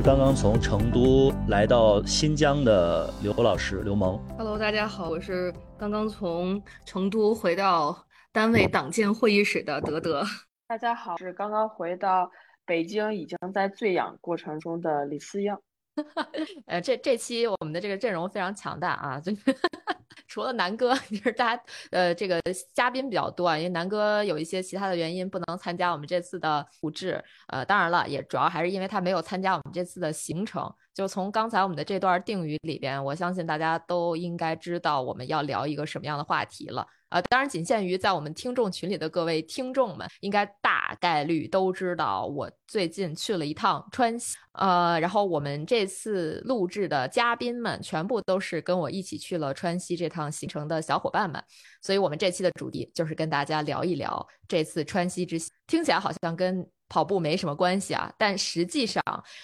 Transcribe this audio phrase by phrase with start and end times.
[0.00, 4.18] 是刚刚从成都来到新疆的刘老师刘萌。
[4.38, 7.94] Hello，大家好，我是刚刚从成都回到
[8.32, 10.24] 单位党建会议室的德德。
[10.66, 12.30] 大家好，是刚刚回到
[12.64, 15.54] 北京，已经在醉氧过程中的李思英。
[16.66, 19.32] 呃，这这期我们的这个阵容非常强大啊，就
[20.28, 22.40] 除了南哥，就是大家呃这个
[22.72, 27.22] 嘉宾比较多啊，因为南哥有一些其他的原因不能参加我们这次的录制。
[27.48, 30.72] 呃，当然了，也主要还是因为他没有参加我们这次的行程。
[30.94, 36.86] 就从刚才我们的这段定语里边，我相信大家都应该知道我们要聊一个什么样的话题了。
[37.10, 44.36] 啊，当然仅限于在我们听众群里的各位听众们，应该大概率都知道我最近去了一趟川西。
[44.52, 51.42] 呃，然后我们这次录制的嘉宾们全部都是跟我一起去了川西这趟行程的小伙伴们，
[51.82, 55.50] 所以我们这期的主题就是跟大家聊一聊这次川西之行。
[55.66, 59.02] 听起来好像跟跑步没什么关系啊，但实际上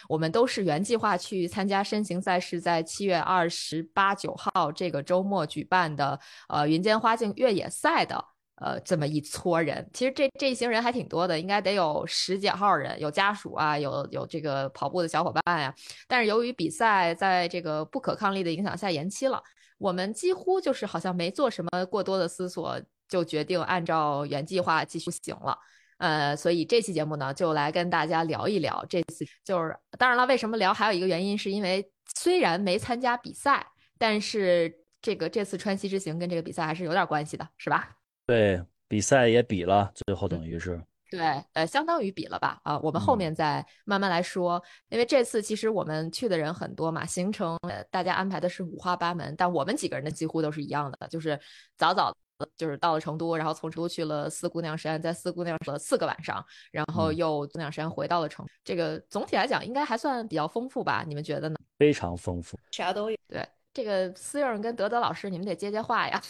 [0.09, 8.23] 我们都是原计划去参加深行赛事，在七月二十八九号这个周末举办的呃云间花境越野赛的
[8.57, 9.89] 呃这么一撮人。
[9.93, 15.73] 其实这这一行人还挺多的，应该得有十几号人，有家属啊，有有这个跑步的小伙伴呀、
[16.09, 19.41] 但是由于比赛在这个不可抗力的影响下延期了，
[19.79, 25.57] 我们几乎就是好像没做什么过多的思索，就决定按照原计划继续行了。
[25.99, 29.25] 呃，所以这期节目呢，就来跟大家聊一聊这次。
[29.45, 30.73] 就是当然了，为什么聊？
[30.75, 33.67] 还有一个原因是因为虽然没参加比赛，
[33.99, 37.97] 但是这个这次川西之行跟这个比赛还是有点关系的，是吧？
[38.27, 41.21] 对，比赛也比了，最后等于是对，
[41.53, 42.59] 呃，相当于比了吧？
[42.65, 44.61] 啊，我们后嗯面再慢慢来说。
[44.89, 51.39] 因为这次其实我们去的人很多嘛，行程呃大家安排的是五花八门，但我们几个人的几乎都是一样的，就是
[51.77, 52.17] 早早的
[52.57, 58.47] 就是到了成都，然后从成都去了四姑娘山，在四姑娘了四个晚上，然后嗯又姑娘山回到了成。
[58.65, 61.05] 这个总体来讲应该还算比较丰富吧？
[61.07, 61.57] 你们觉得呢？
[61.79, 62.59] 非常丰富。
[62.71, 63.17] 啥都有。
[63.29, 66.21] 对，这个思颖跟德德老师，你们得接接话呀。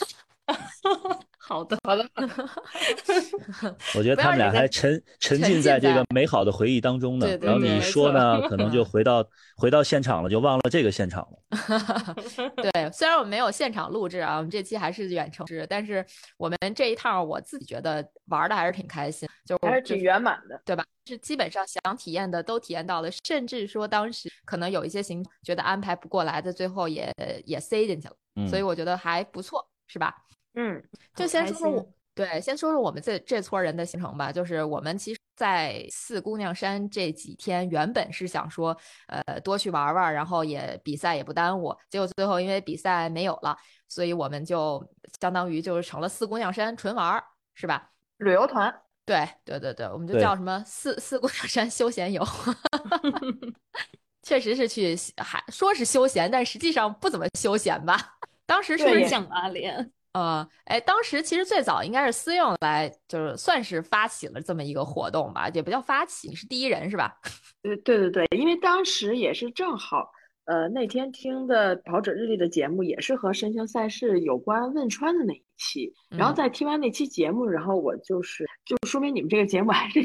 [1.48, 2.04] 好的，好的。
[3.96, 4.90] 我觉得他们俩还沉
[5.20, 7.38] 沉沉浸浸在这个美好的回忆当中呢对。
[7.38, 9.24] 对然后你对没说呢， 可能就回到
[9.56, 11.38] 回到现场了，就忘了这个现场了。
[12.60, 16.04] 对，虽然我们没有现场录制啊，我们这期还是远程制，但是
[16.36, 20.60] 我们这一趟我自己觉得玩的还是挺开心，就就还是挺圆满的。
[20.64, 20.84] 对吧？
[21.06, 27.08] 是基本上想体验的都体验到了，甚至说当时可能有一些行觉得安排不过来的，最后也
[27.44, 30.12] 也塞进去了，嗯，所以我觉得还不错，是吧？
[30.56, 30.82] 嗯，
[31.14, 34.32] 就先说说我，对，先说说我们这这撮人的行程吧。
[34.32, 41.76] 就是我们其实，在四姑娘山这几天，原本是想说，呃，多去玩玩，然后也比赛也不耽误。
[41.90, 43.56] 结果最后因为比赛没有了，
[43.86, 44.82] 所以我们就
[45.20, 47.22] 相当于就是成了四姑娘山纯玩儿，
[47.54, 47.90] 是吧？
[48.16, 48.74] 旅游团，
[49.04, 52.26] 对对对对，我们就叫什么四四姑娘山休闲游，
[54.24, 58.16] 确实是去还说是休闲，但实际上不怎么休闲吧。
[58.46, 67.14] 当时是想阿莲， 呃，哎，当时其实最早应该是私用来，就是算是发起了这么一个活动吧，也不叫发起，你是第一人是吧？
[67.62, 70.10] 对对对对，因为当时也是正好，
[70.46, 80.00] 呃，那天听的跑者日历的节目也是和深行赛事有关汶川的那一期，然后嗯在听完那期节目，然后我就是就说明你们这个节目还是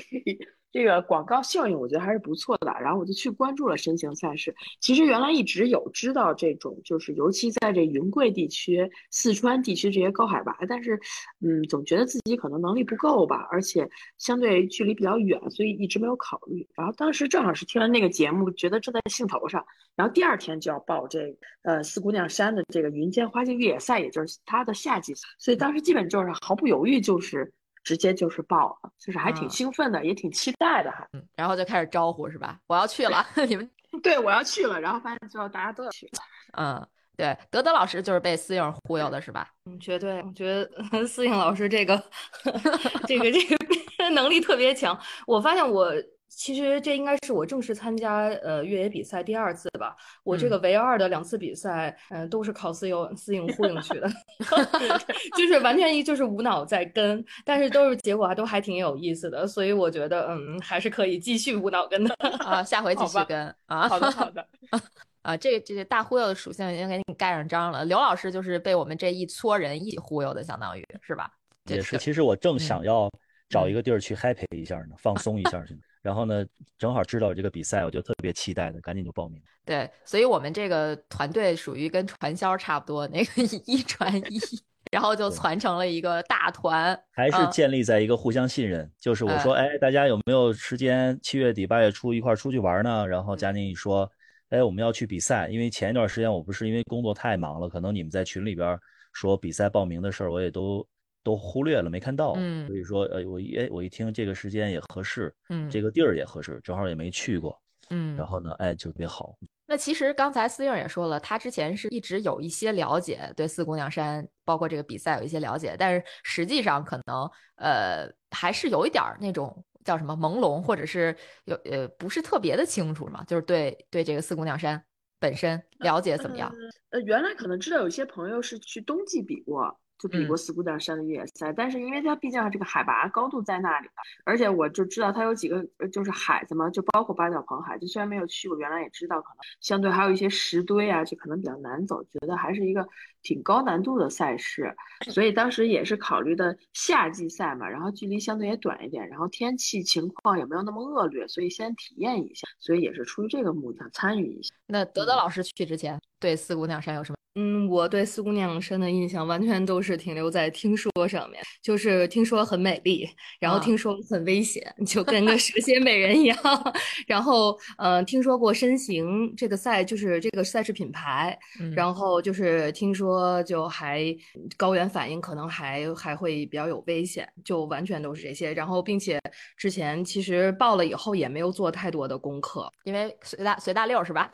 [0.71, 2.71] 这个广告效应，我觉得还是不错的。
[2.81, 4.55] 然后我就去关注了深行赛事。
[4.79, 10.99] 其实原来一直有知道这种，就是尤其在这云贵地区、四川地区这些高海拔，但是
[11.41, 16.67] 嗯，总觉得自己可能能力不够吧，而且相对距离比较远，所以一直没有考虑。
[16.75, 19.65] 然后当时正好是听完那个节目，觉得正在兴头上，
[19.95, 27.51] 然后第二天就要报这呃四姑娘山的这个云间花境越野赛，也就是它的夏季，所以当时基本就是毫不犹豫就是
[27.83, 31.07] 直接就是报了，就是还挺啊兴奋的，也挺期待的哈。
[31.13, 32.59] 嗯，然后就开始招呼是吧？
[32.67, 33.69] 我要去了， 你们，
[34.03, 36.11] 对，我要去了，然后发现最后大家都要去了。
[36.57, 36.87] 嗯，
[37.17, 39.49] 对，德德老师就是被思颖忽悠的是吧？
[39.65, 40.45] 嗯，绝对，我觉
[40.91, 42.01] 得思颖老师这个
[43.07, 44.97] 这个这个 能力特别强。
[45.25, 45.91] 我发现我
[46.33, 49.95] 其实这应该是我正式参加呃越野比赛第二次吧。
[50.23, 54.09] 我这嗯个唯二的两次比赛，嗯、都是靠自由私影呼应去的，
[55.37, 62.15] 就是完全一就是无脑在跟，但是都是结果还都还挺有意思的，所以我觉得嗯还是可以继续无脑跟的。
[62.39, 63.89] 啊，下回继续跟啊。
[63.89, 64.47] 好的好的，
[65.21, 67.83] 啊，这这个大忽悠的属性已经给你盖上章了。
[67.85, 71.29] 刘老师就是被我们这一撮人一起忽悠的，相当于是吧？
[71.65, 73.11] 也是，其实我正嗯想要
[73.49, 75.81] 找一嗯个地儿去 happy 一下呢，放松一下去呢。
[76.01, 76.45] 然后呢，
[76.77, 79.41] 正好知道有这个比赛，我就特别期待的，赶紧就报名。
[79.63, 84.39] 对，所以我们这个团队属于跟传销差不多，那个一传一，
[84.91, 86.99] 然后就对传成了一个大团。
[87.11, 93.07] 还是嗯建立在一个互相信任，就是我说，哎，大家有没有时间七月底八月初一块儿出去玩呢？
[93.07, 94.09] 然后佳宁一说，
[94.49, 98.77] 哎，我们要去比赛，因为前一段时间我不是因为工作太忙了，可能你们在群里边
[99.13, 100.85] 说比赛报名的事儿，我也都
[101.23, 102.33] 都忽略了，没看到。
[102.37, 107.59] 嗯所以说，呃，我一哎，我一听这个时间也合适，嗯这个地儿也合适，正好也没去过，
[107.89, 109.37] 嗯然后呢，哎，就特别好。
[109.67, 121.15] 那其实刚才思颖也说了，他之前是一直有一些了解，对四姑娘山包括这个比赛有一些了解，但是实际上可能呃还是有一点儿那种叫什么朦胧，或者是
[121.45, 124.83] 有呃不是特别的清楚嘛，就是对对这个四姑娘山
[125.19, 126.53] 本身了解怎么样？
[126.89, 142.87] 呃，原来可能知道有些朋友是去冬季比过，就比过嗯四姑娘山的越野赛，但是因为它毕竟这个海拔高度在那里嘛，而且我就知道它有几个呃就是海子嘛，就包括八角棚海，就虽然没有去过，原来也知道可能相对还有一些石堆啊，就可能比较难走，觉得还是一个
[143.21, 144.75] 挺高难度的赛事，
[145.11, 154.55] 所以当时也是考虑的夏季赛嘛，然后距离相对也短一点，然后天气情况也没有那么恶劣，所以先体验一下，所以也是出于这个目的想参与一下。
[154.65, 157.17] 那德德老师去之前对四姑娘山有什么？
[157.35, 163.09] 嗯，我对四姑娘山的印象完全都是停留在听说上面，就是听说很美丽，
[163.39, 166.37] 然后啊听说很危险， 就跟个蛇蝎美人一样。
[167.07, 174.13] 然后，呃，听说过身形这个赛，就是这个赛事品牌，嗯然后就是听说就还
[174.57, 178.53] 高原反应可能还还会比较有危险，就完全都是这些。
[178.53, 179.17] 然后，并且
[179.55, 184.29] 之前其实报了以后也没有做太多的功课，因为随大随大溜是吧？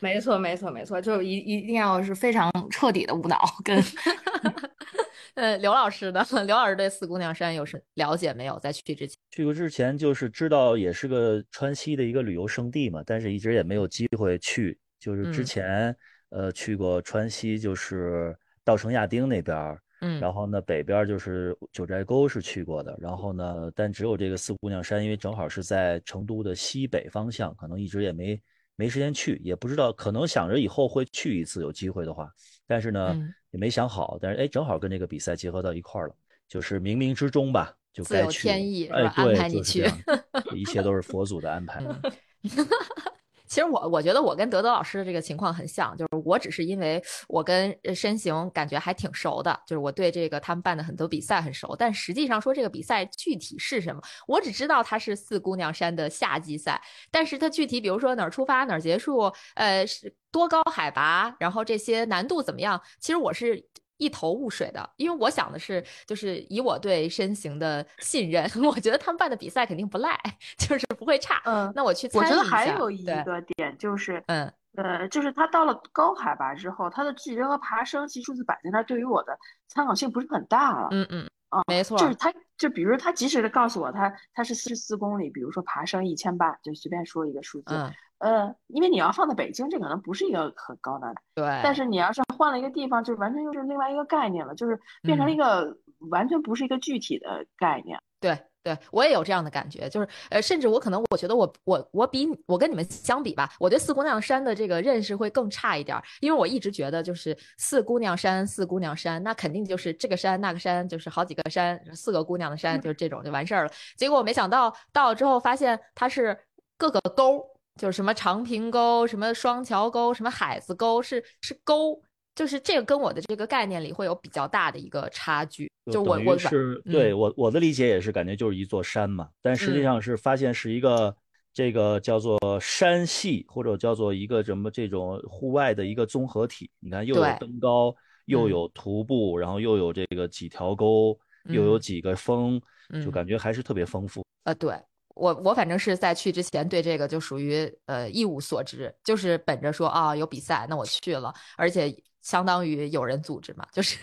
[0.00, 3.82] 没错，没错，没错，就是一一定要是非常彻底的无脑跟。
[5.34, 6.26] 呃，刘老师呢？
[6.46, 8.58] 刘老师对四姑娘山有什了解没有？
[8.58, 14.78] 在去之前，去过之前就是知道也是个川西的一个旅游胜地嘛，但是一直也没有机会去。
[14.98, 15.96] 就是之嗯前、
[16.30, 28.38] 呃去过川西，就是稻城亚丁那边儿，嗯然后呢北边儿就是九寨沟是去过的，然后呢但只有这个四姑娘山，因为正好是在成都的西北方向，可能一直也没
[28.80, 32.32] 没时间去，也不知道，可能想着以后会去一次，有机会的话，
[32.66, 33.34] 但是呢、嗯。
[33.52, 36.14] 也没想好，但是哎正好跟这个比赛结合到一块儿了，
[36.48, 38.86] 就是冥冥之中吧，就自有该去了天意。
[38.86, 40.04] 哎对排你去就是
[40.50, 41.82] 这一切都是佛祖的安排。
[41.84, 42.00] 嗯
[43.50, 56.80] 其实我我觉得我跟德德老师的这个情况很像，就是我只是因为我跟身形感觉还挺熟的，就是我对这个他们办的很多比赛很熟，但实际上说这个比赛具体是什么，我只知道它是四姑娘山的夏季赛，
[57.10, 63.68] 但是它具体比如说哪儿出发哪儿结束，呃是多高海拔，然后这些难度怎么样，其实我是。
[64.00, 70.18] 一头雾水的，因为我想的是，就是以我对身形的信任， 我觉得他们办的比赛肯定不赖，
[70.58, 71.40] 就是不会差。
[71.44, 79.38] 嗯，那我去我觉得参与一下还有一对个点就是，嗯呃，就是他到了高海拔之后，他的距离和爬升其实数字摆在那儿，对于我的
[79.68, 80.88] 参考性不是很大了。
[80.92, 91.60] 嗯嗯，啊，没错就是他，就比如他即使告诉我他他是四十四公里，比如说爬升一千八，就随便说一个数字，嗯，呃，因为你要放在北京，这可能不是一个很高难度，对。
[91.62, 95.76] 但是你要是换了一个地方，就完全又是另外一个概念了，就是变成了一嗯个
[96.10, 97.98] 完全不是一个具体的概念。
[98.20, 113.72] 对对，我也有这样的感觉，就是呃，甚至我可能我觉得我我我比你我跟你们相比吧，我对四姑娘山的这个认识会更差一点儿，因为我一直觉得就是四姑娘山，四姑娘山，那肯定就是这个山那个山，就是好几个山，四个姑娘的山，就是这种就完事儿了。
[113.96, 116.38] 结果我没想到到了之后发现它是
[116.76, 117.42] 各个沟，
[117.80, 121.98] 就是什么长平沟、什么双桥沟、什么海子沟，是是沟。
[122.32, 131.14] 就是这个跟我的这个概念里会有比较大的一个差距，就我我是嗯对我我的理解也是感觉就是一座山嘛，但实际嗯上是发现是一个
[131.52, 136.70] 这个叫做山系或者叫做一个什么这种户外的一个综合体。
[136.78, 137.94] 你看又有登高，
[138.26, 142.58] 又嗯有徒步，然后又有这个几条沟，又有嗯几个峰，
[143.04, 144.24] 就嗯感觉还是特别丰富。
[144.44, 144.74] 啊，对
[145.20, 153.98] 我我反正是在去之前对这个就属于呃一无所知，就是本着说啊有比赛，那我去了，而且相当于有人组织嘛，就是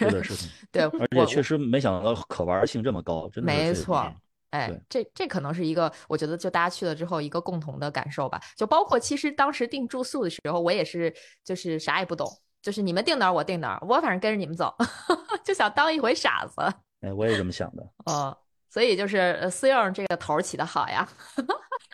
[0.71, 4.15] 对，而且确实没想到可玩性这么高，真的没错嗯
[4.51, 8.41] 哎，这这可能是一个，我觉得就大家去了之后一个共同的感受吧。
[8.55, 12.25] 就包括其实当时订住宿的时候，我也是就是啥也不懂，
[12.61, 14.73] 就是你们定哪儿我定哪儿，我反正跟着你们走，
[15.43, 16.61] 就想当一回傻子。
[17.01, 17.85] 哎，我也这么想的。
[18.09, 18.33] 嗯，
[18.69, 21.07] 所以就是思颖这个头起的好呀，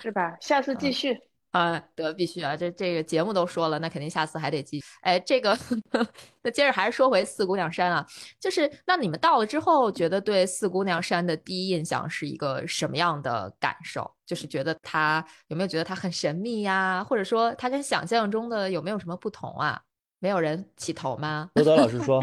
[0.01, 0.36] 是吧？
[0.42, 1.18] 下次继续。
[1.51, 2.58] 啊，得必须啊！
[2.58, 4.84] 这这个节目都说了，那肯定下次还得继。
[5.01, 5.56] 哎，这个
[6.42, 8.03] 那接着还是说回四姑娘山啊，
[8.39, 14.12] 就是那你们到了之后，觉得对四姑娘山的第一印象是一个什么样的感受？
[14.25, 17.03] 就是觉得它有没有觉得它很神秘呀？
[17.08, 19.80] 或者说它跟想象中的有没有什么不同啊？
[20.18, 21.51] 没有人起头吗？
[21.53, 22.20] 刘德老师说，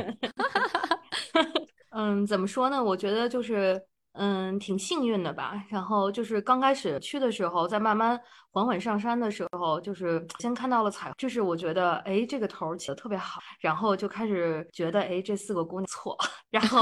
[1.95, 2.83] 嗯，怎么说呢？
[2.83, 3.81] 我觉得就是。
[4.13, 5.65] 嗯，挺幸运的吧。
[5.69, 13.41] 然后就是刚开始去的时候，在慢慢缓缓上山的时候，就是先看到了彩虹，就是我觉得，哎，这个头起的特别好。
[13.61, 16.17] 然后就开始觉得，哎，这四个姑娘错。
[16.51, 16.81] 然后，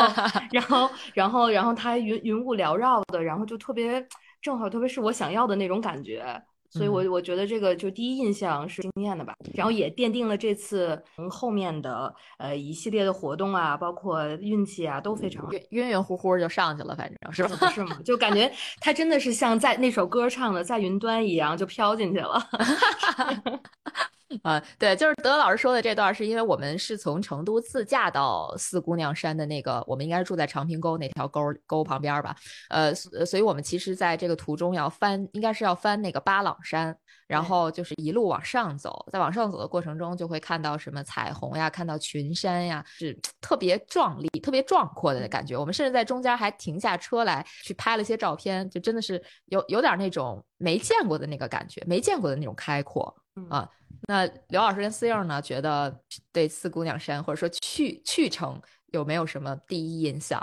[0.51, 4.07] 然后，然后，然后它云云雾缭绕的，然后就特别
[4.41, 6.25] 正好，特别是我想要的那种感觉。
[6.71, 17.71] 所以，我我觉得这个就第一印象是惊艳的吧，然后也奠定了这次后面的呃一系列的活动啊，包括运气啊都非常晕晕晕乎乎就上去了，反正是吧？
[17.71, 17.99] 是吗？
[18.05, 22.41] 就感觉他真的是像在那首歌唱的在云端一样，就飘进去了。
[24.43, 32.37] 啊，对，就是德老师说的这段，是因为我们是从成都自驾到四姑娘山的那个，我们应该是住在长平沟那条沟沟旁边吧？
[32.69, 36.95] 呃，所以我们其实在这个途中要翻，应该是要翻那个巴朗山，
[37.27, 45.57] 然后就是一路往上走，在往上走的过程中就会看到什么彩虹呀，看到群山呀，是特别壮丽、特别壮阔的感觉。
[45.57, 53.15] 我们甚至在中间还停下车来去拍了些照片，就真的是有有点那种没见过的那个感觉，没见过的那种开阔
[53.49, 53.69] 啊。
[54.03, 55.41] 那刘老师跟思颖呢？
[55.41, 56.01] 觉得
[56.33, 58.61] 对四姑娘山或者说去去程
[58.93, 60.39] 有没有什么第一印象？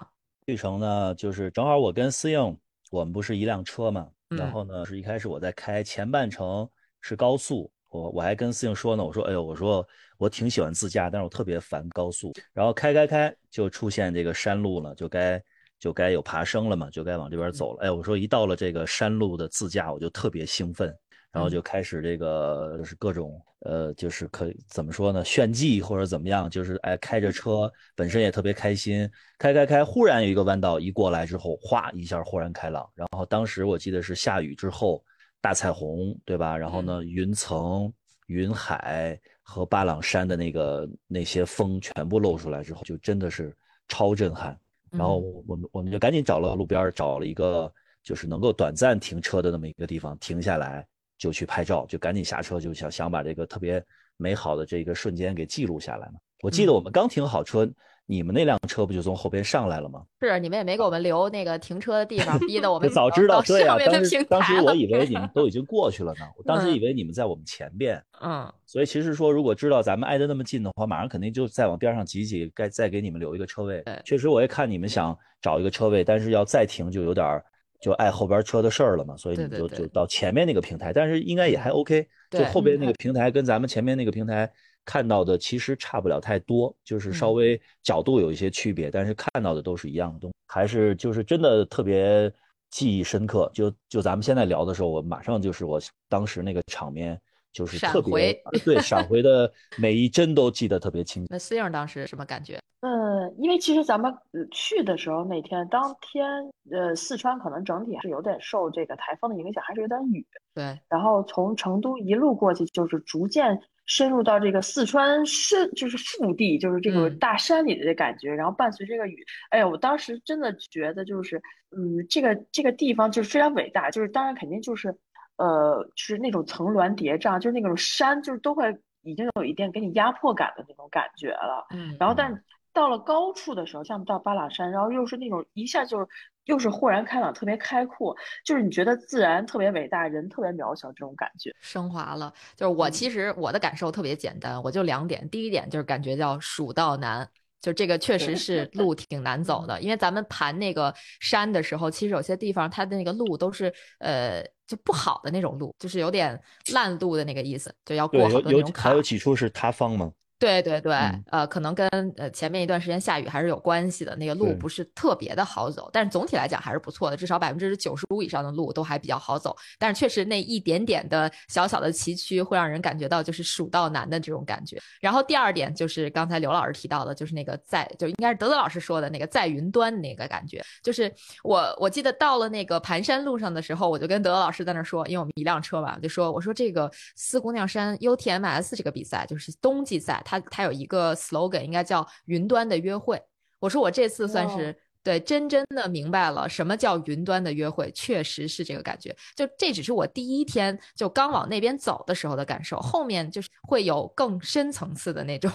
[0.45, 2.57] 去程呢，就是正好我跟思颖，
[2.91, 4.09] 我们不是一辆车嘛。
[4.29, 6.67] 然后呢，是一开始我在开前半程
[6.99, 12.33] 是高速，我我还跟思颖说呢，我说哎呦，我说我挺喜欢自驾，但是我特别烦高速。
[12.51, 15.41] 然后开开开就出现这个山路了，就该
[15.79, 17.83] 就该有爬升了嘛，就该往这边走了。
[17.83, 20.95] 哎，我说一到了这个山路的自驾，我就特别兴奋。
[21.31, 32.89] 然后就开始这个就是各种呃，就是可以怎么说呢，炫技或者怎么样，就是哎开着车本身也特别开心，开开开，忽然有一个弯道一过来之后，哗一下豁然开朗。
[32.95, 35.03] 然后当时我记得是下雨之后，
[35.41, 36.57] 大彩虹，对吧？
[36.57, 37.91] 然后呢，云层、
[38.27, 43.53] 云海和巴朗山的那个那些风全部露出来之后，就真的是
[43.89, 44.57] 超震撼。
[44.97, 47.71] 然后我们我们就赶紧找了路边找了一个
[48.03, 50.85] 就是能够短暂停车的那么一个地方停下来。
[51.17, 53.81] 就去拍照，就赶紧下车，就想想把这个特别
[54.17, 56.15] 美好的这个瞬间给记录下来嘛。
[56.43, 57.65] 我记得我们刚停好车，
[58.07, 60.03] 你们那辆车不就从后边上来了吗？
[60.21, 63.77] 是，你们也没给我们留那个停车的地方，逼得我 们早知道对啊。
[63.77, 68.01] 当时当时我以为你们 都已经过去了呢，我当时以为你们在我们前边。
[68.21, 68.51] 嗯。
[68.65, 73.83] 所以其实说，如果知道咱们挨得那么近的话，马上肯定就再往边上挤挤，该再给你们留一个车位。
[74.03, 77.41] 确实，我也看你们想找一个车位，但是要再停就有点。
[77.81, 82.07] 就碍后边车的事儿了嘛，所以你就就到前面那个平台，但是应该也还 OK。
[82.31, 84.49] 就后边那个平台跟咱们前面那个平台
[84.85, 92.31] 看到的其实差不了太多，就是稍微角度有一些区别，但是看到的都是一样的东西，还是就是真的特别
[92.69, 93.51] 记忆深刻。
[93.53, 97.19] 就就咱们现在聊的时候，我马上就是我当时那个场面。
[97.55, 101.27] 就是特别对闪回的每一帧都记得特别清楚。
[101.31, 102.59] 那思颖当时什么感觉？
[102.81, 104.13] 嗯，因为其实咱们
[104.51, 106.27] 去的时候那天当天，
[106.69, 110.27] 呃，四川可能整体还是有点受这个台风的影响，还是有点雨。
[110.53, 110.77] 对。
[110.89, 118.33] 然后从成都一路过去，就是逐渐深入到这个四川深，就是腹地，就是这个大山里的感觉。
[118.33, 121.41] 然后伴随这个雨，哎呀，我当时真的觉得就是，
[121.75, 124.95] 嗯，这个这个地方就是非常伟大，就是当然肯定就是。
[125.37, 131.67] 呃，就是那种层峦叠嶂，就是那种山，就是都会已经有一点给你压迫感的那种感觉了。
[131.71, 136.07] 嗯，然后但到了高处的时候，像到巴朗山，然后又是那种一下就
[136.45, 142.33] 又是豁然开朗，特别开阔，就是你觉得自然特别伟大，人特别渺小这种感觉，升华了。
[142.55, 147.27] 就是我其实我的感受特别简单，我就两点，第一点就是感觉叫蜀道难。
[147.61, 156.39] 就这个确实是路挺难走的，因为咱们盘那个山的时候，其实有些地方它的那个路都是呃就不好的那种路，就是有点
[156.73, 158.91] 烂路的那个意思，就要过好多那种坎。
[158.91, 160.11] 还有几处是塌方吗？
[160.37, 161.87] 对对对，嗯呃，可能跟
[162.17, 169.55] 呃前面一段时间下雨还是有关系的，那个路不是特别的好走，但是总体来讲还是不错的，至少百分之九十五以上的路都还比较好走。
[169.79, 174.77] 但是确实那一点点的小小的崎岖会让人感觉到就是蜀道难的这种感觉。
[174.99, 181.11] 然后第二点就是刚才刘老师提到的，就是那个在就应该是德德老师说的那个在云端的那个感觉，就是
[181.43, 193.21] 我我记得到了那个盘山路上的时候，我就跟德德老师在那说，因为我们一辆车嘛，我就说我说这个四姑娘山 UTMS 这个比赛就是冬季赛，它它有一个 slogan，应该叫云端的约会。
[193.59, 194.71] 我说我这次算是。
[194.71, 199.15] 哦对，真真的明白了什么叫云端的约会，确实是这个感觉。
[199.35, 205.51] 就这只是我第一天就刚往那边走的时候的感受，后面就是会有更深层次的那种，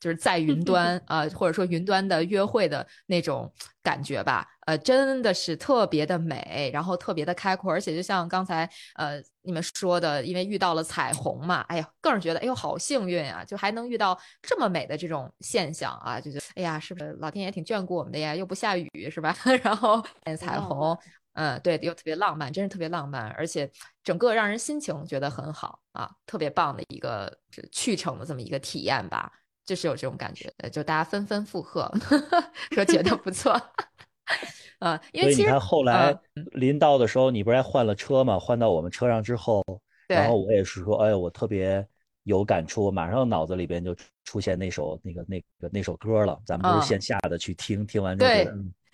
[0.00, 3.48] 就是在云 端啊、呃，或者说云端的约会的那种
[3.84, 4.44] 感觉吧。
[4.68, 18.34] 呃，真的是特别的美，然后特别的开阔，而且就像刚才呃你们说的，因为遇到了彩虹嘛，哎呀，个人觉得哎呦好幸运啊，就还能遇到这么美的这种现象啊，就觉得哎呀，是不是老天爷挺眷顾我们的呀？
[18.34, 19.34] 又不下雨是吧？
[19.64, 20.04] 然后
[20.38, 20.94] 彩虹，
[21.32, 23.70] 嗯，对，又特别浪漫，真是特别浪漫，而且
[24.04, 27.34] 整个让人心情觉得很好啊，特别棒的一个
[27.72, 29.32] 去程的这么一个体验吧，
[29.64, 31.90] 就是有这种感觉，就大家纷纷附和，
[32.72, 33.58] 说觉得不错。
[34.80, 38.38] 呃，因为你看后来嗯临到的时候，你不是还换了车吗？
[38.38, 39.64] 换到我们车上之后，
[40.06, 41.84] 然后我也是说，哎，我特别
[42.24, 46.38] 有感触，马上脑子里边就出现那首那个那个那首歌了。
[46.46, 48.30] 咱们不啊是线下的去听，听完之后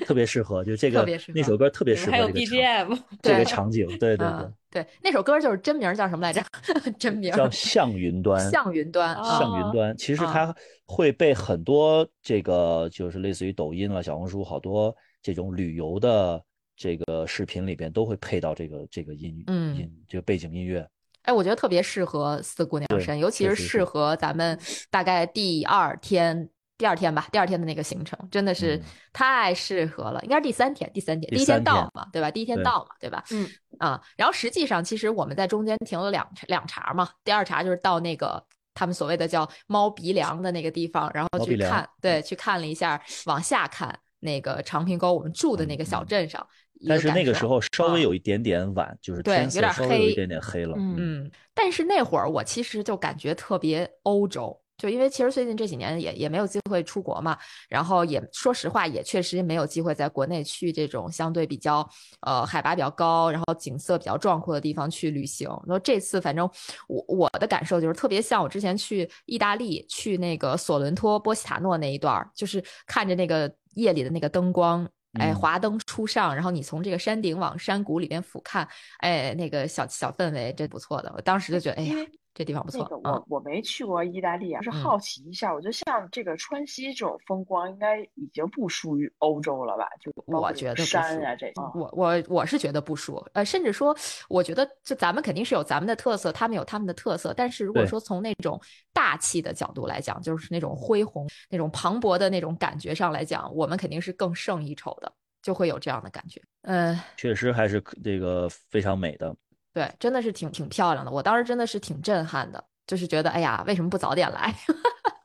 [0.06, 6.42] 特别适合，就这 个那首歌特别适合还有这个场 BGM，这个场景，对对对嗯，对，那首歌就是真名叫什么来着？
[6.98, 8.50] 真名叫向云端。
[8.50, 14.94] 向云端啊，向云端，其实啊它会被很多这个就是类似于抖音了、小红书好多
[15.24, 16.40] 这种旅游的
[16.76, 20.88] 这个视频里边都会配到这个这个音嗯音这个背景音乐。
[21.22, 24.56] 哎，我觉得特别适合四姑娘山，尤其是适合咱们
[24.90, 26.48] 大概第二天。
[26.76, 32.28] 第二天吧，第二天的那个行程真的是嗯太适合了，应该是第三天，第三天，第第一天到嘛，对吧？
[32.32, 33.22] 第一天到嘛，对吧？
[33.30, 46.44] 嗯啊，然后实际上其实我们在中间停了两两茬嘛，第二茬就是到那个他们所谓的叫猫鼻梁的那个地方，然后去看，对，去看了一下，往下看那个长平沟我们住的那个小嗯镇上，
[46.80, 50.74] 一但是那个时候稍微啊有一点点晚，就是对天色有点黑稍微有一点点黑了。
[50.76, 57.38] 嗯嗯，但是那会儿我其实就感觉特别欧洲，就因为其实最近这几年也也没有机会出国嘛，
[57.68, 61.88] 然后也说实话也确实没有机会在国内去这种相对比较
[62.22, 65.48] 呃海拔比较高，然后景色比较壮阔的地方去旅行。
[65.66, 66.48] 然后这次反正
[66.88, 74.88] 我我的感受就是特别像我之前去意大利去那个索伦托波西塔诺那一段儿，就是看着那个夜里的那个灯光。
[75.20, 78.66] 哎，嗯华灯初上，然后你从这个山顶往山谷里边俯瞰，
[78.98, 81.12] 哎，那个小小氛围真不错的。
[81.14, 81.94] 我当时就觉得，哎呀
[82.34, 82.96] 这地方不错那个。
[82.96, 89.88] 嗯我我没去过意大利啊，就是嗯好奇一下，我觉得像这个川西这种风光，应该已经不输于欧洲了吧？
[90.00, 91.70] 就我觉得山啊这种。
[91.74, 93.96] 我我我是觉得不输，呃，甚至说，
[94.28, 97.32] 我觉得就咱们肯定是有咱们的特色，他们有他们的特色。
[97.34, 98.60] 但是如果说从那种
[98.92, 106.42] 大气的角度来讲，就是那种恢宏、那种磅礴的那种感觉上来讲，我们肯定是更胜一筹的，就会有这样的感觉。
[106.62, 109.34] 嗯、确实还是这个非常美的。
[109.74, 111.10] 对，真的是挺挺漂亮的。
[111.10, 114.54] 我当时真的是挺震撼的，就是觉得，哎呀，为什么不早点来？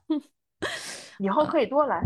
[1.19, 2.01] 以后可以多来。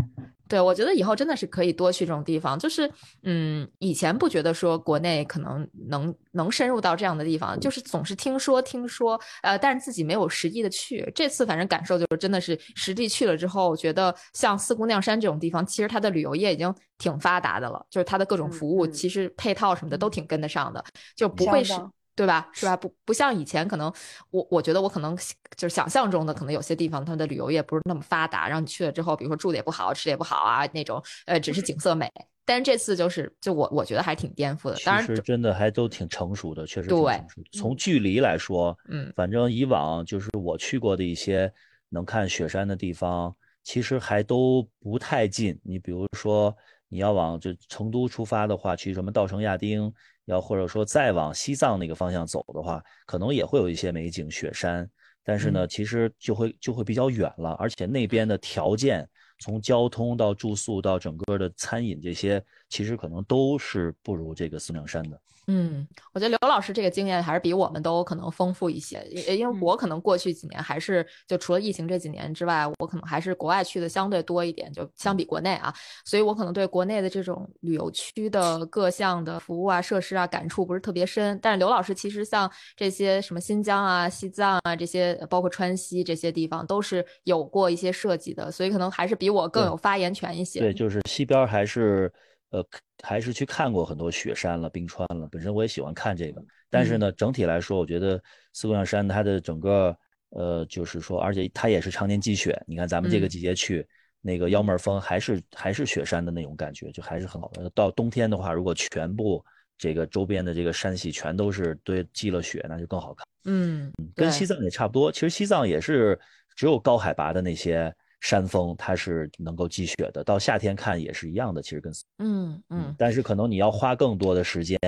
[0.46, 2.58] 对，我觉得以后真的是可以多去这种地方。
[2.58, 2.88] 就是，
[3.22, 11.10] 嗯，以前不觉得说国内可能能能深入到这样的地方，就是总是听说听说，呃，但是自己没有实际的去。
[11.14, 20.84] 这次反正感受就是真的是实际去了之后，觉得像四姑娘山这种地方，其实它的旅游业已经挺发达的了，就是它的各种嗯服务，嗯其实配套什么的都挺跟得上的，
[21.16, 21.72] 就不会是
[22.16, 22.48] 对吧？
[22.52, 22.76] 是吧？
[22.76, 23.92] 不不像以前，可能
[24.30, 25.16] 我我觉得我可能
[25.56, 32.10] 就是想象中的，可能有些地方它的旅游业不是那么发达，然后你去了之后，比如说住的也不好，吃的也不好啊，那种呃，只是景色美。
[32.46, 34.76] 但是这次就是，就我我觉得还挺颠覆的。
[34.76, 37.48] 其当然实，真的还都挺成熟的，确实挺对成熟的。
[37.58, 41.50] 从距离来说，嗯反正以往就是我去过的一些
[41.88, 45.58] 能看雪山的地方，其实还都不太近。
[45.64, 46.54] 你比如说，
[46.90, 49.90] 你要往就成都出发的话，去什么稻城亚丁，
[50.26, 54.88] 要或者说再往西藏那个方向走的话，可能也会有一些美景雪山。
[55.26, 59.08] 但是呢，其实就会就会比较远了，而且那边的条件
[59.38, 65.18] 从交通到住宿到整个的餐饮这些，其实可能都是不如这个四姑娘山的。
[65.46, 81.38] 嗯，我觉得刘老师这个经验还是比我们都可能丰富一些，因因为我可能过去几年还是就除了疫情这几年之外，我可能还是国外去的相对多一点，就相比国内啊，所以我可能对国内的这种旅游区的各项的服务啊、设施啊感触不是特别深。
[81.42, 90.60] 但是刘老师其实像这些什么新疆啊、西藏啊这些，包括川西这些地方，都是有过一些设计的，所以可能还是比我更有发言权一些。
[90.60, 92.10] 对，就是西边还是。
[92.54, 92.64] 呃，
[93.02, 95.26] 还是去看过很多雪山了、冰川了。
[95.26, 96.40] 本身我也喜欢看这个，
[96.70, 99.96] 但是呢，整体来说，我觉得四姑娘山它的整个，
[100.28, 102.56] 呃，就是说，而且它也是常年积雪。
[102.64, 103.84] 你看咱们这个季节去，
[104.20, 107.68] 那个幺妹峰还是还是雪山的那种感觉，就还是很好的。
[107.70, 109.44] 到冬天的话，如果全部
[109.76, 113.26] 这个周边的这个山系全都是堆积了雪，那就更好看。
[113.46, 115.10] 嗯，跟西藏也差不多。
[115.10, 116.16] 其实西藏也是
[116.54, 117.92] 只有高海拔的那些。
[118.24, 124.78] 山峰它是能够积雪的，到夏天看也是一样的，其实跟嗯嗯，但是可能你要花更多的时间，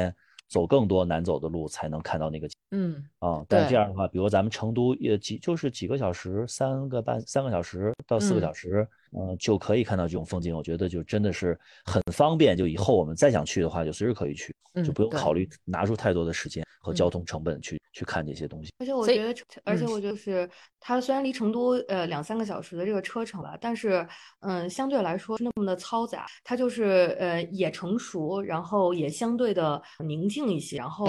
[0.48, 9.05] 走更多难走的路才能看到那个嗯啊，但这样的话，比如咱们成都也几就是几个小时，三个半三个小时到四个小时，嗯，
[9.38, 17.80] 就可以看到这种风景，我觉得就真的是很方便，就以后我们再想去的话，就随时可以去，就不用考虑拿出太多的时间和交通成本去。
[17.96, 20.46] 去看这些东西，而且我觉得，而且我就是
[20.78, 24.06] 它虽然离成都呃两三个小时的这个车程吧，但是
[24.40, 31.06] 嗯，相对来说那么的嘈杂，它就是呃也成熟，然后也相对的宁静一些，然后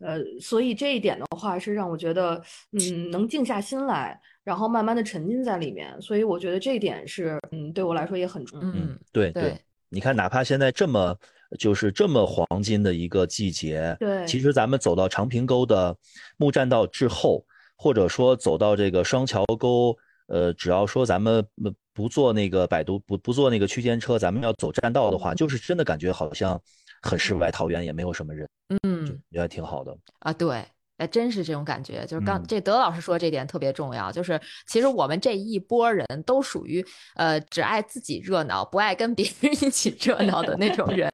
[0.00, 8.66] 呃，所以这一点的话是让我觉得嗯能静下心来，然后慢慢的沉浸在里面，所以我觉得这一点是嗯对我来说也很重要。
[8.68, 11.16] 嗯，对对，你看哪怕现在这么。
[11.56, 15.96] 就是这么黄金的一个季节，对，其实咱们走到长平沟的
[16.36, 17.44] 木栈道之后，
[17.76, 21.46] 或者说走到这个双桥沟，呃，只要说咱们
[21.92, 26.60] 不坐那个摆渡，不不坐那个区间车，咱们要走栈道的话，就是真的感觉好像
[27.02, 28.48] 很世外桃源，也没有什么人，
[28.82, 30.60] 嗯，觉得挺好的啊，对。
[30.98, 36.84] 哎，真是这种感觉，就是刚这德老师说这点特别重要，就是其实我们这一波人都属于
[37.16, 41.10] 呃只爱自己热闹，不爱跟 别人一起热闹的那种人，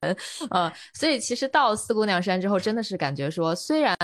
[0.51, 3.97] 呃，所以其实到四姑娘山之后，真的是感觉说，虽然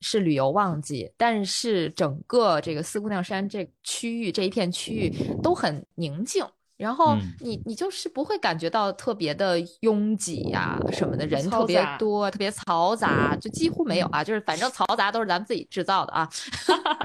[0.00, 5.10] 是旅游旺季，但是整个这个四姑娘山这区域这一片区域
[5.42, 6.44] 都很宁静。
[6.82, 14.24] 然后你你就是不会感觉到特别的拥挤呀什么的，人特别多，特别嘈杂，就几乎没有啊。
[14.24, 16.28] 就是反正嘈杂都是咱们自己制造的啊。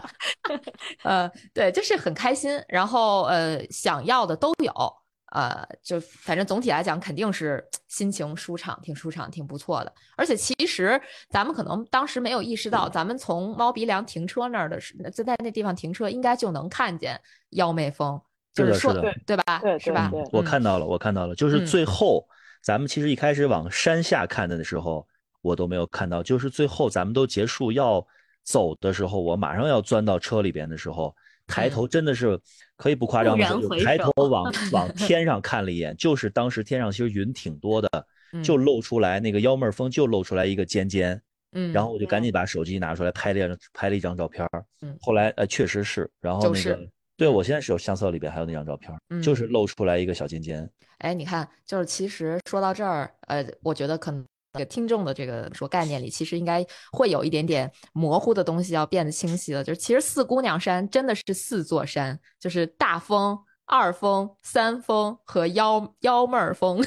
[1.04, 4.74] 呃，对，就是很开心，然后呃想要的都有，
[5.32, 9.94] 呃，就反正总体来讲肯定是心情舒畅，挺舒畅，挺不错的。
[10.16, 18.20] 而且其实咱们可能当时没有意识到，咱们从猫鼻梁停车那儿的是就在那地方停车，应该就能看见妖媚峰。
[18.66, 19.60] 是的，是的，对吧？
[19.60, 20.12] 对，是吧？
[20.32, 21.36] 我看到了，我看到了。
[21.36, 22.28] 就是最后，
[22.62, 25.08] 咱们其实一开始往山下看的时候，
[25.42, 26.22] 我都没有看到。
[26.24, 28.06] 就是最后，咱们都结束要
[28.44, 31.16] 走的时候，我马上要钻到车里边的时候，
[31.46, 32.40] 抬头真的是
[32.76, 37.90] 可以不夸张的说，抬头往 往天上看了一眼，就是当时天上其实云挺多的，
[38.44, 41.22] 就露出来那个幺妹峰，就露出来一个尖尖。
[41.54, 44.46] 嗯，然后我就赶紧把手机拿出来拍了拍了一张照片。
[44.82, 46.78] 嗯，后来呃，确实是，然后那个。
[47.18, 50.70] 对，我现在是有相册里边还有那张照片，就是露出来一个小尖尖。
[51.00, 59.64] 哎，你看，就是其实说到这儿，呃，我觉得可能这个听众的这个说概念里，其实应该会有一点点模糊的东西要变得清晰了。
[59.64, 66.84] 就是其实四姑娘山真的是四座山，就是大峰、二峰、三峰和幺幺妹儿峰。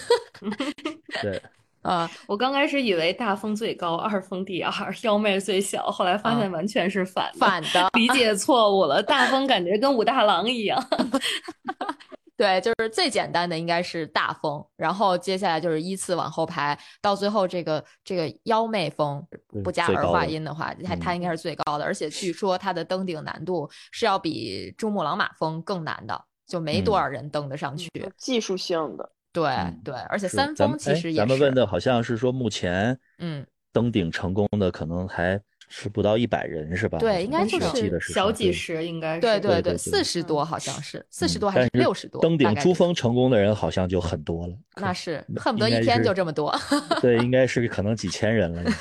[1.22, 1.42] 对。
[1.82, 9.02] 啊，我刚开始以为大风最高，二风第二，幺妹最小，后来发现完全是反反的，理解错误了。
[9.02, 10.82] 大风感觉跟武大郎一样
[12.36, 19.22] 对，就是最简单的应该是大风，然后接下来就是依次往后排，到最后这个这个幺妹风
[19.62, 29.12] 不加儿化音的话，它它应该是最高的，而且据说它的登顶难度是要比珠穆朗玛峰更难的，就没多少人登得上去，技术性的。
[29.32, 29.50] 对
[29.84, 31.18] 对，而且三峰其实也是。
[31.18, 36.98] 咱们问的好像是说，目前嗯登顶成功的可能还是不到一百人，是吧？
[36.98, 39.20] 对，应该就是小几十，应该是。
[39.20, 42.20] 对对对，四十多好像是四十多还是六十多？
[42.20, 44.54] 登顶珠峰成功的人好像就很多了。
[44.76, 46.52] 那是恨不得一天就这么多。
[47.00, 48.62] 对，应该是可能几千人了。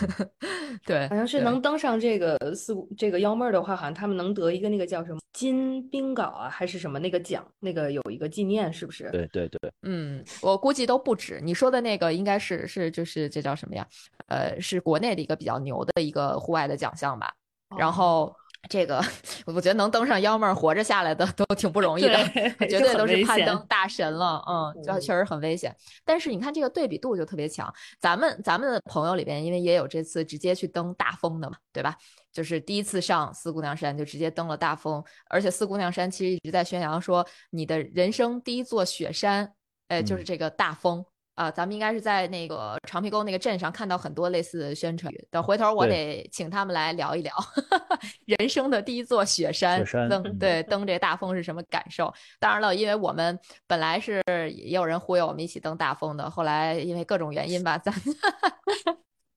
[0.85, 9.09] 对，好像是能登上这个四这个幺妹儿的话，好像他们能得一个那个叫什么金冰镐啊，还是什么那个奖，那个有一个纪念，是不是？
[9.11, 11.39] 对对对，嗯，我估计都不止。
[11.41, 13.87] 你说的那个应该是是就是这叫什么呀？
[14.27, 17.33] 呃，是国内的一个比较牛的一个户外的奖项吧。
[17.77, 18.35] 然后
[18.67, 19.01] 这个
[19.45, 22.17] 我觉得能登上幺妹儿活着下来的都挺不容易的，
[22.67, 24.43] 绝对都是攀登大神了。
[24.47, 25.75] 嗯，这确实很危险。
[26.03, 27.73] 但是你看这个对比度就特别强。
[27.99, 31.95] 咱们咱们的朋友里边，因为也有这次直接去登大峰的嘛，对吧？
[32.31, 39.53] 就是第一次上四姑娘山就直接登了大峰，而且四姑娘山其实一直在宣扬说你的人生第一座雪山，
[39.87, 41.03] 哎，就是这个大峰。
[41.39, 45.09] 啊，咱们应该是在那个长皮沟那个镇上看到很多类似的宣传。
[45.31, 47.33] 等回头我得请他们来聊一聊
[48.27, 52.13] 人生的第一座雪山登，对登这大峰是什么感受？
[52.41, 54.21] 当然了，因为我们本来是
[54.53, 57.95] 也有人忽悠我们一起登大峰的，后来因为各种原因吧，咱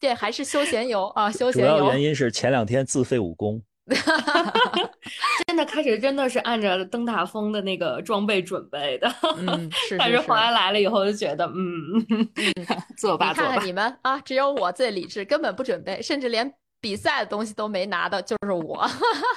[0.01, 1.79] 这 还是休闲游啊，休闲游。
[1.79, 3.63] 主要原因是前两天自废武功。
[5.47, 9.97] 真的开始真的是按照登大峰的那个装备准备的，嗯， 是。
[9.99, 12.07] 但是后来来了以后就觉得，嗯，
[12.97, 13.51] 做吧做吧。
[13.51, 18.87] 看看你们啊，只有我最理智，根本不准备，甚至连比赛的东西都没拿到，就是我。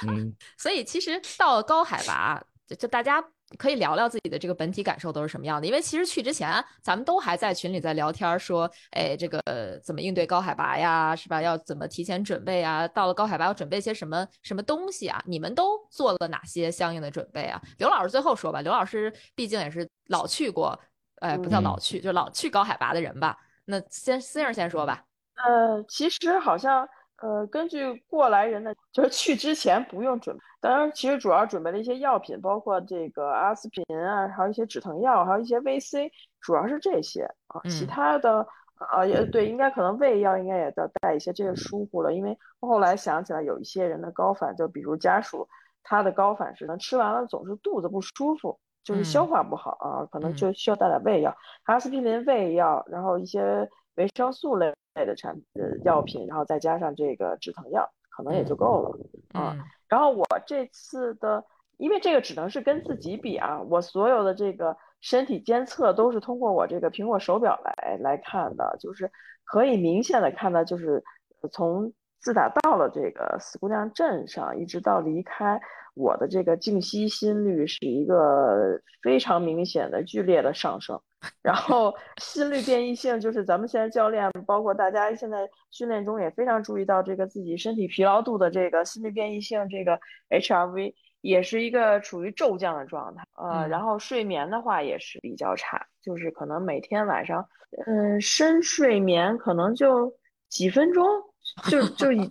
[0.58, 2.42] 所以其实到了高海拔，
[2.78, 3.24] 就大家。
[3.58, 5.66] 可以聊聊自己的这个本体感受都是什么样的？
[5.66, 9.40] 因为其实去之前，咱们都还在群里在聊天，说，哎，这个
[9.84, 11.40] 怎么应对高海拔呀，是吧？
[11.40, 12.88] 要怎么提前准备啊？
[12.88, 15.22] 到了高海拔要准备些什么什么东西啊？
[15.26, 17.62] 你们都做了哪些相应的准备啊？
[17.78, 20.78] 刘老师最后说吧，刘老师毕竟也是老去过，
[21.20, 23.38] 哎，不叫老去，就老去高海拔的人吧。
[23.64, 25.04] 那先思颖先说吧。
[25.36, 26.88] 呃，其实好像。
[27.22, 30.42] 呃，根据过来人的，就是去之前不用准备。
[30.60, 37.60] 当然，其实主要准备了一些药品，包括这个阿司匹林啊，还有一些止疼药，还有一些 VC，主要是这些啊。
[37.70, 38.46] 其他的，
[38.92, 42.12] 呃，也对，应该可能胃药应该也要带一些，这个疏忽了。
[42.12, 45.48] 因为后来想起来，有一些人的高反，就比如家属，
[45.82, 54.74] 他的高反是能，吃完了总是肚子不舒服，就是消化不好啊，可能就需要带点胃药，阿司匹林、胃药，然后一些维生素类。
[54.96, 58.98] 类的产呃药品，然后再加上这个止疼药，可能也就够了
[59.40, 59.56] 啊。
[59.88, 61.44] 然后我这次的，
[61.76, 69.12] 因为这个只能是跟自己比啊，我所有的这个身体监测都是通过我这个苹果手表来来看的，就是
[69.44, 71.04] 可以明显的看到，就是
[71.52, 75.60] 从自打到了这个四姑娘镇上，一直到离开。
[75.94, 81.00] 我的这个静息心率是一个非常明显的剧烈的上升，
[81.40, 89.98] 然后 心率变异性就是咱们现在教练包括大家现在训练中也非常注意到这个自己身体疲劳度的这个心率变异性，这个
[90.28, 97.48] HRV 也是一个处于骤降的状态呃，然后睡眠的话也是比较差，就是可能每天晚上
[97.86, 100.12] 嗯深睡眠可能就
[100.50, 101.06] 几分钟，
[101.70, 102.30] 就就已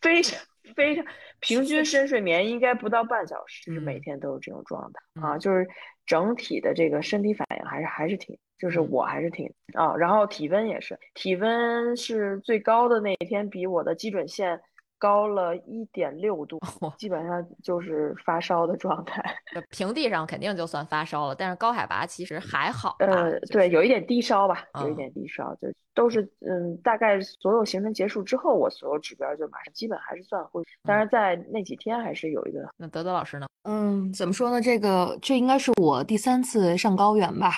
[0.00, 0.40] 非常
[0.74, 1.04] 非常。
[1.40, 5.68] 平均深睡眠应该不到半小时，就是每天都有这种状态啊，就是
[6.06, 14.60] 整体的这个身体反应还是还是挺，就是我还是挺啊，然后体温也是，体温是最高的那一天比我的基准线。
[14.98, 16.58] 高了一点六度，
[16.98, 19.22] 基本上就是发烧的状态。
[19.70, 22.96] 平地上肯定就算发烧了，但是高海拔其实还好。
[23.00, 30.68] 呃，对，有一点低烧吧，有一点低烧，就都是嗯，大概所有行程结束之后，我所有指标就马上基本还是算恢复。
[30.84, 32.68] 但是在那几天还是有一个。
[32.76, 33.46] 那德德老师呢？
[33.68, 34.60] 嗯，怎么说呢？
[34.60, 37.52] 这个这应该是我第三次上高原吧。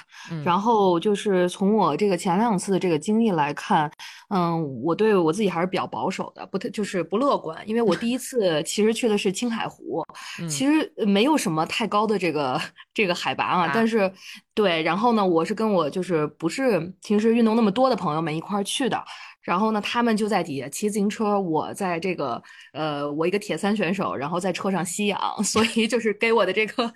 [0.44, 3.90] 然后就是从我这个前两次的这个经历来看，
[4.28, 7.56] 嗯，我对我自己还是比较保守的，不太就是不乐观。
[7.66, 10.04] 因为我第一次其实去的是青海湖，
[10.48, 12.60] 其实没有什么太高的这个
[12.92, 13.70] 这个海拔啊。
[13.72, 14.12] 但是
[14.54, 19.02] 对，然后呢，我是跟我就是不是平时运动那么多的朋友们一块儿去的。
[19.40, 22.42] 然后呢，他们就在底下骑自行车，我在这个，
[22.74, 26.92] 呃，我一个铁三选手，然后在车上吸氧， 所以就是给我的这个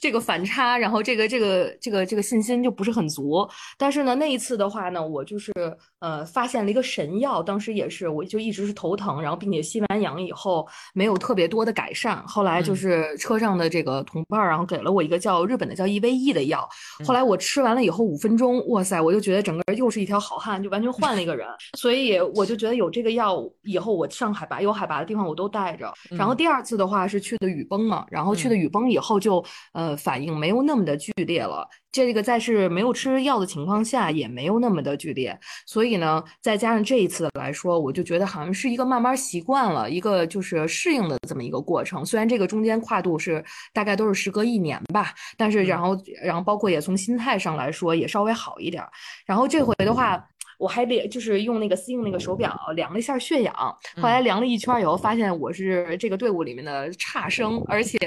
[0.00, 3.46] 这个反差，然后这个这个这个这个信心就不是很足。
[3.76, 5.52] 但是呢，那一次的话呢，我就是
[6.00, 12.22] 呃发现了一个神药，当时也是我就一直是头疼，然后并且吸完氧以后没有特别多的改善。
[12.26, 16.68] 后来就是车上的这个同伴，然后给了我一个叫日本的叫 EVE 的药。
[17.04, 21.46] 后来我吃完了以后五分钟，哇塞，我就觉得整个又是一条好汉，就完全换了一个人。
[21.78, 25.92] 所以我就觉得有这个药以后，我上海拔有海拔的地方我都带着。
[26.10, 31.66] 然后第二次的话是去的雨崩嘛，然后去的雨崩以后就呃反应没有那么的剧烈了。
[32.04, 35.38] 这个在是没有吃药的情况下也没有那么的剧烈。
[35.66, 42.04] 所以呢，再加上这一次来说，我就觉得好像是一个慢慢习惯了一个就是适应的这么一个过程。
[42.04, 48.84] 虽然这个中间跨度是大概都是时隔一年吧，但是然后然后包括也从心态上来说也稍微好一点。
[49.24, 50.22] 然后这回的话。
[50.58, 53.54] 我还量就是用那个私用那个手表量了一下血氧，
[53.96, 57.98] 后来量了一圈以后，发现我是这个队伍里面的差生，而且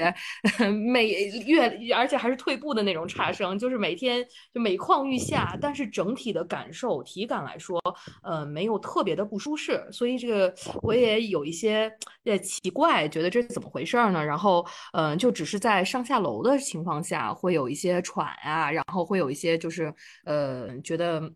[0.92, 1.08] 每
[1.46, 7.80] 月而且还是退步的那种差生，就是每天就每况愈下，但是整体的感受体感来说，
[8.22, 11.92] 呃，没有特别的不舒适，所以这个我也有一些
[12.24, 14.24] 呃奇怪，觉得这是怎么回事呢？
[14.24, 19.92] 然后嗯，就只是在上下楼的情况下会有一些喘啊，然后会有一些就是
[20.24, 21.30] 呃觉得。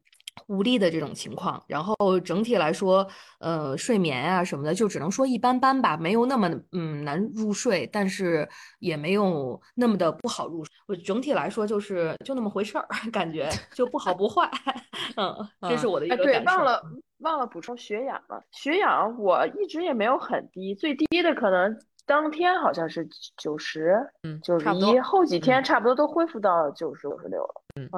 [0.48, 3.06] 无力的这种情况，然后整体来说，
[3.38, 10.72] 呃，睡眠啊什么的，就只能说一般般吧，没有那么嗯难入睡，但是也没有那么的不好入睡。
[10.86, 14.50] 我整体来说就是就那么回事儿，感觉 就不好不坏。
[15.16, 15.34] 嗯，
[15.68, 16.32] 这是我的一个感受。
[16.32, 16.82] 对，忘了
[17.18, 18.42] 忘了补充血氧了。
[18.50, 27.62] 血氧我一直也没有很低，最低的可能当天好像是九十，嗯，九十一，后几天差不多都恢复到九十五十六了。
[27.76, 27.88] 嗯。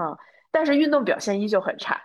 [0.57, 2.03] 但是运动表现依旧很差。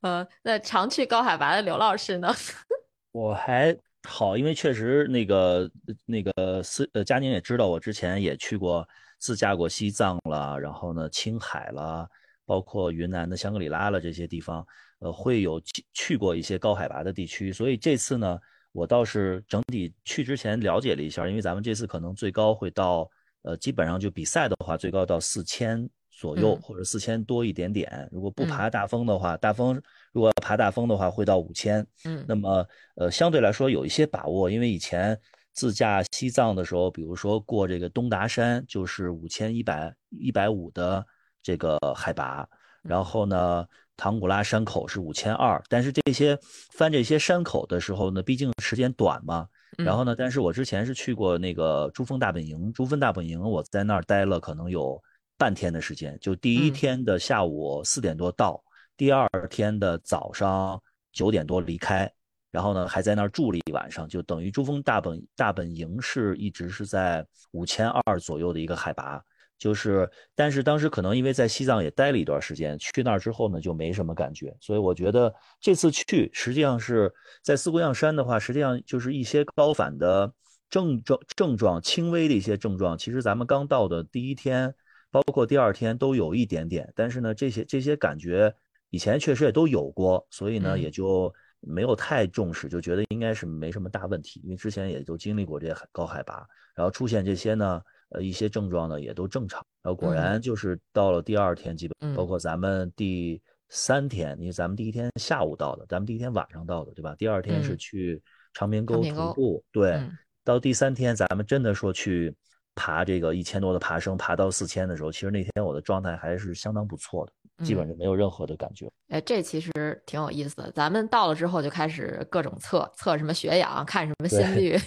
[0.00, 2.34] 嗯， 那常去高海拔的刘老师呢？
[3.12, 3.76] 我还
[4.08, 5.70] 好，因为确实那个
[6.06, 12.08] 那个思呃佳宁也知道，我之前也去过自驾过西藏了，然后呢青海了，
[12.46, 14.66] 包括云南的香格里拉了这些地方，
[15.00, 15.60] 呃会有
[15.92, 18.38] 去过一些高海拔的地区，所以这次呢，
[18.72, 23.06] 我倒是整体去之前了解了一下，因为咱们这次可能最高会到。
[23.44, 28.08] 呃，基本上就比赛的话，最高到四千左右，或者四千多一点点。
[28.10, 29.80] 如果不爬大峰的话，大峰
[30.12, 31.86] 如果要爬大峰的话，会到五千。
[32.06, 35.18] 嗯，那么呃，相对来说有一些把握，因为以前
[35.52, 41.04] 自驾西藏的时候，比如说过这个东达山，就是五千一百一百五的
[41.42, 42.48] 这个海拔，
[42.82, 46.38] 然后呢，唐古拉山口是五千二，但是这些
[46.72, 49.46] 翻这些山口的时候呢，毕竟时间短嘛。
[49.78, 50.14] 然后呢？
[50.16, 55.00] 但是我之前是去过那个珠峰大本营，珠峰大本营我在那儿待了可能有
[55.36, 58.62] 半天的时间，就第一天的下午四点多到，
[58.96, 60.80] 第二天的早上
[61.12, 62.10] 九点多离开，
[62.50, 69.22] 然后呢还在那儿住了一晚上，就等于珠峰大本大本营是一直是在五千二左右的一个海拔。
[69.56, 77.10] 就是，但是当时可能因为在西藏也待了一段时间，去那儿之后呢就没什么感觉，所以我觉得这次去实际上是
[77.42, 80.30] 在四姑娘山的话，实际上就是一些高反的
[80.68, 82.98] 症状，症状轻微的一些症状。
[82.98, 84.74] 其实咱们刚到的第一天，
[85.10, 88.54] 包括第二天都有一点点，但是呢这些这些感觉
[88.90, 97.80] 以前确实也都有过，所以呢也就没有太重视，就觉得应该是没什么大问题，因为之前也都经历过这些高海拔，然后出现这些呢。
[98.14, 107.14] 呃，一些症状呢也都正常，然后果然就是到了第二天，基本包括咱们第三天，因为咱们第一天下午到的，咱们第一天晚上到的，对吧？
[107.16, 108.22] 第二天是去
[108.52, 110.00] 长明沟徒步，对，
[110.44, 112.32] 到第三天咱们真的说去
[112.74, 118.88] 爬这个一千多的爬升，爬到四千的时候，其实那天我的状态还是相当不错的，基本上没有任何的感觉。
[119.08, 120.70] 哎，这其实挺有意思的。
[120.72, 124.78] 咱们到了之后就开始各种测测什么血氧，看什么心率。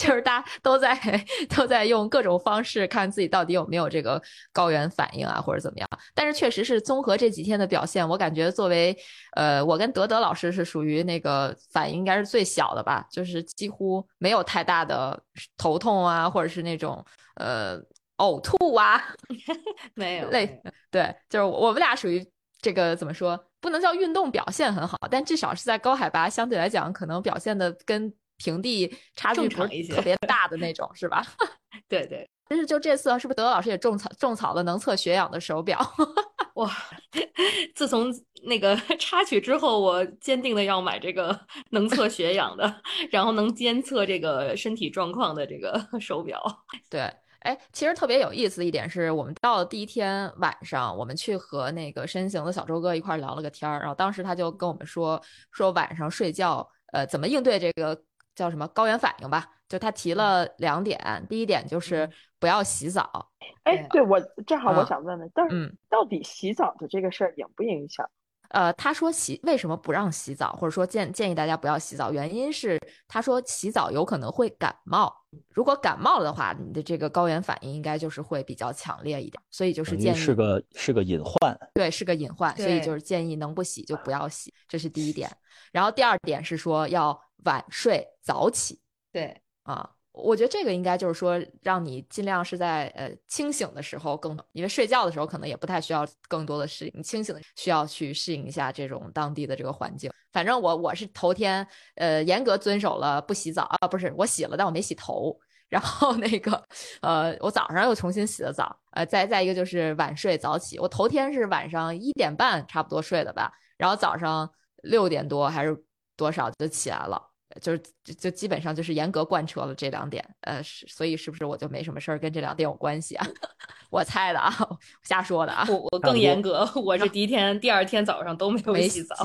[0.00, 0.98] 就是大家都在
[1.54, 5.86] 都在用各种方式看自己到底有没有这个高原反应啊，或者怎么样。
[6.14, 8.96] 但是确实是综合这几天的表现，我感觉作为
[9.36, 15.22] 呃，我跟德德老师是属于那个反应应该是最小的吧，就是几乎没有太大的
[15.58, 17.78] 头痛啊，或者是那种呃
[18.16, 19.04] 呕吐啊，
[19.92, 22.26] 没有类对，就是我们俩属于
[22.62, 28.10] 这个怎么说，不能叫运动表现很好，但至少是在高海拔相对来讲，可能表现的跟。
[28.42, 31.22] 平地差距不是特别大的那种，是吧？
[31.86, 35.78] 对对，但是就这次，是不是德老师也种草种草了能测血氧的手表？
[36.54, 36.70] 哇！
[37.74, 38.12] 自从
[38.44, 41.38] 那个插曲之后，我坚定的要买这个
[41.70, 46.42] 能测血氧的，然后能监测这个身体状况的这个手表。
[46.88, 47.00] 对，
[47.40, 55.20] 哎，其实特别有意思的一点是我们到了第一天晚上，我们去和那个身形的小周哥一块聊了个天儿，然后当时他就跟我们说
[55.52, 58.00] 说晚上睡觉，呃，怎么应对这个。
[58.40, 59.46] 叫什么高原反应吧？
[59.68, 60.98] 就他提了两点，
[61.28, 63.30] 第一点就是不要洗澡。
[63.64, 68.08] 哎，对我正好我想问问，但是到底洗澡的这个事儿影不影响？
[68.48, 75.14] 呃，他说洗为什么不让洗澡，或者说建建议大家不要洗澡，原因是他说洗澡有可能会感冒，
[75.54, 85.30] 如果感冒了的话，你的这个高原反应应该就是会比较强烈一点，所以就是建议是个是个隐患，对，是个隐患，所以就是建议能不洗就不要洗，这是第一点。
[85.70, 88.80] 然后第二点是说要晚睡早起，
[89.12, 89.90] 对啊。
[90.12, 100.10] 我觉得这个应该就是说，让你尽量是在呃清醒的时候更，因为睡觉的时候可能也不太需要更多的适应，清醒的需要去适应一下这种当地的这个环境。
[100.32, 105.38] 反正我我是头天呃严格遵守了不洗澡啊，不是我洗了，但我没洗头。
[105.68, 106.60] 然后那个
[107.00, 114.50] 呃，我早上又重新洗了澡，呃，再再一个就是晚睡早起，我头天是晚上一点半差不多睡的吧，然后早上
[114.82, 115.84] 六点多还是
[116.16, 117.29] 多少就起来了。
[117.60, 123.26] 就是就就基本上就是严格贯彻了这两点，呃，是所以是不是我就没什么事儿跟这两点有关系啊？
[123.90, 124.54] 我猜的啊，
[125.02, 125.66] 瞎说的啊。
[125.68, 129.16] 我我更严格， 我是第一天、第二天早上都没有洗澡。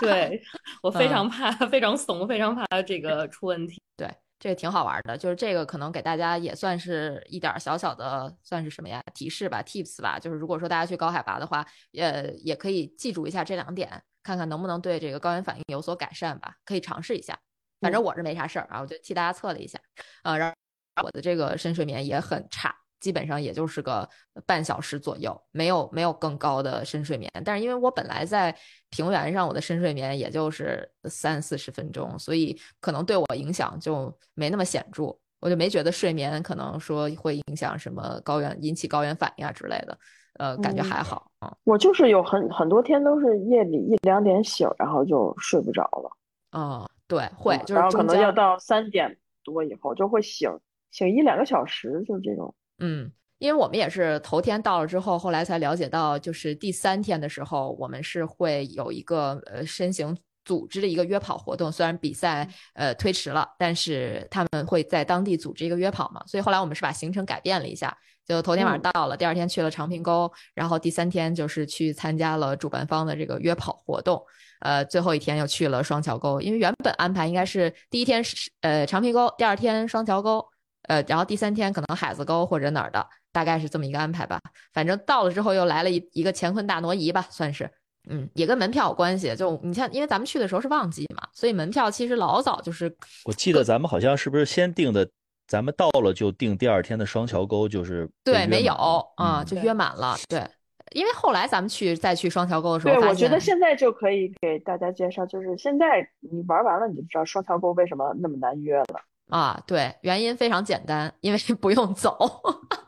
[0.00, 0.42] 对
[0.82, 3.80] 我非常怕，非常怂，非常怕这个出问题。
[3.96, 4.08] 对，
[4.38, 9.02] 这个挺好玩的，就是这个可能给大家也算是一点小小的，算是什么呀？
[9.14, 10.18] 提示吧，tips 吧。
[10.18, 14.02] 就是如果说大家去高海拔的话，呃，也可以记住一下这两点。
[14.28, 17.38] 看看能不能对这个高原反应有所改善吧，可以尝试一下。
[17.80, 19.80] 反正我是没啥事儿啊，我就替大家测了一下，
[20.22, 20.50] 呃，然
[20.96, 24.06] 后我的这个深睡眠也很差，基本上也就是个
[24.44, 27.32] 半小时左右，没有没有更高的深睡眠。
[27.42, 28.54] 但是因为我本来在
[28.90, 35.04] 平原上，我的深睡眠也就是三四十分钟，所以可能对我影响就没那么显著，
[35.40, 39.98] 我就没觉得睡眠可能说会影响什么高原引起高原反应啊之类的。
[40.38, 41.54] 呃，感觉还好啊。
[41.64, 46.10] 我就是有很很多天都是夜里一两点醒，然后就睡不着了。
[46.50, 50.50] 啊，对，会，然后可能要到三点多以后就会醒，
[50.90, 52.54] 醒一两个小时，就这种。
[52.78, 61.70] 嗯，因为我们也是头天到了之后，后来才了解到，就是第三天的时候，我们是会有一个呃身形组织的一个约跑活动。
[61.70, 67.94] 虽然比赛呃推迟了，但是他们会在当地组织一个约跑嘛，所以后来我们是把行程改变了一下。
[68.28, 74.22] 就头天晚上到了，第二天去了长平沟，然后第三天就是去参加了主办方的这个约跑活动，
[74.60, 80.46] 呃，最后一天又去了双桥沟，因为原本安排应该是第一天是呃长平沟，第二天双桥沟，
[80.88, 84.38] 呃，然后第三天可能海子沟或者哪儿的，大概是这么一个安排吧。
[84.74, 87.70] 反正到了之后又来了一一个乾坤大挪移吧，算是，
[88.10, 89.34] 嗯，也跟门票有关系。
[89.34, 92.94] 就你像，因为咱们去的时候是旺季嘛，所以门票其实老早就是。
[93.24, 95.08] 我记得咱们好像是不是先订的？
[95.48, 98.74] 咱们到了就定第二天的双桥沟，就是对，没有
[99.16, 100.14] 啊，就约满了。
[100.28, 100.46] 对，
[100.92, 109.00] 因为后来咱们去再去双桥沟的时候，对，我觉得现在就可以给大家介绍，就是现在你玩完了你就知道双桥沟为什么那么难约了
[109.30, 109.62] 啊。
[109.66, 112.16] 对，原因非常简单，因为不用走，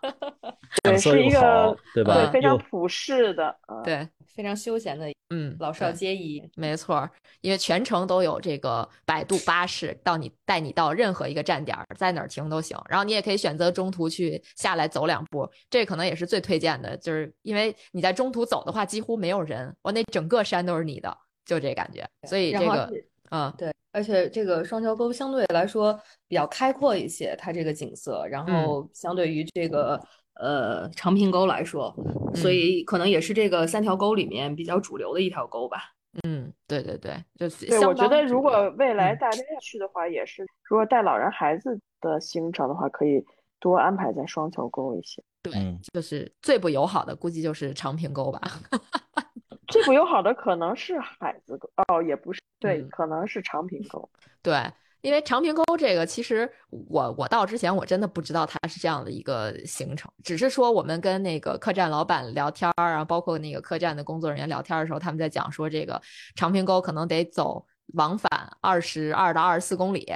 [0.83, 2.31] 对，是一个对吧？
[2.33, 4.09] 非常普适的，对。
[4.33, 7.07] 非常休闲的，嗯，老少皆宜，没错，
[7.43, 12.81] 因为全程都有这个百度巴士到你带你到任何一个站点，在哪儿停都行。
[12.89, 21.15] 然后你也可以选择中途去下来走两步，这可能也是最推荐的，就是因为你在中途走的话，几乎没有人，我那整个山都是你的，
[21.45, 22.09] 就这感觉。
[22.27, 22.91] 所以这个，
[23.31, 30.01] 嗯，对，而且这个双桥沟相对来说比较开阔一些，它这个景色，然后相对于这个。
[30.35, 31.95] 呃，长坪沟来说，
[32.35, 35.93] 所以可能也是这个三条沟里面比较主流的一条沟吧。
[36.23, 37.87] 嗯，对对对，就对。
[37.87, 43.23] 我觉得如果未来大家要去的话，也是如果带老人孩子的行程的话，可以
[43.59, 45.23] 多安排在双桥沟一些。
[45.43, 45.53] 对，
[45.93, 48.41] 就是最不友好的，估计就是长坪沟吧。
[49.71, 54.09] 最不友好的可能是海子沟，哦，也不是，对，可能是长平沟。
[54.43, 54.55] 对。
[55.03, 65.99] 因为长平沟这个，其实我我到之前我真的不知道它是这样的一个行程，只是说我们跟那个客栈老板聊天儿啊，包括那个客栈的工作人员聊天的时候，他们在讲说这个
[66.37, 67.65] 长平沟可能得走
[67.95, 70.07] 往返二十二到二十四公里。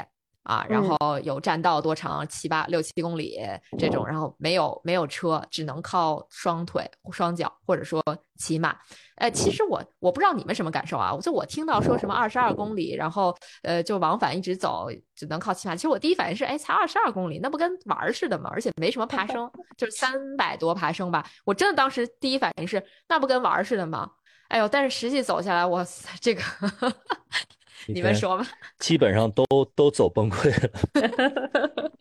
[0.44, 3.40] 啊，然后有栈道多长七八六七公里
[3.78, 8.02] 这种，然后没有没有车，只能靠双腿双脚或者说
[8.36, 8.76] 骑马。
[9.16, 11.16] 呃，其实我我不知道你们什么感受啊？
[11.22, 15.74] 就我听到说什么二十二公里，然后呃就往返一直走，只能靠骑马。
[15.74, 18.50] 其实我第一反应是，哎，才二十二公里，那不跟玩儿似的吗？
[18.52, 21.24] 而且没什么爬升，就是三百多爬升吧。
[21.44, 24.10] 我真的当时第一反应是，那不跟玩儿似的吗？
[24.48, 26.42] 哎呦，但是实际走下来，哇塞，这个。
[27.86, 28.46] 你们说吧，
[28.78, 30.70] 基本上都都走崩溃了。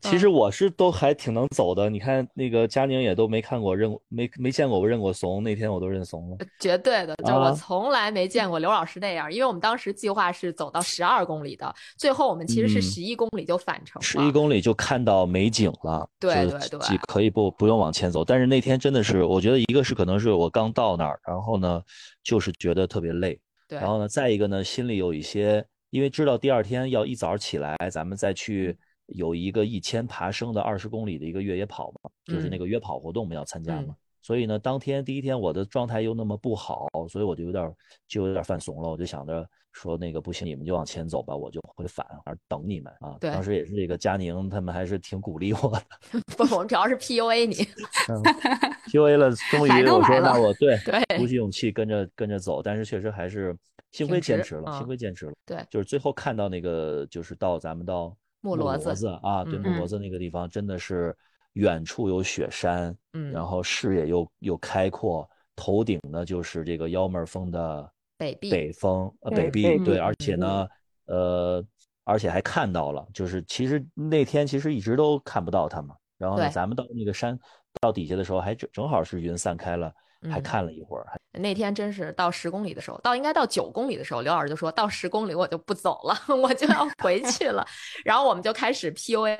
[0.00, 1.88] 其实我是都还挺能走的。
[1.88, 6.38] 你看那个佳宁也都没看过认没没见过我认过怂，那天我都认怂了。
[6.58, 9.32] 绝对的，就我从来没见过刘老师那样。
[9.32, 14.02] 因为我们当时计划是走到十二公里的，最后我们其实是十一公里就返程。
[14.02, 18.24] 十一公里就看到美景了，对对对，可以不不用往前走。
[18.24, 21.80] 但是那天真的是，我觉得一个是可能是我刚到那儿，然后呢
[22.24, 23.38] 就是觉得特别累。
[23.70, 33.94] 然后呢，再一个呢，心里有一些，因为知道第二天要一早起来，咱们再去有一个一千爬升的二十公里的一个越野跑嘛，就是那个约跑活动，我们要参加嘛。
[34.22, 37.72] 所以呢，当天第一天我的状态又那么不好，所以我就有点
[38.06, 43.16] 就有点犯怂了，我就想着说那个不行，你们就往前走吧，我就会返而等你们啊。
[43.20, 46.20] 对，当时也是这个佳宁他们还是挺鼓励我的。
[46.36, 47.54] 不，我们主要是 PUA 你，
[48.90, 53.56] PUA 了， 终于我说那我对对鼓起勇气跟着跟着走，但是确实还是
[53.92, 55.32] 幸亏坚持了，幸亏坚持了。
[55.46, 61.16] 对，就是最后看到那个就是到咱们到木骡子子啊，对，木骡子那个地方真的是
[61.52, 67.90] 远处有雪山，嗯，然后视野又又开阔，头顶呢就是这个幺妹峰的
[68.20, 70.68] 北壁，北峰呃北壁，对，而且呢，
[71.06, 71.64] 呃，
[72.04, 77.38] 而且还看到了，就是其实那天其实一直都看不到他嘛，然后呢，咱们到那个山
[77.80, 79.90] 到底下的时候，还正正好是云散开了。
[80.30, 87.66] 还看了一会儿，那天真是到十公里的时候，到应该到九公里的时候，刘老师就说到十公里我就不走了， 我就要回去了。
[88.04, 89.38] 然后我们就开始 PUA，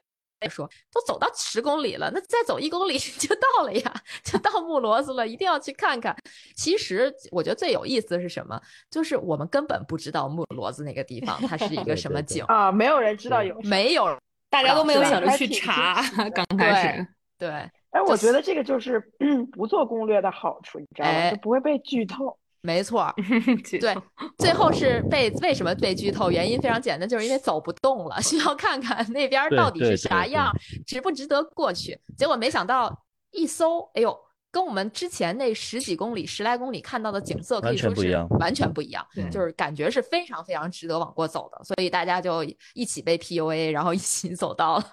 [0.48, 6.16] 说都走到十公里了，那再走一公里 就到了呀，就到木骡子了，一定要去看看。
[6.54, 8.60] 其实我觉得最有意思的是什么？
[8.90, 14.18] 就是我们根本不知道木骡子那个地方它是一个什么景啊，没有人知道有，没有，
[14.48, 16.02] 大家都没有想着去查，
[16.34, 17.06] 刚开始
[17.38, 17.48] 对。
[17.90, 19.00] 哎，我觉得这个就是
[19.50, 21.30] 不做攻略的好处，你知道吗？
[21.30, 22.38] 就不会被剧透。
[22.62, 23.12] 没错，
[23.80, 23.96] 对，
[24.38, 26.30] 最后是被为什么被剧透？
[26.30, 30.52] 原因非常简单，就是因为走不动了， 需要看看那边到底是啥样，
[30.86, 31.98] 值不值得过去。
[32.16, 32.94] 结果没想到
[33.30, 34.14] 一搜，哎呦，
[34.50, 41.64] 跟我们之前那十几公里、十来公里看到的景色可以说是完全不一样，就是感觉是非常非常值得往过走的。
[41.64, 42.44] 所以大家就
[42.74, 44.84] 一起被 PUA，然后一起走到了。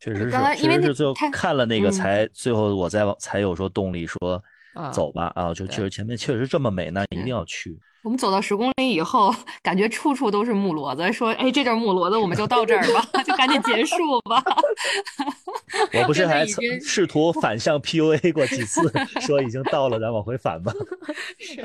[0.00, 4.42] 确 实是，确实是最后看了那个才，最后我再往才有说动力说
[4.92, 7.78] 走吧啊，就确实前面确实这么美，那一定要去。
[8.02, 9.30] 我们走到十公里以后，
[9.62, 14.42] 感觉处处都是木骡子，说哎，这阵木骡子我们就到这儿吧，就赶紧结束吧。
[15.92, 18.90] 我不 是还试图反向 PUA 过几次，
[19.20, 20.72] 说已经到了，咱往回返吧。
[21.38, 21.56] 是，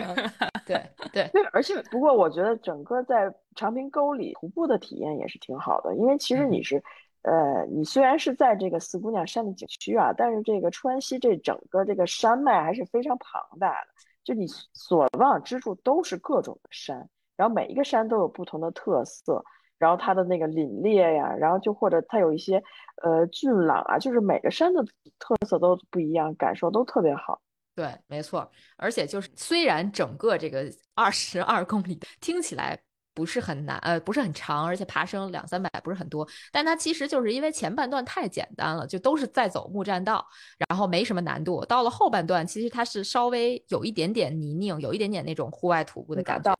[0.65, 0.81] 对
[1.13, 6.83] 对对，而且不过我觉得整个在长平沟里徒步的体验也是挺好的，因为其实你是。
[7.25, 13.87] 呃，你虽然是在这个四姑娘山的景区啊，但是这个川西这整个这个山脉还是非常庞大的，
[14.23, 19.43] 就你所望之处都是各种的山，然后每一个山都有不同的特色，
[19.79, 22.61] 然后它的那个凛冽呀，然后就或者它有一些
[23.01, 24.85] 呃俊朗啊，就是每个山的
[25.17, 27.41] 特色都不一样，感受都特别好。
[27.73, 28.47] 对，没错，
[28.77, 32.79] 而且就是虽然整个这个二十二公里听起来。
[33.15, 40.23] 不是很难，呃，不是很长，而且爬升两三百不是很多，但它其实就是因为前半段太简单了，就都是在走木栈道，
[40.67, 41.63] 然后没什么难度。
[41.65, 46.53] 到了后半段，其实它是稍微有一点点泥泞，有一点点那种户外徒步的感觉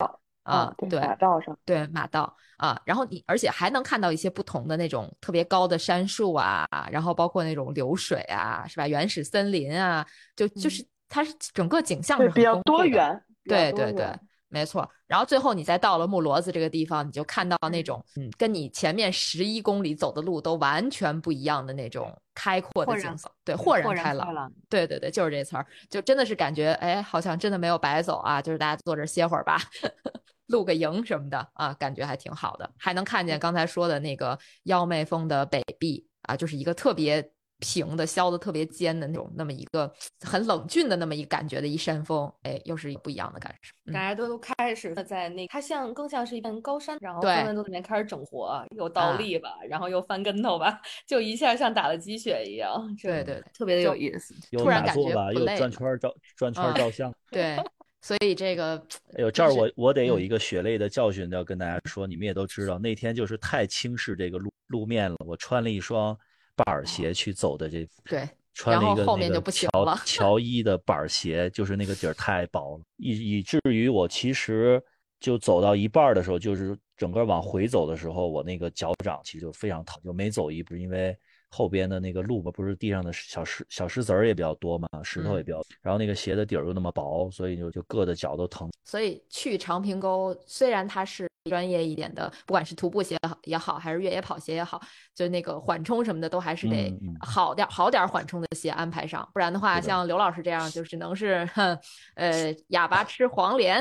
[0.44, 8.88] 啊，对，马道上，对马道啊，然后你而且还能看到一些不同的那种特别高的杉树啊，然后包括那种流水啊，是吧？
[8.88, 14.08] 原始森林啊，就就是它是整个景象是比较多元，对对对。
[14.56, 29.60] 没错，然后最后你再到了木骡子这个地方，你就看到那种，嗯，跟你前面十一公里走的路都完全不一样的那种开阔的景色，对，豁然开朗，对对对，就是这词儿，就真的是感觉，哎，好像真的没有白走啊，就是大家坐这歇会儿吧，
[30.48, 37.30] 露个营什么的啊，感觉还挺好的，还能看见刚才说的那个幺妹峰的北壁啊，就是一个特别。
[37.60, 39.92] 平的削的特别尖的那种，那么一个
[40.22, 43.74] 很冷峻的那么一感觉的一山峰，哎，又是不一样的感受。
[43.94, 52.96] 大家都都开始在那，它像更像是一片高山，然后纷纷都里面开始整活，又倒立吧，然后又翻跟头吧， 就一下像打了鸡血一样。
[53.02, 54.34] 对对，特别的有意思。
[54.58, 57.14] 突然感觉又转圈照转圈照相。
[57.32, 57.58] 对，
[58.02, 58.76] 所以这个，
[59.18, 66.18] 哎呦，这儿我我得有一个血泪的教训要跟大家说，你们也都知道，那天就是太轻视这个路路面了，我穿了一双。
[66.56, 69.70] 板鞋去走的这，对，穿了一个那个乔
[70.06, 74.82] 乔伊的板鞋，就是那个底儿太薄了，以以至于我其实
[75.20, 81.18] 就走到一半的时候，就是整个往回走的时候，我那个脚掌其实就非常疼，就没走一步，因为
[81.56, 88.70] 后边的那个路吧，不是地上的小石小石子儿也比较多嘛，石头也比较，然后那个鞋的底儿又那么薄，所以就就硌的脚都疼。
[88.84, 91.30] 所以去长平沟，虽然它是。
[91.48, 94.82] 专业一点的，不管是徒步鞋也好，还是越野跑鞋也好，
[95.14, 101.48] 就那个缓冲什么的，都还是得好点好点缓冲的鞋安排上，不然的话，像刘老师这样，就只能是
[102.16, 103.80] 呃哑巴吃黄连，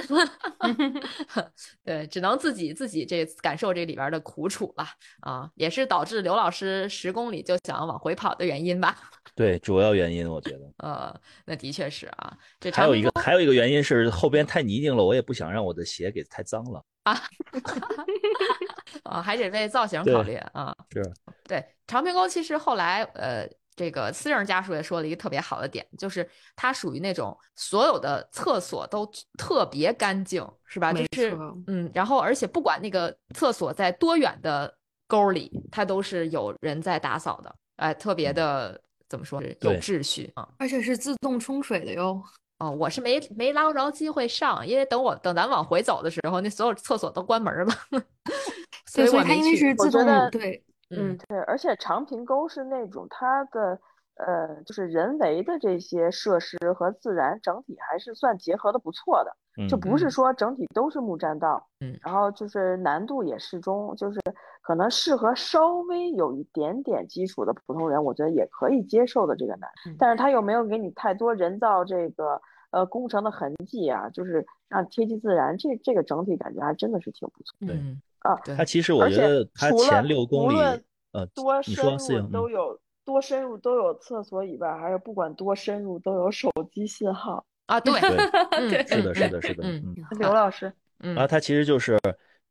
[1.82, 4.86] 对，只能自己自己这感受这里边的苦楚了
[5.20, 8.96] 啊，也是导致刘老师十公里就想要往回跑的原因吧？
[9.34, 16.84] 对，主要原因我觉得，呃，那的确是啊，这还有一个还有一个原因是后边太泥泞了，我也不想让我的鞋给太脏了。
[17.04, 17.20] 啊，
[19.02, 20.74] 啊， 还得为造型考虑啊。
[20.92, 21.02] 是，
[21.48, 29.04] 对，长平沟其实后来，呃，这个私人家属也说了一个特别好的点，就是它属于那种所有的厕所都
[29.36, 30.92] 特别干净，是吧？
[30.92, 31.36] 就是
[31.66, 34.74] 嗯，然后而且不管那个厕所在多远的
[35.06, 42.22] 沟里，它都是有人在打扫的，哎，特别的怎么说，有秩序啊，而且是自动冲水的哟。
[42.58, 47.72] 哦，我是没没捞着机会上，因为等我等咱往回走的时候，那所有厕所都关门了，
[48.86, 49.74] 所以我它因为是。
[49.74, 53.78] 自动的，对，嗯，对，而且长平沟是那种它的
[54.14, 59.36] 呃，就是人为的这些设施和自然整体还是算结合的不错的，
[59.68, 64.20] 就不是说整体都是木栈道，嗯，然后就是难度也适中，就是
[64.62, 70.16] 可能适合稍微有一点点基础的普通人，我觉得也可以接受的这个难，但是。
[70.16, 72.40] 他又没有给你太多人造这个
[72.70, 80.56] 呃工程的痕迹啊，就是让贴近自然，这这个整体感觉还真的是挺不错，嗯啊，它其实我觉得它前六公里，
[81.12, 82.78] 呃，多深入都有。
[83.06, 87.80] 多深入都有厕所以外，还是不管多深入都有手机信号啊？
[87.80, 89.64] 对对， 是的，是的，是的。
[89.64, 91.98] 嗯，刘老师，嗯，啊，他其实就是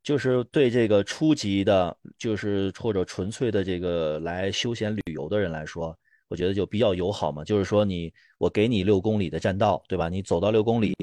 [0.01, 5.97] 就是对这个初级的，就是或者纯粹的这个来休闲旅游的人来说，
[6.27, 7.43] 我觉得就比较友好嘛。
[7.43, 10.09] 就是说，你我给你六公里的栈道，对吧？
[10.09, 10.95] 你走到六公里，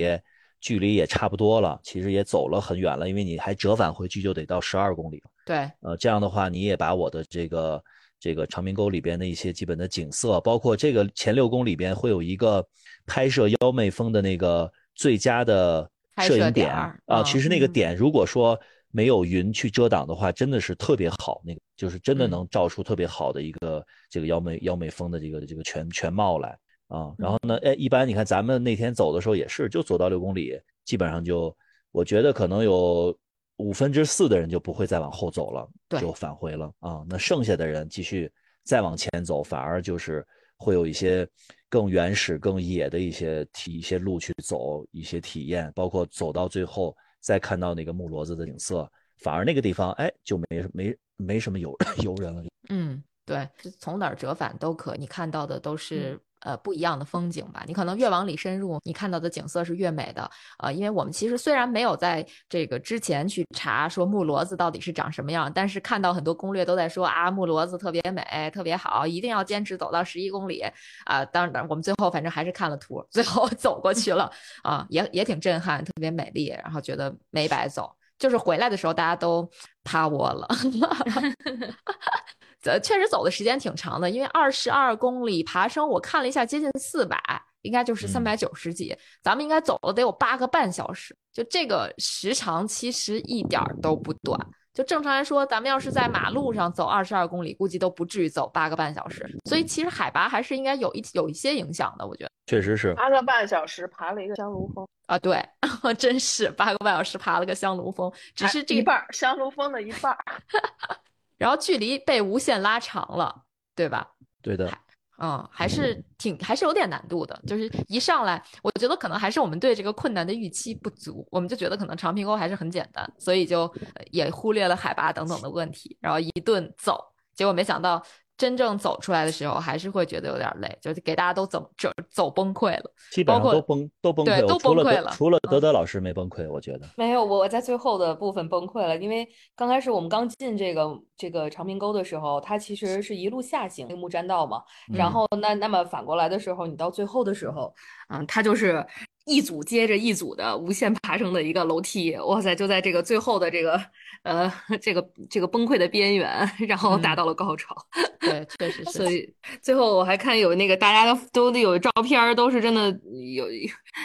[0.61, 5.23] 距离也差不多了，其实也走了很远了，因为你还折返回去就得到十二公里。
[5.47, 7.83] 对，呃，这样的话，你也把我的这个。
[8.21, 12.65] 这个长明沟里边的一些基本的景色，包括这个前六公里边会有一个
[13.07, 16.71] 拍摄妖媚峰的那个最佳的摄影点
[17.07, 17.23] 啊。
[17.25, 18.61] 其实那个点如果说
[18.91, 26.51] 没有云去遮挡的话，真的是特别好，那个就是真的能照出特别好的一个这个妖媚妖媚峰的这个这个全全貌来
[26.89, 27.15] 啊。
[27.17, 31.57] 然后呢，哎，一般你看咱们那天走的时候也是，就走到六公里，基本上就
[31.91, 33.17] 我觉得可能有。
[33.61, 35.69] 五分之四的人就不会再往后走了，
[36.01, 37.05] 就返回了啊。
[37.09, 38.31] 那剩下的人继续
[38.65, 41.29] 再往前走，反而就是会有一些
[41.69, 52.43] 更原始、更野的一些体一些路去走，一些体验，包括走到最后再看到那个木骡子的景色，反而那个地方哎就没没没什么游 游人了。
[52.71, 53.49] 嗯，对，
[53.79, 56.19] 从哪儿折返都可，你看到的都是。
[56.41, 57.63] 呃，不一样的风景吧。
[57.67, 60.31] 你可能越往里深入，你看到的景色是越美的。
[60.59, 70.63] 呃，因为我们其实虽然没有在这个之前去查说木骡子到底是长什么样，但是看到很多攻略都在说啊，木骡子特别美，特别好，一定要坚持走到十一公里
[71.05, 71.25] 啊。
[71.27, 74.31] 当然，我们最后反正还是看了图，最后 走过去了
[74.63, 77.91] 啊，也也挺震撼，特别美丽，然后觉得没白走。
[78.19, 79.49] 就是回来的时候大家都
[79.83, 80.47] 趴窝了。
[82.65, 87.19] 呃，确实走的时间挺长的，因为二十二公里爬升，我看了一下，接近四百，
[87.63, 88.97] 应该就是三百九十几。
[89.23, 94.39] 咱们应该走了得有八个半小时，就这个时长其实一点都不短。
[94.73, 99.29] 就正常来说，咱们要是在马路上走二十二公里，估计都不至于走八个半小时。
[99.45, 102.31] 所以其实海拔还是应该有一有一些影响的，我觉得。
[102.47, 105.45] 确实是八个半小时爬了一个香炉峰啊，对，
[105.99, 110.17] 真是八个半小时爬了个香炉峰，只是这一半香炉峰的一半。
[111.41, 114.07] 然后距离被无限拉长了，对吧？
[114.43, 114.71] 对的，
[115.17, 117.41] 嗯，还是挺还是有点难度的。
[117.47, 123.73] 就是一上来，我觉得可能还是我们对这个困难的预期不足，我们就觉得可能长平沟还是很简单，所以就
[124.11, 127.03] 也忽略了海拔等等的问题，然后一顿走，
[127.35, 128.01] 结果没想到。
[128.41, 135.11] 真正走出来的时候，还是会觉得有点累，就是给大家都走走走崩溃了，基本上都崩都崩溃，都崩溃了。
[135.11, 140.89] 除了德德老师没崩溃，我觉得没有，我在最后的部分崩溃了，因为刚开始我们刚进这个
[141.19, 144.63] 这个长平沟的时候，它其实是一路下行木栈道嘛，
[144.95, 147.75] 然后那那么反过来的时候，你到最后的时候，
[148.09, 148.83] 嗯，它就是。
[149.27, 152.55] 一组接着一组的无限爬升的一个楼梯，哇塞！
[152.55, 153.81] 就在这个最后的这个
[154.23, 157.77] 呃这个这个崩溃的边缘，然后达到了高潮。
[158.19, 158.91] 对，确实是。
[158.93, 162.89] 所以最后我还看有那个大家都都有照片，都是真的
[163.35, 163.47] 有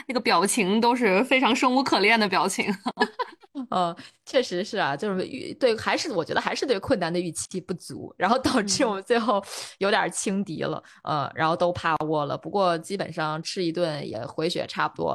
[0.07, 2.65] 那个表情，都是非常生无可恋的表情。
[3.69, 3.95] 嗯，
[4.25, 9.41] 确实是啊，就是对，还是我觉得还是对困难的预期不足，然后导致我们最后
[9.77, 12.37] 有点轻敌了，呃，然后都趴窝了。
[12.37, 15.14] 不过基本上吃一顿也回血差不多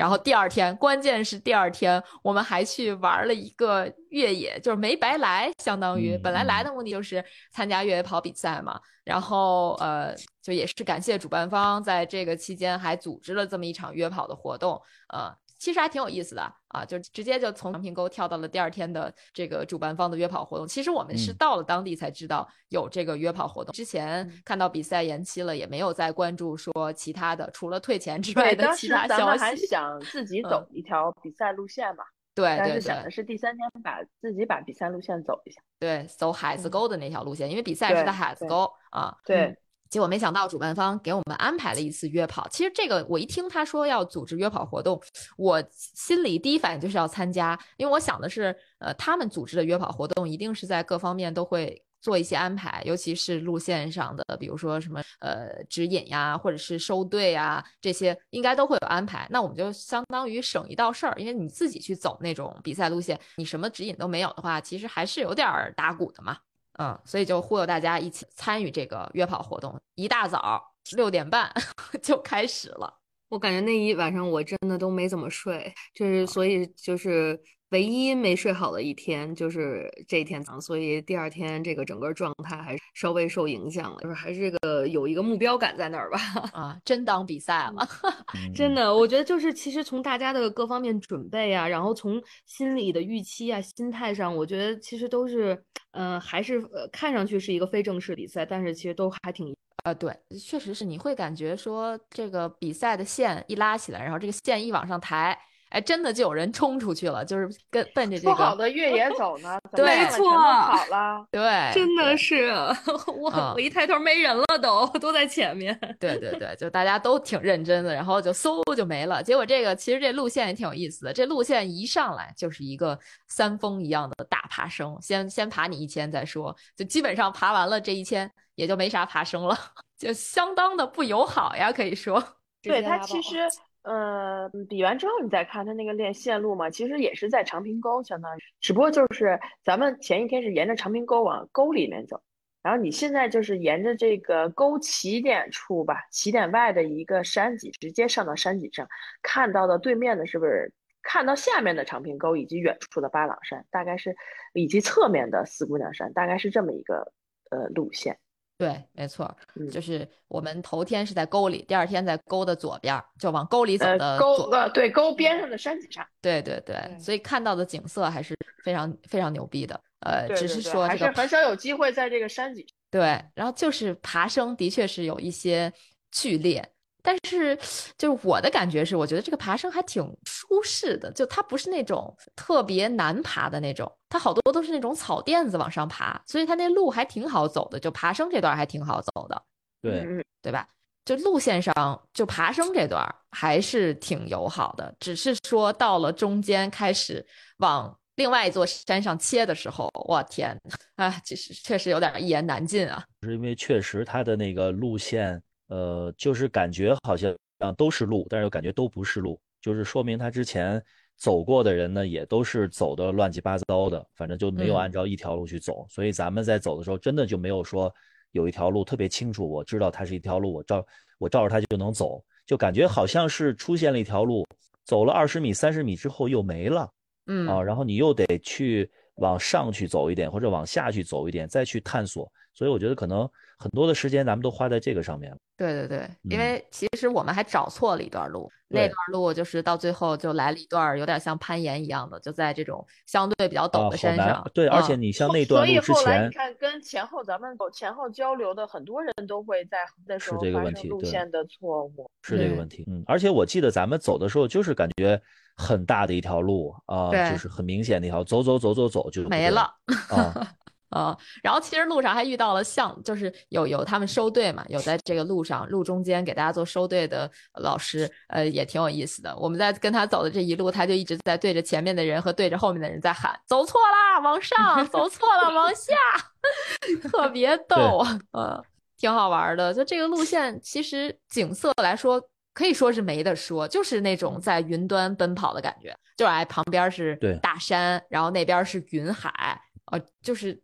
[0.00, 7.22] 然后第二天，关键是第二天我们还去玩了一个越野，就是没白来，相当于本来来的目的就是
[7.52, 8.80] 参加越野跑比赛嘛。
[9.04, 15.30] 然后呃，就也是感谢主办方在这个期间还组织了这么一场约跑的活动，呃。
[15.60, 20.66] 其实还挺有意思的啊，就直接就从长平沟跳到了第二天的这个主办方的约跑活动。
[20.66, 29.20] 其实我们是到了当地才知道有这个约跑活动，之前看到比赛延期了，也没有再关注说其他的，除了退钱之外的其他消息。
[29.20, 32.04] 咱们还想自己走一条比赛路线嘛？
[32.34, 35.60] 对，但是想的是第三天把自己把比赛路线走一下。
[35.78, 39.14] 对，走海子沟的那条路线，因为比赛是在海子沟啊。
[39.26, 39.54] 对。
[39.90, 42.48] 结果没想到主办方给我们安排了一次约跑。
[42.48, 45.00] 其实这个我一听他说要组织约跑活动，
[45.36, 59.26] 我心里第一反应就是要参加，因为我想的是，呃，他们组织的约跑活动一定是在各方面都会做一些安排，尤其是路线上的，比如说什么呃指引呀，或者是收队啊，这些应该都会有安排。
[59.30, 66.38] 那我们就相当于省一道事儿，因为你自己去走那种比赛路线，你什么指引都没有的话，其实还是有点打鼓的嘛。
[66.80, 70.62] 嗯，所以就忽悠大家一起参与这个约跑活动，一大早
[70.96, 71.52] 六点半
[72.02, 72.98] 就开始了。
[73.28, 77.38] 我感觉那一晚上我真的都没怎么睡，就是所以就是
[77.70, 86.18] 唯一没睡好的一天就是这一天早上，所以第二天这个整个状态还是稍微受影响了，就是还是这个有一个目标感在那儿吧。
[86.52, 87.88] 啊，真当比赛了，
[88.54, 95.62] 真的，我觉得就是其实从大家的各方面准备啊，然后从心理的预期啊、心态上，我觉得其实都是，
[95.92, 99.54] 嗯，还是呃看上去是一个非正式比赛，但是其实都还挺。
[99.84, 105.34] 呃，对，确实是，你会感觉说这个比赛的线一拉起来，然后这个线一往上抬，
[105.70, 108.34] 哎，真的就有人冲出去了，就是跟奔着这个。
[108.34, 111.40] 不好的越野走呢， 对，错，好了，对，
[111.72, 112.50] 真的是，
[113.06, 115.78] 我我一抬头没人了，都都在前面。
[115.98, 119.22] 对对对，就大家都挺认真的，然后就嗖就没了。
[119.22, 122.98] 结果这个其实这路线也挺有意思的，这路线一上来就是一个
[123.28, 128.30] 山峰一样的大爬升，先先爬你一千再说，就基本上爬完了这一千。
[128.56, 129.56] 也就没啥爬升了，
[129.96, 132.22] 就相当的不友好呀，可以说。
[132.60, 133.38] 对他其实，
[133.82, 142.20] 呃，比完之后你再看他那个练线路嘛，其实也是在长平沟，相当于，只不过就是咱们前一天是沿着长平沟往沟里面走，
[142.62, 148.86] 然后你现在就是沿着这个沟起点处吧，起点外的一个山脊，直接上到山脊上，
[149.22, 150.70] 看到的对面的是不是
[151.02, 154.14] 看到下面的长平沟以及远处的巴朗山，大概是
[154.52, 157.12] 以及侧面的四姑娘山，大概是这么一个
[157.50, 158.18] 呃路线。
[158.60, 159.34] 对，没错，
[159.72, 166.06] 就是我们头天是在沟里，第二天在沟的左边，就往沟里走的沟呃，对，沟边上的山脊上。
[166.20, 169.80] 对对对，所以看到的景色还是非常非常牛逼的。
[170.00, 172.66] 呃，只是说还是很少有机会在这个山脊。
[172.90, 173.00] 对，
[173.34, 175.72] 然后就是爬升，的确是有一些
[176.10, 176.62] 剧烈。
[177.02, 177.56] 但是，
[177.96, 189.42] 就是我的感觉是，我觉得这个爬升还挺舒适的，就它不是那种特别难爬的那种，它好多都是那种草垫子往上爬，所以它那路还挺好走的，就爬升这段还挺好走的，
[189.82, 190.66] 对对吧？
[191.04, 197.26] 就路线上，就爬升这段还是挺友好的，只是说到了中间开始
[197.56, 200.56] 往另外一座山上切的时候，我天，
[200.96, 205.42] 啊，其实确实有点一言难尽啊，是因为确实它的那个路线。
[205.70, 207.34] 呃，就是感觉好像
[207.76, 210.82] 都是路，但是又感觉都不是路，就是说明他之前
[211.16, 215.86] 走过的人呢，也都是走的乱七八糟的，反正就没有按照一条路去走。
[215.88, 217.94] 所以咱们在走的时候，真的就没有说
[218.32, 220.84] 有一条路特别清楚，我知道它是一条路，我照
[221.18, 224.44] 我照着它就能走，就感觉好像是出现了一条路，
[224.84, 226.90] 走了二十米、三十米之后又没了，
[227.26, 232.28] 嗯啊，然后你又得去往上去走一点，或者往下去走一点，再去探索。
[232.54, 233.30] 所以我觉得可能
[233.60, 235.36] 很多的时间咱们都花在这个上面了。
[235.56, 244.50] 对对对，因为其实我们还找错了一段路，那段路就是到最后就来了一段有点像攀岩一样的，就在这种相对比较陡的山上。
[244.54, 252.82] 对，而且你像那段路之前，你看跟前后咱们前后交流的很多人都会在那时候发生路线的错误，是这个问题。
[252.88, 255.20] 嗯，而且我记得咱们走的时候就是感觉
[255.54, 259.70] 很大的一条路啊，就是很明显的一条，走走走走走就没了
[260.08, 260.54] 啊。
[260.90, 267.30] 啊，然后其实路上还遇到了像，就是有有他们收队嘛，有在这个路上路中间给大家做收队的
[267.60, 269.36] 老师，呃，也挺有意思的。
[269.36, 275.94] 我们在跟他走的这一路，他就一直在对着前面的人和对着后面的人在喊：“走错啦，往上；走错了，往下。
[277.08, 278.64] ”特别逗啊，呃，
[278.98, 279.72] 挺好玩的。
[279.72, 282.20] 就这个路线，其实景色来说
[282.52, 289.60] 可以说是没得说，就是那种在云端奔跑的感觉，就是哎，旁边是大山，然后那边是云海，
[289.92, 290.60] 呃，就是。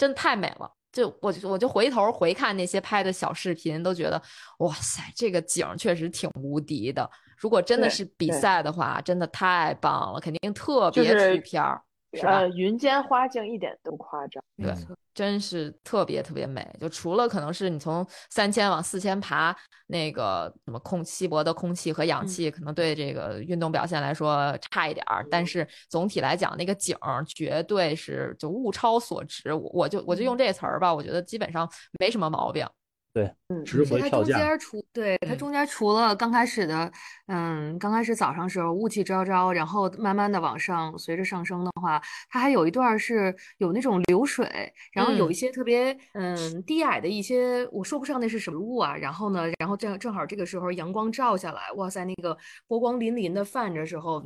[0.00, 4.20] 真太美了，就我我就回头回看那些拍的小视频，都觉得
[4.60, 7.08] 哇塞，这个景确实挺无敌的。
[7.36, 11.82] 如果真的是比赛的话，真的太棒了，肯定特别出片儿。
[12.12, 12.46] 是吧？
[12.48, 14.74] 云间花境一点都不夸张，对，
[15.14, 16.68] 真是特别特别美。
[16.80, 19.56] 就除了可能是你从三千往四千爬，
[19.86, 26.96] 那个什么空稀薄的空气和氧气，可能对这个运动表现来说差一点儿，但是总体来讲，那个景
[27.26, 29.52] 绝对是就物超所值。
[29.52, 32.66] 我我就我就用这词儿吧，我觉得基本上没什么毛病。
[33.12, 34.38] 对，嗯，值回票价。
[34.38, 36.90] 它中间除对它中间除了刚开始的，
[37.26, 48.96] 嗯，刚开始早上时候雾气昭昭，然后慢慢的往上，随着上升的话，它还有一段是有那种流水，然后有一些特别嗯低矮的一些，我说不上那是什么雾啊。
[48.96, 52.36] 然后呢，然后正正好这个时候阳光照下来，哇塞，那个
[52.68, 54.22] 波光粼粼的泛着时候，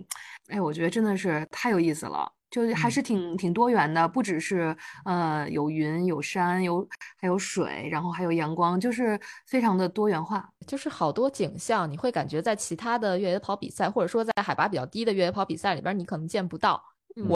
[0.49, 2.31] 哎，我觉得真的是太有意思了。
[2.55, 6.87] 就还是挺挺多元的，不只是呃有云有山有
[7.17, 16.81] 还有水，然后还有阳光，就是非常的多元化，就是好多景象，你会感觉在其他的越野跑比赛，或者说在海拔比较低的越野跑比赛里边，你可能见不到。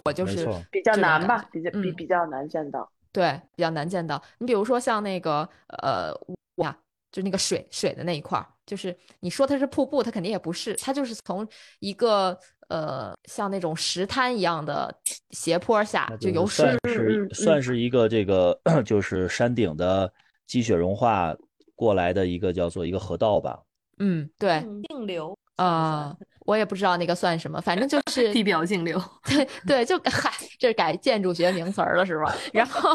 [0.05, 2.89] 我就是比较难吧，比较比比较难见到。
[3.11, 4.23] 对，比较难见到。
[4.37, 6.13] 你比如说像那个呃
[6.55, 6.73] 哇，
[7.11, 11.45] 就那个水水的那一块儿，就是你说它是瀑布，它肯定也不是，它就是从
[11.79, 12.39] 一个
[12.69, 14.91] 呃像那种石滩一样的
[15.31, 20.11] 斜坡下就有水，算是算是一个这个 就是山顶的
[20.47, 21.35] 积雪融化
[21.75, 23.59] 过来的一个叫做一个河道吧。
[23.99, 26.15] 嗯，对，径流啊。
[26.45, 28.99] 我也不知道那个算什么，反正就是 地表径流。
[29.23, 32.33] 对 对，就嗨，这是改建筑学名词儿了，是吧？
[32.51, 32.89] 然后，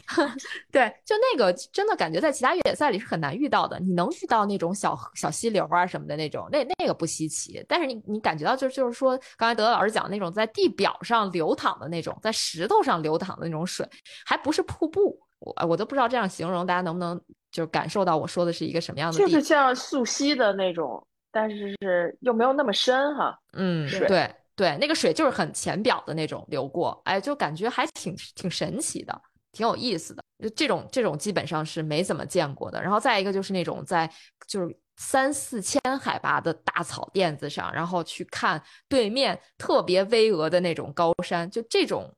[0.72, 3.78] 对，就那个真的感觉在其他越野赛里是很难遇到的。
[3.80, 7.62] 你能遇到那种小小溪流啊什么的那种，那那个不稀奇。
[7.68, 13.86] 但是你你感觉到就就是说，刚才德德老师讲那种在地表上流淌的那种，在石头上流淌的那种水，
[14.24, 17.20] 还不是瀑布，我我都不知道这样形容大家能不能
[17.52, 19.18] 就是感受到我说的是一个什么样的？
[19.18, 21.06] 就是像溯溪的那种。
[21.32, 29.22] 但是是又没有那么深哈，嗯，对对，那个水就是很浅表的那种流过，哎，就感觉还挺挺神奇的，
[29.52, 30.22] 挺有意思的。
[30.42, 32.82] 就这种这种基本上是没怎么见过的。
[32.82, 34.10] 然后再一个就是那种在
[34.46, 42.14] 就是三四千海拔的大草甸子上，然后去看对面特别巍峨的那种高山，就这种。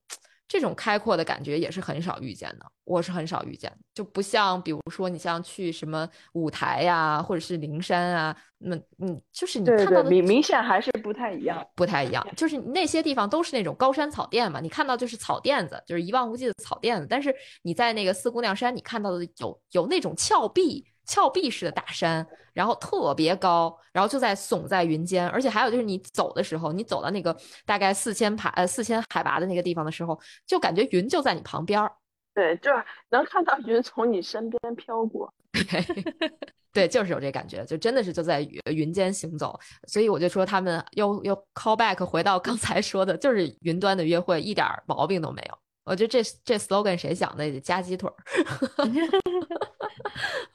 [0.52, 20.84] 这种开阔的感觉也是很少遇见的，我是很少遇见，就不像比如说你像去什么五台呀，或者是灵山啊，那嗯，就是你看到的明明显还是不太一样，不太一样，就是那些地方都是那种高山草甸嘛，你看到就是草甸子，就是一望无际的草甸子，但是你在那个四姑娘山，你看到的有有那种峭壁。
[21.12, 27.36] 峭壁式的大山，然后特别高，然后就在耸在云间，而且还有就是你走的时候，你走到那个
[27.66, 31.92] 大概四千爬呃四千海拔的那个地方的时候，就感觉云就在你旁边儿，
[32.34, 35.30] 对，就是能看到云从你身边飘过，
[36.72, 45.58] 对，就是有这感觉，就真的是就在云间行走，所以我就说他们又又 call back 回到刚才说的，就是云端的约会一点毛病都没有。
[45.84, 47.50] 我觉得这这 slogan 谁想的？
[47.50, 48.14] 得加鸡腿儿，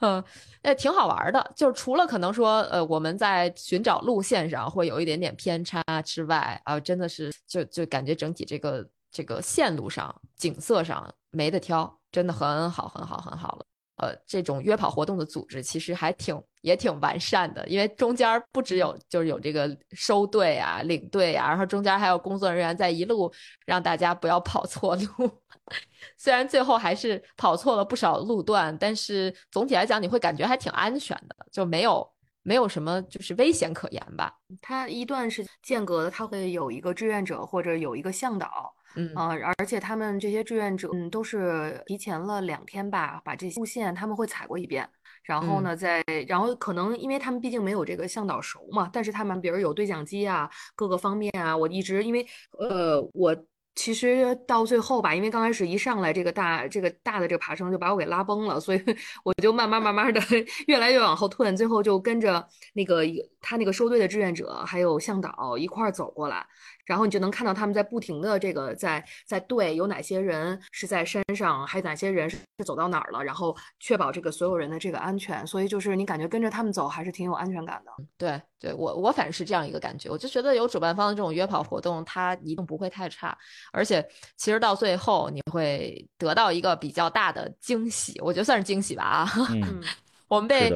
[0.00, 0.24] 嗯，
[0.62, 1.52] 那挺好玩的。
[1.54, 13.66] 就是除了可能说，呃，我们在寻找路线上会有一点点偏差之外，啊，真的是就就感觉整体这个这个线路上、景色上没得挑，真的很好，很好，很好了。
[13.98, 23.32] 呃，这种约跑活动的组织其实还挺也挺完善的，因为中间不只有就是有这个收队啊、领队啊，然后中间还有工作人员在一路
[23.66, 25.30] 让大家不要跑错路。
[26.16, 32.08] 虽然最后还是跑错了不少路段，但是总体来讲你会感觉还挺安全的，就没有
[32.42, 34.32] 没有什么就是危险可言吧。
[34.62, 38.74] 它一段是间隔的，它会有一个志愿者或者有一个向导。
[38.96, 44.88] 嗯而且他们这些志愿者，嗯，都是提前了两天吧，把这些路线他们会踩过一遍，
[45.22, 52.26] 然后呢，再然后可能因为他们毕竟没有这个向导熟嘛，但是他们比如有对讲机啊，各个方面啊，我一直因为
[52.58, 53.36] 呃我。
[53.74, 58.82] 其实到最后吧，因为刚开始一上来这个大这个大的这个爬升就把我给拉崩了，所以
[59.24, 60.20] 我就慢慢慢慢的
[60.66, 63.04] 越来越往后退，最后就跟着那个
[63.40, 66.46] 他那个收队的志愿者还有向导一块儿走过来。
[66.84, 75.46] 然后你就能看到他们在不停的这个在在对有哪些人是在山上，还有哪些人是走到哪儿了，然后确保这个所有人的这个安全。
[75.46, 77.92] 所以就是你感觉跟着他们走还是挺有安全感的。
[78.16, 83.36] 对，对我我反正是这样一个感觉，我就觉得有主办方的这种约跑活动，它一定不会太差。
[83.70, 84.02] 而且
[84.38, 89.28] 其实到最后你会得到一个比较大的惊喜，我觉得算是惊喜吧啊。
[89.52, 89.82] 嗯。
[90.28, 90.70] 我们被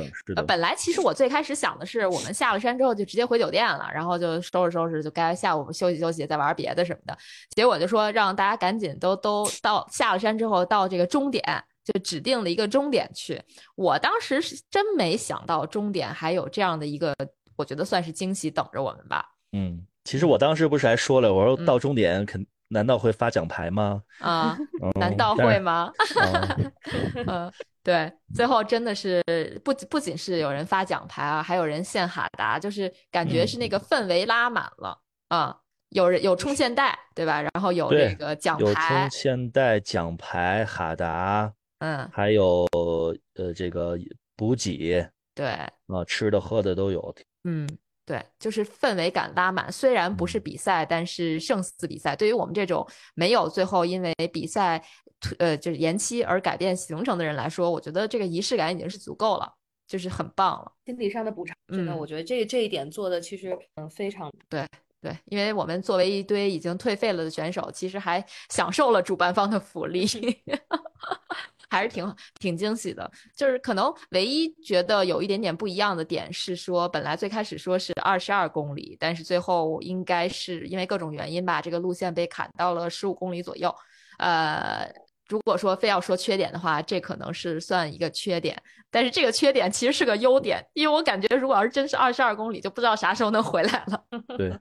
[0.46, 7.16] 本来其实我最开始想的是，我们下了山之后就直接回酒店了，然后就收拾收拾，就该下午休息休息，再玩别的什么的。
[7.50, 11.42] 结果就说让大家赶紧都都到下了山之后到这个终点，
[11.84, 13.40] 就指定了一个终点去。
[13.74, 17.14] 我当时是真没想到终点还有这样的一个，
[17.56, 19.24] 我觉得算是惊喜等着我们吧。
[19.52, 24.02] 嗯，其实我当时不是还说了，我说到终点肯难道会发奖牌吗？
[24.18, 24.56] 啊，
[24.94, 25.92] 难道会吗？
[27.26, 27.52] 嗯。
[27.82, 29.22] 对，最后真的是
[29.64, 35.58] 不不仅是有人发奖牌啊，还有人献哈达，就是感觉是那个氛围拉满了啊。
[35.88, 37.42] 有人有充现代，对吧？
[37.42, 42.66] 然后有这个奖牌，有充现代奖牌哈达，嗯，还有
[43.34, 43.98] 呃这个
[44.36, 47.14] 补给，对，啊，吃的喝的都有，
[47.44, 47.68] 嗯。
[48.04, 49.70] 对，就是氛围感拉满。
[49.70, 52.16] 虽然不是比赛，但是胜似比赛。
[52.16, 54.84] 对于我们这种没有最后因为比赛
[55.38, 59.54] 呃就是延期而改变行程的人来说，我觉得这个仪式感已经是足够了，
[59.86, 60.72] 就是很棒了。
[60.84, 64.66] 心理上的补偿，真的，我觉得这这一点做的其实嗯非常对
[65.00, 70.06] 对，因为我们作为一堆已经退费了的选手，其实还享受了主办方的福利。
[71.72, 83.74] 还是挺挺惊喜的，就是可能唯一觉得有一点点不一样的点是说，本来最开始说是二十二公里，但是最后应该是因为各种原因吧，这个路线被砍到了十五公里左右。
[84.18, 84.86] 呃，
[85.28, 88.62] 如果说非要说缺点的话，这可能是算一个缺点。
[88.90, 94.04] 但是这个缺点其实是个优点，因为我感觉如果要是真是二十二公里，就不知道啥时候能回来了。
[94.36, 94.52] 对，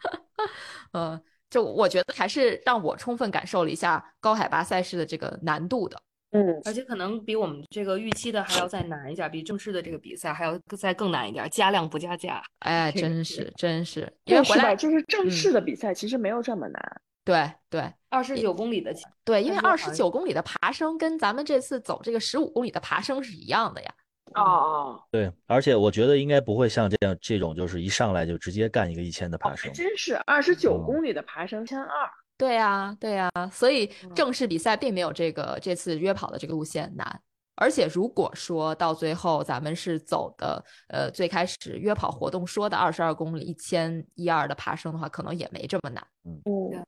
[0.93, 6.01] 嗯，就我觉得还是让我充分感受了一下高海拔赛事的这个难度的。
[6.31, 12.41] 嗯，而且可能比我们这个预期的还要再难一点，比正式的这个比赛还要再更难一点，加量不加价。
[12.59, 17.01] 哎，真是真是，因为回来就是正式的比赛其实没有这么难。
[17.23, 18.91] 对对，二十九公里的，
[19.23, 23.93] 对，因为二十九公里的爬升跟咱们这次走这个十五公里的爬升是一样的呀。
[24.33, 29.71] 哦哦，对，而且我觉得应该不会像这样这种，就是一上来就直接干一个一千的爬升。
[29.73, 32.09] 真是二十九公里的爬升千二。
[32.41, 33.85] 对呀，对呀，所以
[34.15, 37.21] 正式比赛并没有这个这次约跑的这个路线难。
[37.53, 46.03] 而且如果说到最后咱们是走的，呃，最开始约跑活动说的二十二公里一千一二的爬升的话，可能也没这么难。
[46.25, 46.41] 嗯，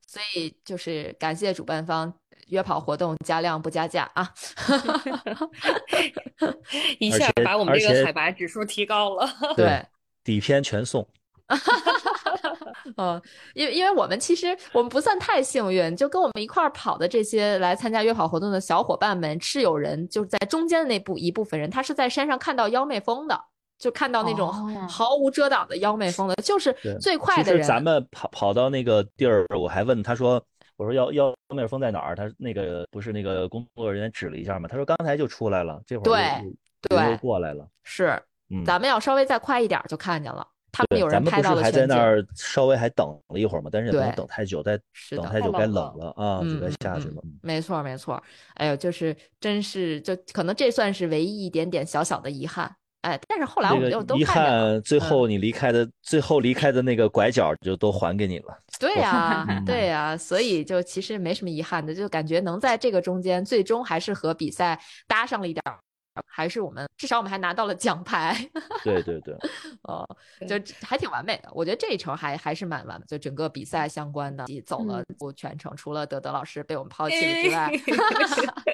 [0.08, 2.12] 所以就是感谢主办方
[2.48, 4.34] 约跑活动加量不加价啊，
[7.00, 9.30] 一下把我们这个海拔指数提高了。
[9.56, 9.86] 对，
[10.24, 11.08] 底片全送。
[12.98, 13.22] 嗯，
[13.54, 23.40] 因为因为我们其实我们不算太幸运，就跟我们一块儿跑的这些来参加约跑活动的小伙伴们，是有人就是在中间的那部一部分人，他是在山上看到妖媚峰的，
[23.78, 24.52] 就看到那种
[24.88, 27.68] 毫无遮挡的妖媚峰的，就是最快的人。
[27.68, 30.42] 咱们跑跑到那个地儿，我还问他说
[30.78, 34.68] ：“我说妖妖媚峰在哪儿？”他那个不是那个工作人员指了一下吗？
[34.68, 37.68] 他说刚才就出来了，这会儿对对过来了。
[37.84, 38.22] 是，
[38.66, 40.48] 咱们要稍微再快一点就看见了。
[40.74, 44.76] 他们有人拍到了还在那儿稍微还等了一会儿嘛，但是也不能等太久，再
[45.12, 47.22] 等太久该冷了啊，就该下去了。
[47.44, 48.22] 没错没错，
[48.56, 58.58] 哎呦，就是真是就可能这算是唯一一点点小小的遗憾，哎，但是后来我们就都遗憾，最后你离开的最后离开的那个拐角就都还给你了。
[58.80, 65.64] 对呀对呀，所以就其实没什么遗憾的，就感觉能在这个中间最终还是和比赛搭上了一点。
[66.36, 68.36] 还是我们至少我们还拿到了奖牌，
[68.84, 69.36] 对对对，
[69.84, 70.04] 哦，
[70.48, 71.50] 就还挺完美的。
[71.54, 75.04] 我觉得这一程还还是蛮完美，就整个比赛相关的走了
[75.36, 77.72] 全程，除了德德老师被我们抛弃了之外。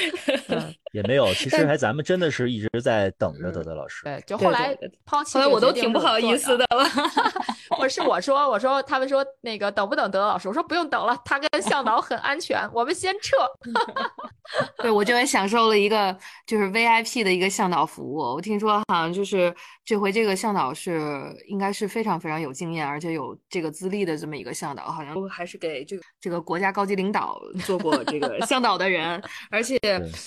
[0.92, 4.02] 也没有，其实还咱们真的是一直在等着德德老师。
[4.04, 6.84] 对，就后来抛弃，后来我都挺不好意思的了。
[7.70, 10.48] 或者是我说，我说他们说那个等不等德德老师？
[10.48, 13.36] 我说不用等了，他跟向导很安全，我们先撤。
[14.78, 18.16] 对，我这回享受了一个就是 VIP 的一个向导服务。
[18.18, 29.22] 我听说好像就是这回这个向导是应该是非常非常有经验，而且有这个资历的这么一个向导，好像还是给这个这个国家高级领导做过这个向导的人，
[29.52, 29.78] 而且。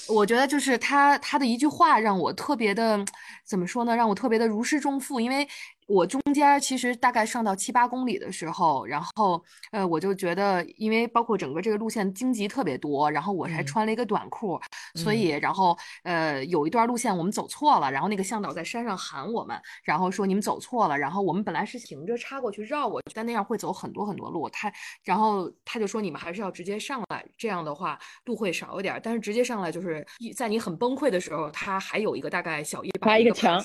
[0.07, 3.03] 我觉得就是他他的一句话让我特别的
[3.45, 3.95] 怎么说呢？
[3.95, 5.47] 让我特别的如释重负，因为。
[5.87, 14.59] 我中间其实大概上到七八公里的时候，然后呃，我就觉得，因为包括整个这个路线荆棘特别多，然后我还穿了一个短裤，
[14.95, 24.71] 所以然后呃，有一段路线我们走错了，然后那个向导在山上喊我们，然后说你们走错了，然后我们本来是行着插过去绕过去，但那样会走很多很多路，他
[25.03, 30.05] 然后他就说你们还是要直接上来，这样的话路会少一点，但是直接上来就是
[30.35, 33.61] 在你很崩溃的时候，他还有一个大概小一百一个墙，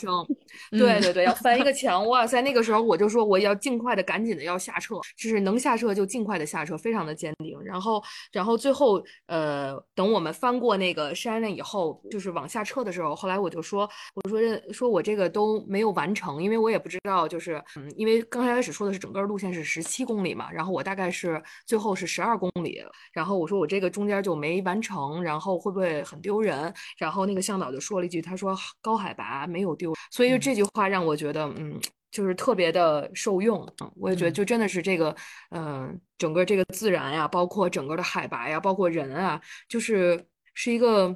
[0.70, 2.07] 对对对，要翻一个墙。
[2.08, 2.42] 哇塞！
[2.42, 7.58] 那个时候我就说我要尽快的、赶紧的要下撤，就是能下撤就尽快的下撤，非常的坚定。
[7.62, 8.02] 然后，
[8.32, 14.40] 然后最后，呃，等我们翻过那个山了以后，就是往下撤的时候，后来我就说，我说
[14.72, 22.82] 说我这个都没有完成，因为我也不知道，就是嗯，因为刚开始说的是整个路线是十七公里嘛，然后我大概是最后是十二公里，
[23.12, 26.72] 然后我说我这个中间就没完成，然后会不会很丢人？
[26.96, 31.78] 然后那个向导就说了一句，他说高海拔没有丢，所以这句话让我觉得，嗯。
[32.10, 35.14] 就是特别的受用，我也觉得就真的是这个，
[35.50, 41.14] 嗯，整个这个自然呀，包括整个的海拔呀，包括人啊，就是是一个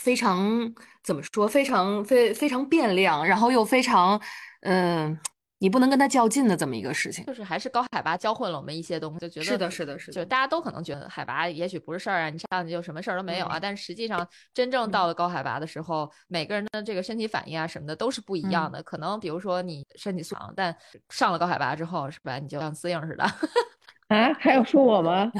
[0.00, 4.20] 非常怎么说，非常非非常变量，然后又非常，
[4.62, 5.18] 嗯。
[5.58, 18.82] 你不能跟他较劲的这么一个事情，就是还是高海拔教会了我们一些东西，就觉得是的，是的，是的，就大家都可能觉得海拔也许不是事儿啊，你上去就什么事儿都没有啊，但实际上真正到了高海拔的时候，每个人的这个身体反应啊什么的都是不一样的。
[18.82, 20.76] 可能比如说你身体素强，但
[21.08, 22.38] 上了高海拔之后，是吧？
[22.38, 23.24] 你就像死硬似的。
[24.08, 25.32] 啊，还要说我吗？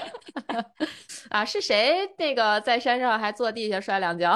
[1.30, 4.34] 啊，是谁那个在山上还坐地下摔两跤？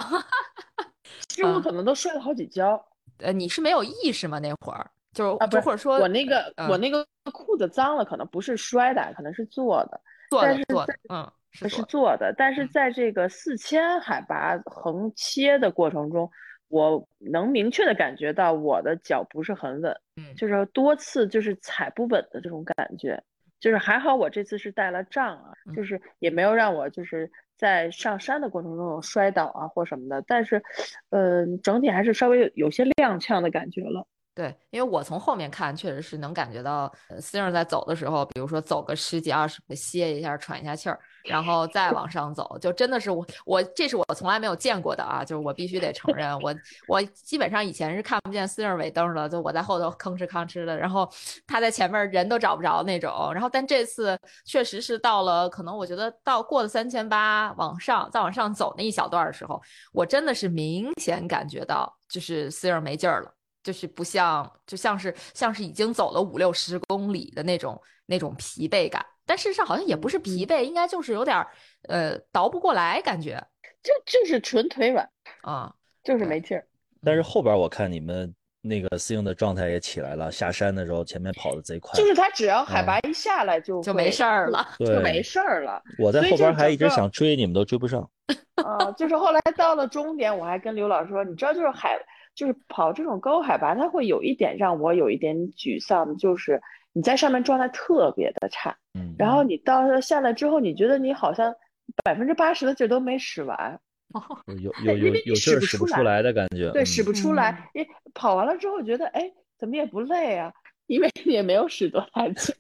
[1.29, 2.85] 其实我可能都摔了好几跤。
[3.21, 4.39] 呃，你是没有意识吗？
[4.39, 10.01] 那会儿就是啊，不或者说我那个我那个裤子脏了，可能不是摔的，可能是坐的，
[10.31, 11.33] 坐的，坐的，嗯，
[11.69, 12.35] 是坐的。
[12.37, 16.31] 但是在这个四千海拔横切的过程中，
[16.69, 23.21] 我能明确的感觉到我的脚不是很稳，嗯，就是多次就是踩不稳的这种感觉。
[23.61, 30.63] 就是还好我这次是带了杖啊，就是也没有让我就是在上山的过程中有摔倒啊或什么的，但是，
[31.11, 34.07] 嗯，整体还是稍微有些踉跄的感觉了。
[34.33, 45.25] 对，因为我从后面看，确实是能感觉到，司令在走的时候，比如说走个十几二十，歇一下，喘一下气儿，然后再往上走，就真的是我我这是我从来没有见过的啊！
[45.25, 46.55] 就是我必须得承认，我
[46.87, 51.11] 我基本上以前是看不见司令尾灯的，就我在后头吭哧吭哧的，然后
[51.47, 53.31] 他在前面人都找不着那种。
[53.35, 54.17] 然后但这次
[54.47, 59.61] 确实是到了，可能我觉得到过了三千八往上再往上走那一小段的时候，
[59.93, 63.35] 我真的是明显感觉到就是司令没劲儿了。
[63.63, 71.47] 就是不像，就像是像是已经走了五六十公里的那种那种疲惫感，但事实上好像也不是疲惫，应该就是有点
[71.89, 73.43] 呃倒不过来感觉，
[73.83, 75.09] 就就是纯腿软
[75.43, 76.67] 啊，就是没劲儿。
[77.03, 85.83] 但是后边我看你们那个司应的状态也起来了，下山的时候前面跑的贼快，就是他只要海拔一下来就就没事儿了，就没事儿了。
[85.99, 88.09] 我在后边还一直想追你们，都追不上。
[88.55, 91.99] 啊，就是后来到了终点，我还跟刘老师说，你知道就是海。
[92.41, 96.59] 就是跑这种高海拔，它会有一点让我有一点沮丧，就是
[96.95, 101.55] 你在上面状态特别的差，嗯，然后你到下来之后，你觉得你好像
[102.03, 103.79] 百分之八十的劲都没使完，
[104.59, 107.69] 有 有有有劲儿使不出来的感觉，对，使不出来。
[107.75, 110.51] 因跑完了之后觉得，哎，怎么也不累啊，
[110.87, 112.55] 因为也没有使多大劲。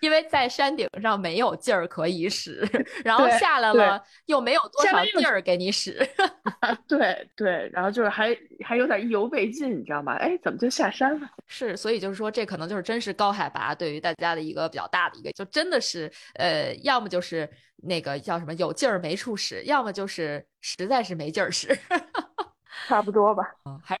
[0.00, 2.66] 因为在山顶上没有劲儿可以使，
[3.04, 5.98] 然后下来了又没有多少劲儿给你使。
[6.86, 10.14] 对对，然后就是还还有点意犹未尽，你知道吗？
[10.16, 11.28] 哎，怎么就下山了？
[11.46, 21.76] 是，所以就是说，这可能就是真是高海拔对于大家的一个比较大的一个，就真的是呃，要么就是那个叫什么有劲儿没处使，要么就是实在是没劲儿使。
[22.86, 23.98] 差不多吧，嗯，还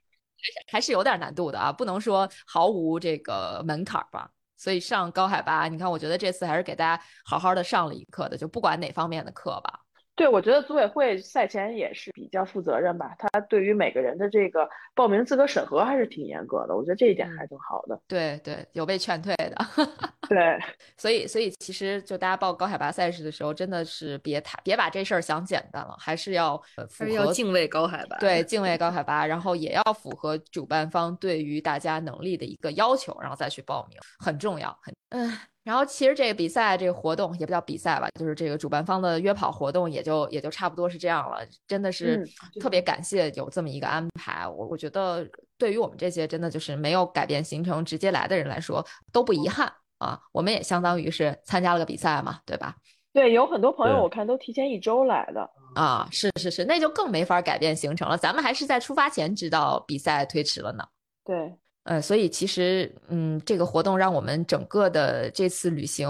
[0.70, 4.30] 还是有点难度的啊，不能说毫无这个门槛吧。
[4.62, 9.80] 所以上高海拔，你看，我觉得这次还是给大家好好的上了一课的，就不管哪方面的课吧。
[10.14, 17.98] 对，我觉得组委会赛前也是比较负责任吧，他对于每个人的这个报名资格审核还是挺严格的，我觉得这一点还是挺好的。
[18.06, 19.56] 对对，有被劝退的。
[20.28, 20.58] 对，
[20.98, 26.60] 所以所以其实就大家报高海拔赛事的时候，真的是别太别把这事儿想简单了，还是要
[26.90, 28.18] 符合敬畏高海拔。
[28.18, 35.32] 对， 敬畏高海拔，然后也要符合主办方对于大家能力的一个要求，然后再去报名，很重要，很嗯。
[35.64, 41.38] 然后其实这个比赛这个活动也不叫比赛吧，就是这个主办方的约跑活动也就也就差不多是这样了。
[41.68, 42.28] 真的是
[42.60, 45.24] 特别感谢有这么一个安排，我我觉得
[45.56, 50.20] 对于我们这些真的就是没有改变行程直接来的人来说都不遗憾啊。
[50.32, 52.74] 我们也相当于是参加了个比赛嘛，对吧？
[53.12, 58.18] 对，有很多朋友我看都提前一周来的啊，是是是，那就更没法改变行程了。
[58.18, 60.84] 咱们还是在出发前知道比赛推迟了呢。
[61.24, 61.54] 对。
[61.84, 66.08] 呃，所以其实，嗯，这个活动让我们整个的这次旅行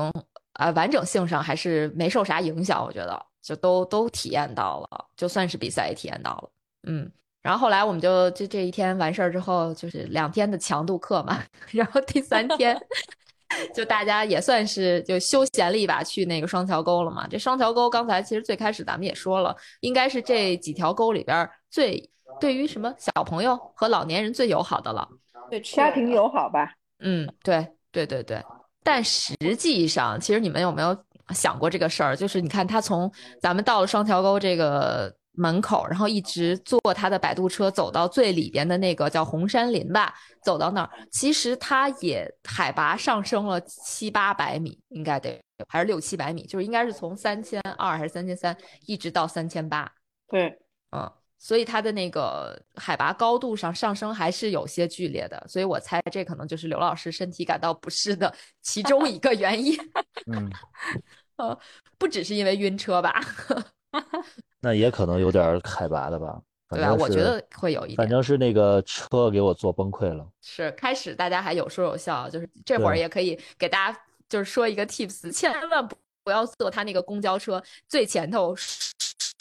[0.54, 6.50] 啊，完整性上还是没受啥影响，我觉得就都都体验到了，就算是比赛也体验到了，
[6.88, 7.10] 嗯。
[7.42, 11.42] 然后后来我们就就这一天完事儿之后，就是两天的强度课嘛，
[11.72, 12.80] 然后第三天
[13.74, 17.26] 就大家也算是就休闲了一把，去那个双桥沟了嘛。
[17.26, 22.08] 这双桥沟刚才其实最开始咱们也说了，应该是这几条沟里边最
[22.38, 25.08] 对于什么小朋友和老年人最友好的了。
[25.53, 28.42] 对家庭友好吧，嗯，对对对对，
[28.82, 30.96] 但实际上，其实你们有没有
[31.28, 32.16] 想过这个事儿？
[32.16, 45.38] 就是你看，他从咱们到了双桥沟这个门口，然后一直坐他的摆渡车走到最里边的那个叫红山林吧，走到那儿，其实他也海拔上升了七八百米，应该得
[45.68, 49.86] 还是六七百米，就是应该是从三千二还是三千三，一直到三千八。
[50.30, 50.59] 对，嗯。
[51.45, 58.32] 所以它的那个海拔高度上上升还是有些剧烈的，所以我猜这可能就是刘老师身体感到不适的
[58.62, 59.76] 其中一个原因。
[60.32, 60.49] 嗯，
[61.38, 61.59] 呃，
[61.99, 63.20] 不只是因为晕车吧？
[64.62, 66.40] 那也可能有点海拔的吧？
[66.68, 66.95] 对吧？
[66.95, 67.97] 我觉得会有一点。
[67.97, 70.24] 反正是那个车给我坐崩溃了。
[70.43, 78.55] 是开始大家还有说有笑，就是这会儿也可以给大家就是说一个 tips，千万不不要坐他那个公交车最前头。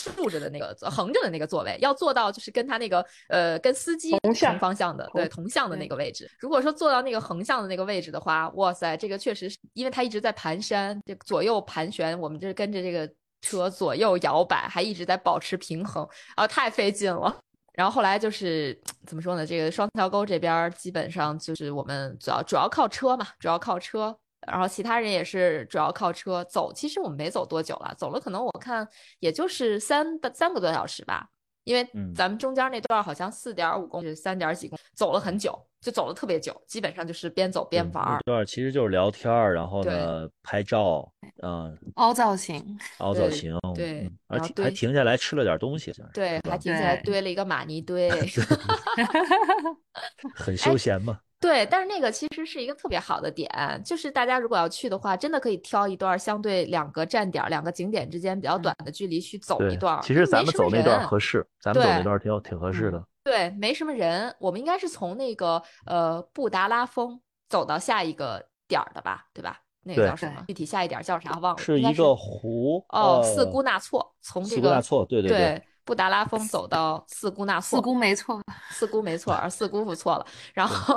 [0.09, 6.29] 竖着的那个横着的那个座位，要做到就是跟他那个呃跟司机同方向的对同向的那个位置。
[6.39, 13.07] 如果说坐到那个横向的那个位置的话，哇塞，这个确实是因为他一直在盘山，这左右盘旋，我们这跟着这个
[13.41, 17.37] 车左右摇摆，还一直在保持平衡，啊，太费劲了。
[17.73, 19.45] 然后后来就是怎么说呢？
[19.45, 24.15] 这个双桥沟这边基本上就是我们主要主要靠车嘛，主要靠车。
[24.47, 28.87] 然后其他人也是主要靠车走，其实我们没走多久了，走了可能我看
[29.19, 31.27] 也就是三三个多小时吧，
[31.63, 38.19] 因为嗯咱们中间那段好像四点五公里、三点几公里，走了很久，就走了特别久，基本上就是边走边玩儿。
[38.25, 41.11] 那段其实就是聊天儿，然后呢拍照，
[41.43, 48.09] 嗯，凹造型，凹造型，对嗯而停然后对还停下来吃了点东西，对，还停下来堆了一个玛尼 堆。
[50.35, 51.19] 很休闲嘛。
[51.41, 53.49] 对，但是那个其实是一个特别好的点，
[53.83, 60.01] 就是大家如果要去的话，真的可以挑一段相对两个站点儿、两个景点之间比较短的距离去走一段儿。
[60.03, 63.03] 其实咱们走那段人合适，咱们走那对段挺挺合适的。
[63.23, 64.33] 对，没什么人。
[64.39, 67.19] 我们应该是从那个呃布达拉峰
[67.49, 69.59] 走到下一个点儿的吧，对吧？
[69.83, 70.43] 那个叫什么？
[70.47, 71.57] 具体下一点儿叫啥忘了？
[71.57, 80.25] 是一个湖哦，四呃姑纳措，从这个姑纳措，对对对，布达拉峰走到四姑那措，四姑没错，四姑没错，而四姑父错了。
[80.53, 80.95] 然后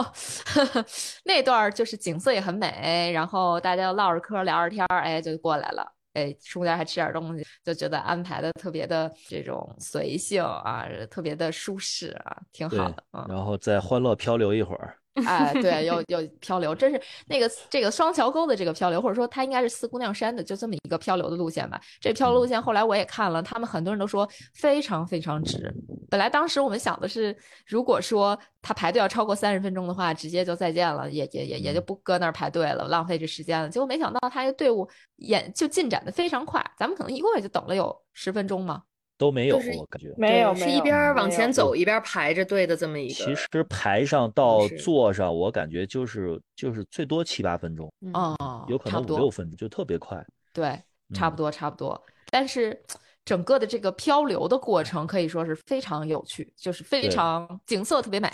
[1.26, 5.84] 那段儿就是景色也很美，然后大家唠着嗑聊着天儿，哎，就过来了。
[6.12, 13.02] 哎，中间还吃点东西，就觉得安排的特别的这种随性啊，特别的舒适啊，挺好的。
[13.14, 14.96] 嗯，然后再欢乐漂流一会儿。
[15.24, 21.80] 哎，对，有 有漂流，真是那个这个双桥沟的这个漂流，或者说它应该是四姑娘山的，就这么一个漂流的路线吧。
[22.00, 25.72] 这漂流路线后来我也看了，他们很多人都说非常非常值。
[26.10, 27.36] 本来当时我们想的是，
[27.66, 33.68] 如果说他排队要超过三十分钟的话，直接就再见了，也也也也就不搁那儿排队了，浪费这时间了。
[33.68, 38.82] 结果没想到他这队伍也就进展的非常快，咱们可能一共也就等了有十分钟嘛。
[39.16, 40.12] 都没有，就是我感觉。
[40.16, 43.14] 没有，是一边往前走一边排着队的这么一个。
[43.14, 50.24] 其实排上到是坐上，我感觉就是就是最多七八分钟，嗯，哦，有可能五六分钟，就特别快。
[50.52, 50.80] 对，
[51.14, 52.00] 差不嗯多差不多。
[52.30, 52.80] 但是
[53.24, 58.28] 整个的这个漂流的过程可以说是非常有趣，就是非常景色特别美，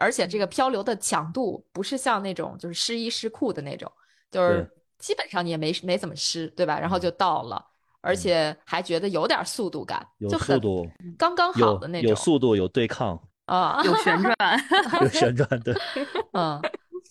[0.00, 3.90] 而且这个漂流的强度不是像那种就是湿衣湿裤的那种，
[4.30, 6.78] 就是基本上你也没没怎么湿，对吧？
[6.78, 7.62] 然后就到了。
[8.02, 14.36] 而且还觉得有点速度感，有就很速度，刚刚好的那种有速度，有对抗，啊，有旋转，
[15.00, 15.74] 有旋转对。
[16.34, 16.60] 嗯，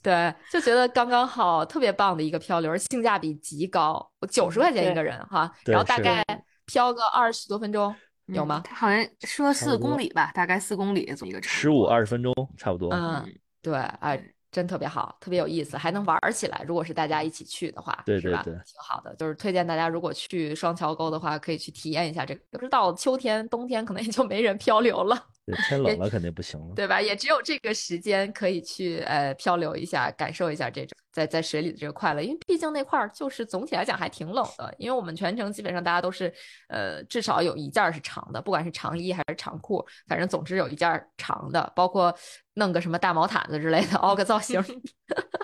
[0.03, 6.23] 对，就觉得刚刚好，特别棒的一个漂流，性价比极高，九十块钱一个人哈，然后大概
[6.65, 7.95] 漂个二十多分钟，
[8.25, 8.61] 有嗯吗？
[8.65, 12.89] 他好像说四公里吧，大概四公里这么一个长十五二十分钟差不多。
[12.93, 13.25] 嗯，
[13.61, 16.63] 对，哎，真特别好，特别有意思，还能玩儿起来。
[16.67, 18.03] 如果是大家一起去的话，是吧？
[18.05, 22.41] 对对对挺好的，就是推荐大家，如果去双桥沟的话，可以去体验一下这个。
[22.51, 25.25] 就是到秋天、冬天，可能也就没人漂流了。
[25.55, 26.73] 对，天冷了肯定不行了。
[26.75, 27.01] 对吧？
[27.01, 32.21] 也只有这个时间可以去呃漂流一下，感受一下这种在在水里的这个快乐。
[32.21, 36.33] 因为毕竟那块儿就是总体来讲还挺冷的，因为我们全程基本上大家都是
[36.69, 42.15] 呃至少有一件儿是长的，不管是长衣还是长裤，反正总之有一件儿长的，包括
[42.55, 44.61] 弄个什么大毛毯子之类的，凹个造型，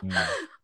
[0.03, 0.11] 嗯，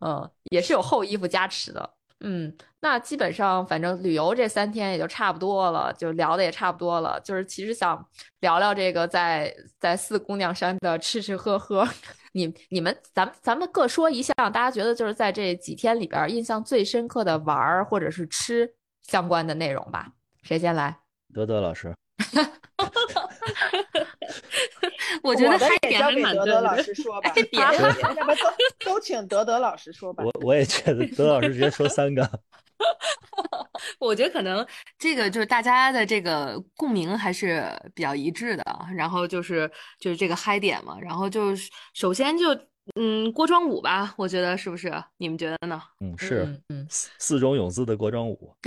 [0.04, 1.94] 嗯，也是有厚衣服加持的。
[2.26, 7.20] 嗯，那基本上反正旅游这三天也就差不多了，就聊的也差不多了。
[7.20, 8.02] 就是其实想
[8.40, 11.86] 聊聊这个在在四姑娘山的吃吃喝喝。
[12.32, 20.08] 你你们咱们咱们各说一项，大家觉得就是在这几天里边印象最深刻的玩儿或者是吃相关的内容吧。
[20.42, 20.98] 谁先来？
[21.34, 21.94] 德德老师，
[25.22, 26.76] 我觉得的嗨点还德德老。
[26.76, 27.32] 师说吧，
[28.84, 30.24] 都都请德德老师说吧。
[30.24, 32.28] 我我也觉得德德老师直接说三个。
[33.98, 34.66] 我觉得可能
[34.98, 42.46] 这个就是大家的这个共鸣还是比较一致的啊，然后就是就是这个嗨点嘛，然后就是首先就
[42.96, 44.92] 嗯锅庄舞吧，我觉得是不是？
[45.16, 45.80] 你们觉得呢？
[46.00, 48.54] 嗯，是嗯嗯，四四种泳姿的锅庄舞。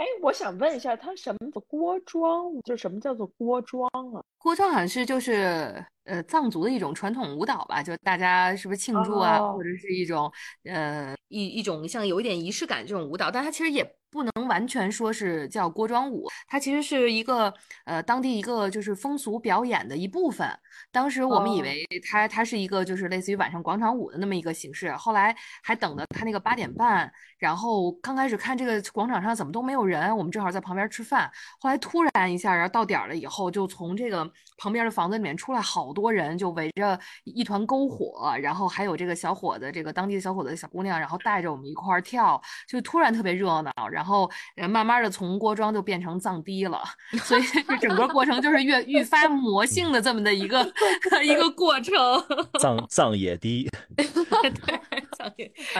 [0.00, 2.58] 哎，我想问一下，它什么的锅庄？
[2.64, 4.24] 就什么叫做锅庄啊？
[4.38, 10.32] 锅庄好像是就是呃藏族的一种传统舞蹈吧，就大家是不是庆祝啊，哦或者是一种
[10.64, 17.52] 呃一一种像有一点仪式感这种舞蹈，但它其实也不能完全说是叫锅庄舞，它其实是一个
[17.84, 20.48] 呃当地一个就是风俗表演的一部分。
[20.90, 46.80] 当时我们以哦为它它是一个就是类似于晚上广场舞的那么一个形式，后来还等的它那个八点半，然后刚开始看这个广场上怎么都没有人，我们正好在旁边吃饭，后来突然一下，然后到点儿了以后，就从这个旁边的房子里面出来好多人，就围着一团篝火，然后还有这个小伙子，这个当地的小伙子、小姑娘，然后带着我们一块儿跳，就突然特别热闹，然后呃慢慢的从锅庄就变成藏堤了，
[47.24, 50.62] 所以这整个过程就是越愈发魔性的这么的一个
[51.24, 51.90] 一个过程。
[52.60, 53.68] 藏藏野堤，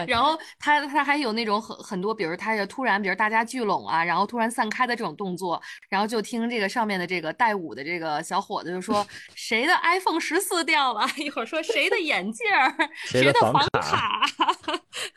[0.07, 9.05] 然后他他还有那种很很多，比如他就突然，比如大家聚拢啊，然后突然散开的这种动作，然后就听这个上面的这个带舞的这个小伙子就说
[9.35, 12.73] 谁的 iPhone 十四掉了， 一会儿说谁的眼镜儿，
[13.05, 14.21] 谁的房卡，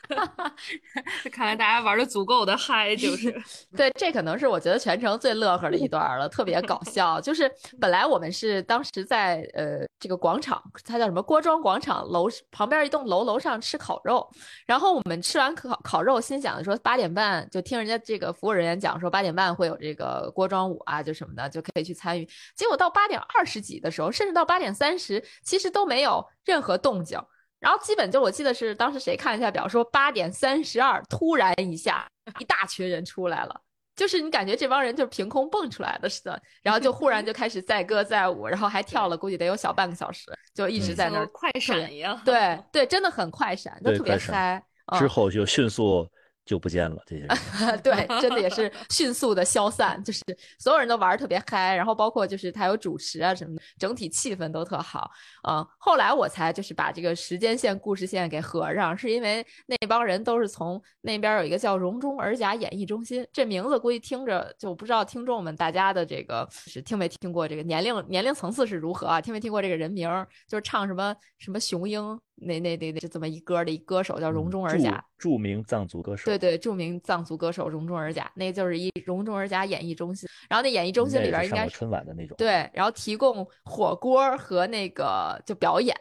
[1.31, 3.35] 看来大家玩的足够的嗨，就是。
[3.77, 7.21] 对，这可能是我觉得全程最乐呵的一段了，特别搞笑。
[7.21, 7.51] 就是
[7.81, 14.29] 本来我们是当时在呃这个广场，它叫什么郭庄广场楼旁边一栋楼楼上吃烤肉，
[14.67, 22.29] 然后我们吃完烤烤肉，心想说八点半就听人家这个服务人员讲说八点半会有这个锅庄舞啊，就什么的就可以去参与。
[22.55, 27.19] 结果到八点二十几的时候，甚至到八点三十，其实都没有任何动静。
[27.61, 32.07] 然后基本就我记得是当时谁看了一下表，说八点三十二，突然一下
[32.39, 33.59] 一大群人出来了，
[33.97, 42.21] 就是你感觉这帮人就是凭空蹦出来的似的，然后就忽然就开始载歌载舞，然后还跳了，估计得有小半个小时，就一直在那儿快闪一样。
[42.23, 44.63] 对对，真的很快闪，就特别嗨。
[44.99, 46.07] 之后就迅速。
[46.45, 47.29] 就不见了这些人，
[47.83, 50.21] 对，真的也是迅速的消散，就是
[50.59, 55.11] 所有人都玩的特别嗨，然后包括就是他有主持啊什么的，整体气氛都特好。
[55.49, 69.21] 嗯，后来我才就是把这个时间线、故事线给合上，是因为那帮人都是从那边有一个叫荣中尔甲演艺中心，这名字估计听着就不知道听众们大家的这个是听没听过这个年龄年龄层次是如何啊？
[69.21, 70.09] 听没听过这个人名？
[70.47, 72.21] 就是唱什么什么雄鹰。
[72.37, 76.25] 那那那那是这么一歌的一歌手叫容中尔甲，著名藏族歌手。
[76.25, 80.29] 对对，著名藏族歌手容中尔甲，那就是一容中尔甲演艺中心。
[80.49, 82.37] 然后那演艺中心里边应该春晚的那种。
[82.37, 85.95] 对，然后提供火锅和那个就表演。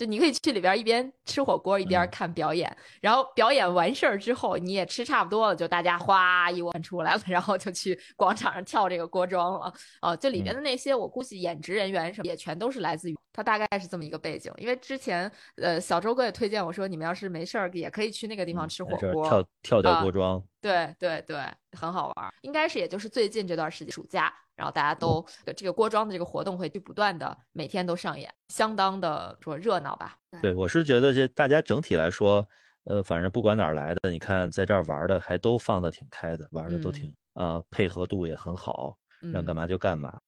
[0.00, 9.70] 就你可以去里边一边吃火锅一边看表演，然后表演完事儿之后你也吃差不多了，就大家哗一窝出来了，然后就去广场上跳这个锅庄了。
[10.00, 14.50] 哦，这里面的那些我估计演职人员什么也全都是来自于他，大概是这么一个背景。
[14.56, 20.42] 因为之前呃小周哥也推荐我说，你们要是没事儿也可以去那个地方吃火锅，跳跳跳锅庄。
[20.60, 21.36] 对对对，
[21.72, 22.34] 很好玩。
[22.42, 24.32] 应该是也就是最近这段时间暑假。
[24.56, 25.24] 然后大家都
[25.56, 30.18] 这个锅庄的这个活动会去不断的每天都上演，相当的说热闹吧。
[30.42, 32.46] 对，我是觉得这大家整体来说，
[32.84, 38.98] 呃，反正不管哪儿来的，你看在这儿玩的还都放的挺开的，玩的都挺啊，配合度也很好，
[39.32, 40.20] 让干嘛就干嘛。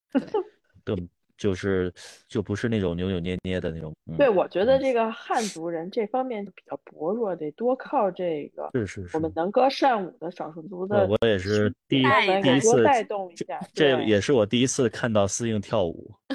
[0.83, 0.97] 都。
[1.43, 1.93] 就是
[2.29, 3.93] 就不是那种扭扭捏捏的那种。
[4.17, 8.71] 对，我觉得这个汉族人这方面比较薄弱，得多靠这个。
[8.75, 9.17] 是是是。
[9.17, 11.05] 我们能歌善舞的少数族的。
[11.09, 12.07] 我也是第一
[12.43, 13.59] 第一次带动一下。
[13.75, 16.15] 这也是我第一次看到司应跳舞。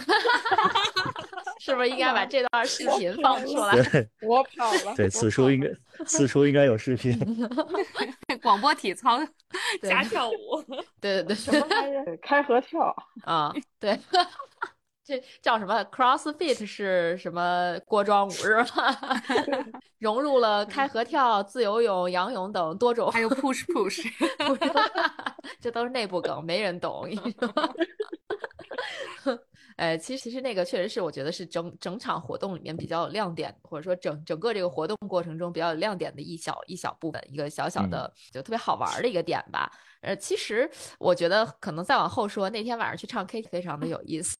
[1.59, 3.84] 是不是应该把这段视频放出来？
[3.84, 4.95] 对，我跑了。
[4.95, 5.69] 对，此处应该
[6.05, 7.13] 此处应该有视频。
[8.41, 9.19] 广播体操
[9.81, 10.34] 加跳舞。
[11.01, 11.35] 对对对。
[11.35, 11.93] 什么玩意？
[12.23, 13.53] 开合跳啊？
[13.81, 13.99] 对。
[15.07, 19.23] 这叫什么？CrossFit 是什么锅庄舞是吧？
[19.99, 24.05] 融入了开合跳、自由泳、仰泳等多种，还有 Push Push，
[25.61, 27.07] 这都是内部梗，没人懂。
[29.77, 39.71] 呃，其实其实那个确实是，我觉得是整整场活动里面比较有亮点，或者说整整个这个活动过程中比较有亮点的一小一小部分，一个小小的就特别好玩的一个点吧。
[40.01, 44.37] 呃，其实我觉得可能再往后说，那天晚上去唱 K 非常的有意思。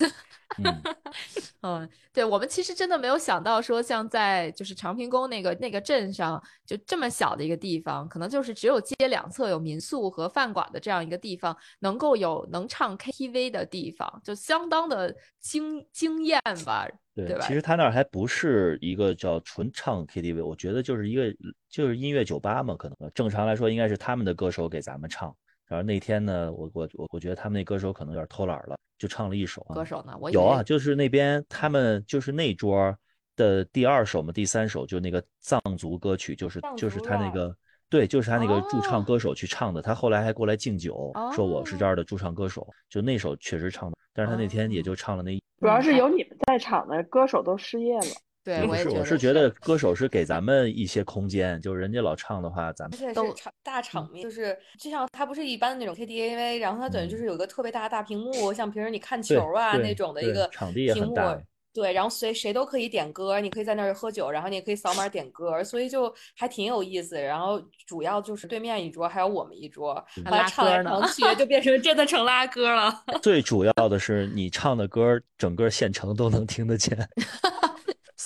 [1.62, 16.88] 嗯，对我们其实真的没有想到说，像在就是长平宫那个那个镇上，就这么小的一个地方，可能就是只有街两侧有民宿和饭馆的这样一个地方，能够有能唱 KTV 的地方，就相当的惊惊艳吧？
[17.16, 17.46] 对吧？
[17.48, 21.34] 其实他那儿还不是一个叫纯唱 KTV，我觉得就是一个
[21.70, 25.36] 就是音乐酒吧嘛，可能正常来说应该是他们的歌手给咱们唱。
[25.66, 29.62] 然后那天呢，我我我我觉得他们那歌手可能有点偷懒了，就唱了一首。
[29.74, 30.18] 歌手呢？
[30.22, 32.96] 我有啊，就是那边他们就是那桌
[33.36, 37.54] 的第二首嘛，第三首就那个藏族歌曲，就是就是他那个
[37.90, 39.82] 对，就是他那个驻唱歌手去唱的。
[39.82, 42.66] 他后来还过来敬酒，说我是这儿的驻唱歌手。
[42.90, 45.40] 就那首确实唱的，但是他那天也就唱了那。
[45.60, 48.06] 主要是有你们在场的歌手都失业了。
[48.44, 61.40] 对，我是我是觉得歌手是给咱们一些空间，就是人家老唱的话，咱们都场大场面，就是就像他不是一般的那种 KTV，然后他等于就是有个特别大的大屏幕，像平时你看球啊那种的一个场地也很大。
[61.78, 67.22] 对，然后谁谁都可以点歌，你可以在那儿喝酒，然后你也可以扫码点歌，所以就还挺有意思。
[67.22, 73.04] 然后主要就是对面一桌还有我们一桌，来唱来唱去就变成真的成拉歌了。
[73.22, 76.98] 最主要的是你唱的歌，整个县城都能听得见。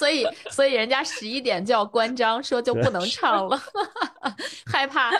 [0.02, 3.56] 所以，所以人家十一点就要关张，说就不能唱了，
[4.66, 5.12] 害怕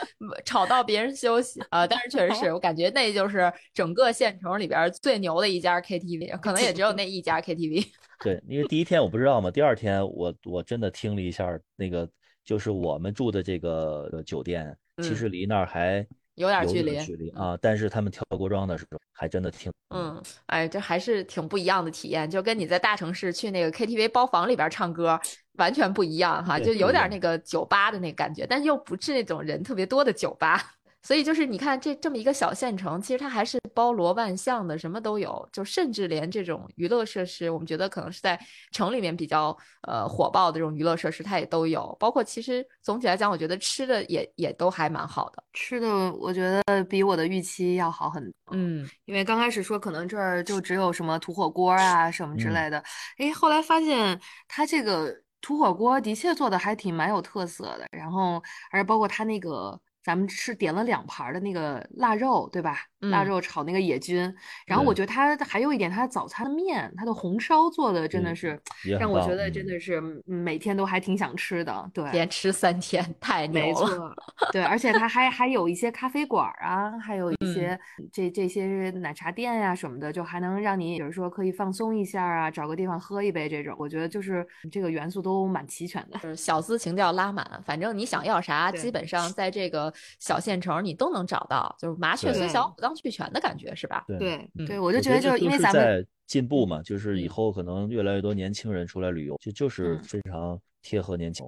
[0.44, 1.86] 吵到别人休息啊。
[1.86, 7.86] 但是确实是我感觉那就是整个县城里边最牛的一家 KTV，可能也只有那一家 KTV。
[8.24, 12.10] 对，因为第一天我不知道嘛，第二天我我真的听了一下，那个
[12.44, 16.04] 就是我们住的这个酒店，其实离那儿还。
[16.42, 17.58] 有点距离，距离啊！
[17.62, 19.72] 但是他们跳锅庄的时候，还真的挺……
[19.90, 25.20] 嗯，哎，这还是挺不一样的体验，就跟你在大城市去那个 KTV 包房里边唱歌，
[25.54, 30.74] 完全不一样哈，就有点那个酒吧的那感觉，但又不是那种人特别多的酒吧。
[31.04, 35.50] 所以就是你看这这么一个小县城，其实它还是包罗万象的，什么都有。
[35.52, 38.40] 就甚至连这种娱乐设施，我们觉得可能是在
[38.72, 41.96] 城里面比较呃火爆的这种娱乐设施，它也都有。
[42.00, 45.44] 包括其实总体来讲，我觉得吃的也也都还蛮好的。
[45.54, 48.34] 吃的我觉得比我的预期要好很多。
[48.52, 52.78] 嗯，因为刚开始说可能这儿就只有什么土火锅啊什么之类的，
[53.18, 55.12] 哎，后来发现它这个
[55.42, 57.88] 土火锅的确做的还挺蛮有特色的。
[57.92, 58.42] 然后
[58.72, 59.80] 而包括它那个。
[60.04, 62.78] 咱们是点了两盘的那个腊肉，对吧？
[63.10, 64.32] 腊肉炒那个野菌，
[64.68, 68.62] 然后我觉得它还有一点，它早餐的面，它的红烧做的真的是
[69.00, 71.90] 让我觉得真的是每天都还挺想吃的。
[71.96, 73.68] 对，连吃三天太牛了。
[73.68, 74.16] 没错，
[74.52, 77.80] 对，而且它还 还有一些咖啡馆啊，还有一些
[78.14, 83.76] 这这些奶茶店呀什么的，就还能让你比如说可以放松一下啊，找个地方喝一杯这种。
[83.80, 92.92] 我觉得就是这个元素都蛮齐全的，就是小资情调拉满，反正你想要啥，基本上在这个小县城你都能找到，就是麻雀虽小，五脏。
[93.02, 94.06] 俱全的感觉是吧？
[94.06, 101.46] 对对，我就觉得就是因为咱们在进步嘛，就是以后可能越来越多年轻人出来旅游，就就是非常贴合年轻。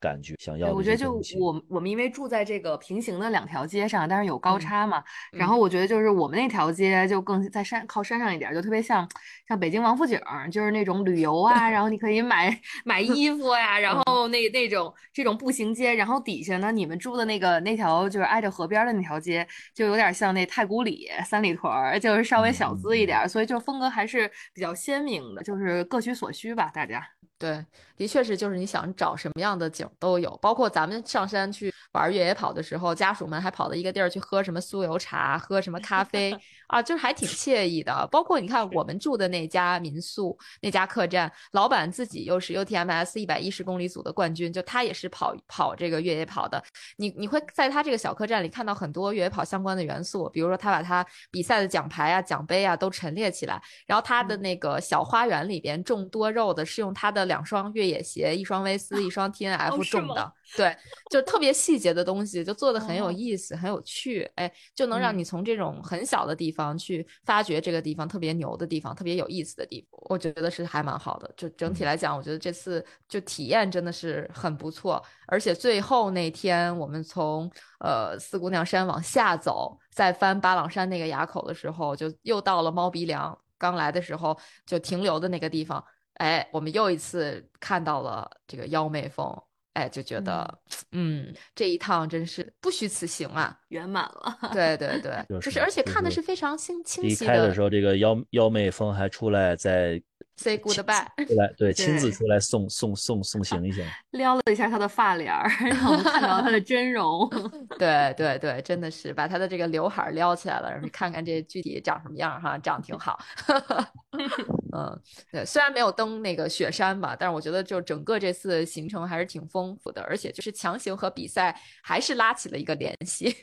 [0.00, 9.06] 感觉想要，我觉得就我我们因为住在这个平行的两条街上，但是有高差嘛，然后我觉得就是我们那条街就更在山靠山上一点，就特别像
[9.46, 10.18] 像北京王府井，
[10.50, 27.06] 就是那种旅游啊，然后你可以买买衣服呀，然后那那种这种步行街，然后底下呢，你们住的那个那条就是挨着河边的那条街，就有点像那太古里、三里屯，就是稍微小资一点，所以就风格还是比较鲜明的，就是各取所需吧，大家。
[27.40, 27.64] 对，
[27.96, 36.36] 的确是，就是你想找什么样的景都有，包括咱们上山去玩越野跑的时候，家属们还跑到一个地儿去喝什么酥油茶，喝什么咖啡
[36.68, 38.06] 啊，就是还挺惬意的。
[38.10, 46.62] 包括你看我们住的那家民宿，那家客栈，老板自己又是 UTMS 一百一十公里组的冠军，就他也是跑跑这个越野跑的。
[46.96, 57.20] 你你会在他这个小客栈里看到很多越野跑相关的元素，比如说他把他比赛的奖牌啊、奖杯啊都陈列起来，然后他的那个小花园里边种多肉的是用他的。
[57.30, 60.76] 两双越野鞋，一双威斯，一双 T N F 种的，对，
[61.10, 71.32] 就特别细节的东西，就做的很有意思，很有趣，哎，就能让你从这种很小的地方去发掘这个地方特别牛的地方，特别有意思的地方，我觉得是还蛮好的。
[71.36, 77.50] 就整体来讲，我觉得这次就体验真的是很不错，而且最后那天我们从
[77.80, 85.82] 呃四姑娘山往下走，再翻巴朗山那个垭口的时候，就又到了猫鼻梁，刚来的时候就停留的那个地方。
[86.14, 89.26] 哎，我们又一次看到了这个妖媚峰，
[89.74, 90.58] 哎，就觉得，
[90.92, 94.38] 嗯，这一趟真是不虚此行啊，圆满了。
[94.52, 97.32] 对对对，就是而且看的是非常清清晰的。
[97.32, 100.02] 离开的时候，这个妖妖妹峰还出来在。
[100.36, 103.82] Say goodbye，出来对，亲自出来送送送送行一下，
[104.12, 107.28] 撩了一下他的发帘儿，让我们看到他的真容。
[107.78, 113.18] 对对对，真的是把他的这个刘海撩起来了，然后看看这具体长什么样哈，长得挺好。
[114.72, 114.98] 嗯，
[115.30, 123.36] 对，虽然没有登那个雪山吧，但是我觉得就整个这次行程还是挺丰富的，而且就是强行和比赛还是拉起了一个联系。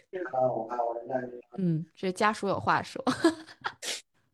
[1.59, 3.03] 嗯，这家属有话说。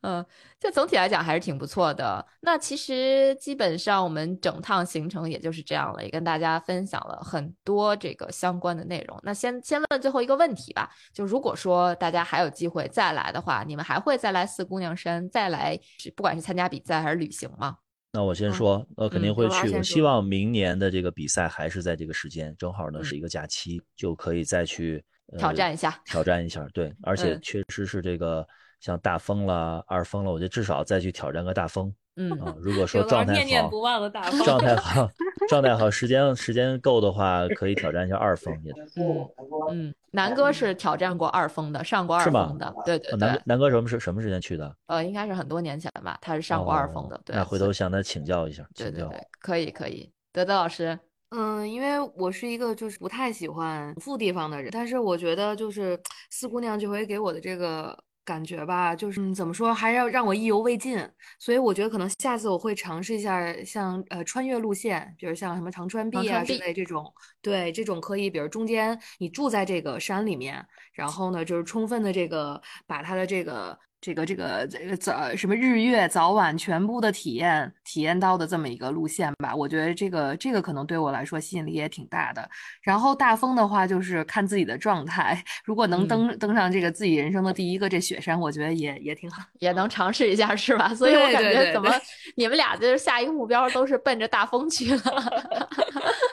[0.03, 0.23] 嗯，
[0.59, 2.25] 就总体来讲还是挺不错的。
[2.41, 9.17] 那其实基本上我们整趟行程也就是这样了，也跟大家分享了很多这个相关的内容。
[9.23, 15.79] 那先先问最后一个问题吧，就如果说大家还有机会再来的话，你们还会再来四姑娘山，再来
[16.17, 17.77] 不管是参加比赛还是旅行吗？
[18.11, 19.73] 那我先说，呃肯定会去。
[19.73, 25.01] 我希望明年的这个比赛还是在这个时间，正好呢是一个假期，就可以再去
[25.37, 26.67] 挑战一下，挑战一下。
[26.73, 28.45] 对，而 且确实是这个。
[28.83, 31.93] 像大风了、二风了，我觉得至少再去挑战个大风。
[32.17, 35.09] 嗯啊，如果 说状态好，状态 好，
[35.47, 38.73] 状态好，时间时间够的话，可以挑战一下二风也。
[38.97, 39.25] 嗯
[39.71, 42.75] 嗯，南哥是挑战过二风的，上过二风的。
[42.83, 43.17] 对对对。
[43.17, 44.75] 南南哥什么时什么时间去的？
[44.87, 47.17] 呃，应该是很多年前吧，他是上过二风的。
[47.23, 47.33] 对。
[47.33, 48.67] 那回头向他请教一下。
[48.75, 50.11] 对对对，可以可以。
[50.33, 50.99] 德德老师，
[51.29, 55.97] 嗯，因为我是一个就是不太喜欢富地方的人，但是我觉得就是
[56.29, 57.97] 四姑娘这回给我的这个。
[58.25, 60.97] 感觉吧，就是怎么说，还要让我意犹未尽，
[61.39, 73.77] 所以我觉得可能下次我会尝试一下，像呃穿越路线，比如像什么长川壁啊之类这种，对，这种可以，比如中间你住在这个山里面，然后呢，就是充分的这个把它的这个。
[74.03, 82.45] 这个这个这个早什么日月早晚全部的体验体验到的这么一个路线吧，我觉得这个这个可能对我来说吸引力也挺大的。
[82.81, 90.91] 然后大风的话就是看自己的状态， 如果能登、登上这个自己人生的第一个这雪山，我觉得也也挺好，也能尝试一下是吧？
[90.95, 91.89] 所以我感觉怎么
[92.35, 95.01] 你们俩就是下一个目标都是奔着大风去了。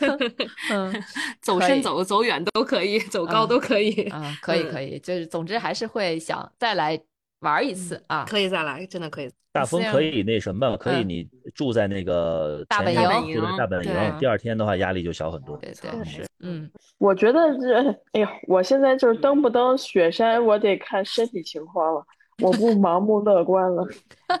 [0.70, 0.92] 嗯
[1.42, 6.98] 走深走走远都可以，走高嗯都可以，嗯， 可以嗯可以，就是总之还是会想再来
[7.40, 8.24] 玩一次啊。
[8.28, 9.30] 可以再来，真的可以。
[9.52, 15.56] 大风可以那什么，可以嗯你住在那个大本营住在大本营，第二天的话压力就小很多。
[15.56, 15.90] 对对
[16.38, 22.06] 嗯，我觉得这，哎呀，我现在就是登不登雪山，我得看身体情况了，
[22.44, 23.84] 我不盲目乐观了。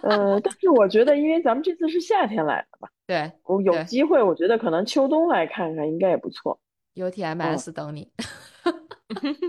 [0.02, 6.60] 呃，但是我觉得，因为咱们这次是夏天来的嘛，对我有机会，我觉得可能秋冬来看看应该也不错。
[6.94, 8.08] ，UTMS 等你。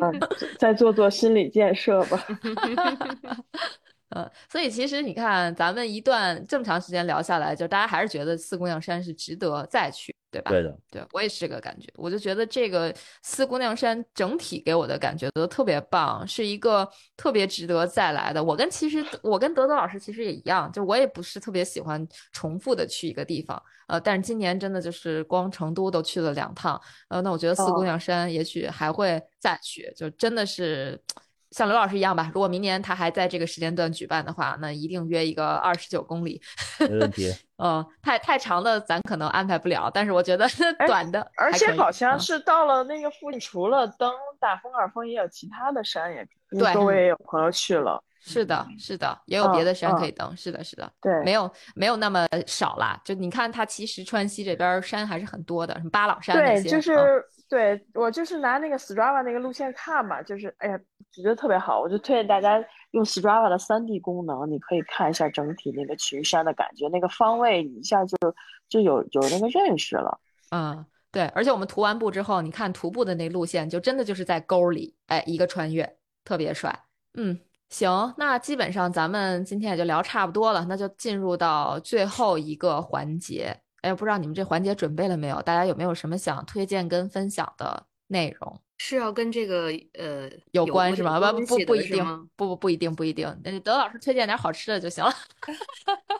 [0.02, 0.20] 嗯，
[0.58, 2.18] 再做做心理建设吧。
[4.14, 10.52] 嗯，所以其实你看，咱们一段这么长时间聊下来，就大家还是觉得四姑娘山是值得再去，对吧？
[10.52, 12.94] 对的，对我也是这个感觉，我就觉得这个
[13.24, 16.86] 四姑娘山整体给我的感觉都特别棒，是一个
[17.16, 18.44] 特别值得再来的。
[18.44, 26.78] 我跟其实我跟德德老师其实也一样，就我也不是特别喜欢重复的去一个地方，呃，但是今年真的就是光成都都去了两趟，
[27.08, 31.02] 呃，那我觉得四姑哦娘山也许还会再去，就真的是。
[31.52, 36.42] 像刘老师一样吧，如果明年他还在这个时间段举办的话，那一定约一个二十九公里。
[36.80, 37.32] 没问题。
[37.64, 40.48] 嗯，太太长的咱可能安排不了，但是我觉得
[40.80, 48.04] 哎 短的而且好像嗯是到了那个附近，除了登大峰、二峰，也有其他的山也，对周围也有朋友去了。
[48.24, 50.38] 是的，是的，也有别嗯的山可嗯以登。
[50.38, 53.00] 是的，是的，对，没有没有那么少啦。
[53.04, 60.80] 就你看，它其实川西这边儿山还是很多的，什么巴朗山那对，些，嗯就是对我就是拿那个 Strava 那个路线看嘛，就是哎呀，
[61.12, 68.18] 觉得特别好，我就推荐大家用 Strava 的 3D 功能，你可以看一下整体那个群山的感觉，那个方位一下就
[68.70, 70.18] 就有有那个认识了。
[70.52, 71.24] 嗯，对。
[71.36, 76.74] 而且我们徒完步之后，你看徒步的那路线，就真的就是在沟里，哎，一个穿越，特别帅。
[77.16, 77.38] 嗯，
[77.68, 83.54] 行，那基本上咱们今天也就聊差不多了，那就进入到最后一个环节。
[83.82, 85.42] 哎，不知道你们这环节准备了没有？
[85.42, 88.60] 大家有没有什么想推荐跟分享的内容？
[88.84, 91.20] 是要跟这个呃有关是吗？
[91.32, 93.40] 不不不不一定不不不一定不一定。
[93.44, 95.14] 那德老师推荐点好吃的就行了。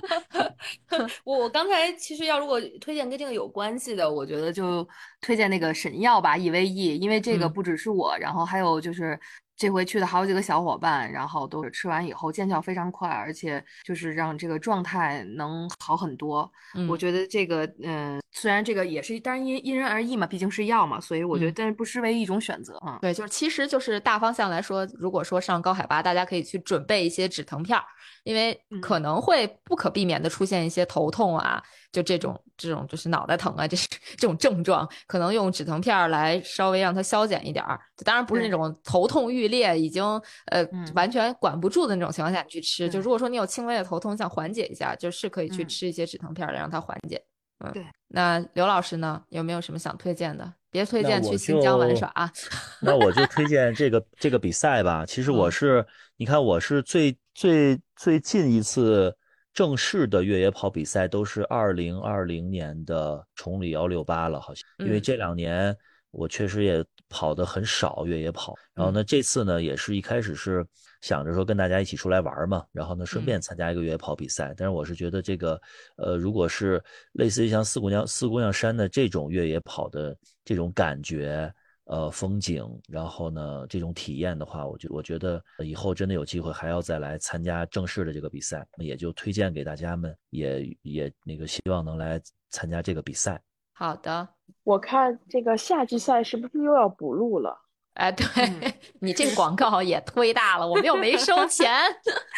[1.26, 4.88] 我我刚才其实要如果推荐跟这个有关系的，我觉得就
[5.22, 9.20] 推荐那个神药吧，E V E，因为这个嗯不只是我，然后还有就是
[9.58, 16.42] 这回去的好几个小伙伴，然后都是吃完以后见效非常快，而且就是让这个状态能好很多。
[16.88, 22.98] 我嗯觉得这个嗯、虽然这个也是，当然因因人而异嘛，毕竟是药嘛，所以我觉得嗯但是不失为一种选择啊。
[23.02, 27.84] 对，就是其实就是大方向来说，如果说上高海拔，大家可以去准备一些止疼片儿，
[28.24, 33.88] 因为可嗯能会不可避免的出现一些头痛啊，就这种这种就是脑袋疼啊，这是
[34.18, 37.80] 这种症状，可能用止疼片儿来稍微让它消减一点儿。
[37.98, 40.04] 就当然不是那种头痛欲裂，已经
[40.46, 42.90] 呃嗯完全管不住的那种情况下你去吃。
[42.90, 47.22] 就如果说你有轻微的头痛，想缓解一下，就是可以去嗯吃一些止疼片儿来让它缓解。
[47.64, 47.86] 嗯，对。
[48.08, 50.54] 那刘老师呢，有没有什么想推荐的？
[50.70, 52.32] 别推荐去新疆玩耍啊。
[52.82, 55.06] 那我就推荐这个这个比赛吧。
[55.06, 55.86] 其实我嗯是，
[56.18, 59.16] 你看我是最最最近一次
[59.54, 65.76] 正式的越野跑比赛都是二零二零年的崇礼幺六八了，好像，因为嗯这两年
[66.12, 68.56] 我确实也跑的很少越野跑。
[68.74, 70.66] 然后呢，这次呢也是一开始是
[71.02, 74.54] 想着说跟大家一起出来玩嘛，然后呢顺便参加一个越野跑比赛。
[74.56, 75.62] 但是我是觉得这个，
[75.98, 76.82] 呃，如果是
[77.14, 80.16] 类似于像四姑娘四姑娘山的这种越野跑的
[80.46, 81.54] 这种感觉。
[81.86, 93.42] 呃，风景，然后呢，这种体验的话，我觉我觉得以后真的有机会还要再来参加正式的这个比赛，也就推荐给大家们，也也那个希望能来参加这个比赛。
[93.74, 94.26] 好的，
[94.64, 97.60] 我看这个夏季赛是不是又要补录了？
[98.02, 101.72] 哎，对、嗯你这个广告也忒大了，我们又没收钱。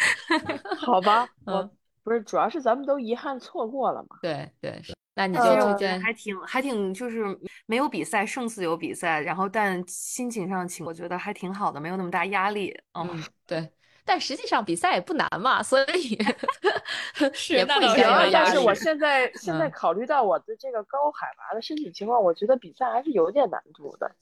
[0.76, 1.70] 好吧，我嗯
[2.02, 4.18] 不是，主要是咱们都遗憾错过了嘛。
[4.20, 4.78] 对对，
[5.14, 7.24] 那你就呃其实我觉得推荐还挺还挺，就是
[7.64, 12.78] 没有比赛，胜似有比赛，然后但心情上情，我觉得还挺好的，没有那么大压力。
[12.92, 13.70] 嗯，嗯，对。
[14.04, 16.18] 但实际上比赛也不难嘛，所以
[17.32, 24.14] 是也不行，但是我现在现在嗯考虑到我的这个高海拔的身体情况，我觉得比赛还是有点难度的。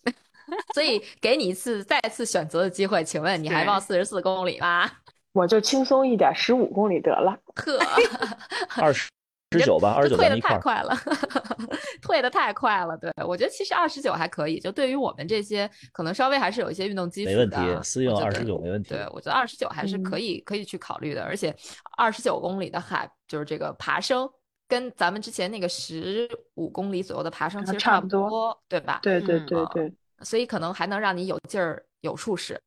[0.74, 4.90] 所以给你一次再次选择的机会，请问你还报四十四公里吗？
[5.32, 7.36] 我就轻松一点，十五公里得了。
[7.54, 7.78] 呵，
[8.82, 9.08] 二十
[9.52, 10.96] 十九吧，二十九退的太快了，
[12.00, 12.96] 退的太快了。
[12.96, 18.90] 对我觉得其实二十九还可以，就对于我们这些可能稍微还是有一些运动基础的，没问题，私用二十九没问题。
[18.90, 21.54] 对，我觉得二十九还是可以、可以去考虑的，而且
[21.96, 24.28] 二十九公里的海就是这个爬升，
[24.68, 29.00] 跟咱们之前那个十五公里左右的爬升其实差不多多，对吧？
[29.02, 29.92] 对对对对对，
[30.24, 32.60] 所以可能还能让你有劲儿有处使，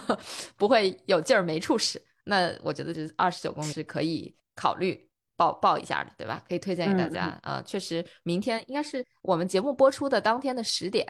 [0.56, 2.00] 不会有劲儿没处使。
[2.24, 6.42] 那我觉得这二十九公里是可以考虑报报一下的，对吧？
[6.48, 11.06] 可以推荐给大嗯家啊、确实，明天应该是我们节目播出的当天的十点，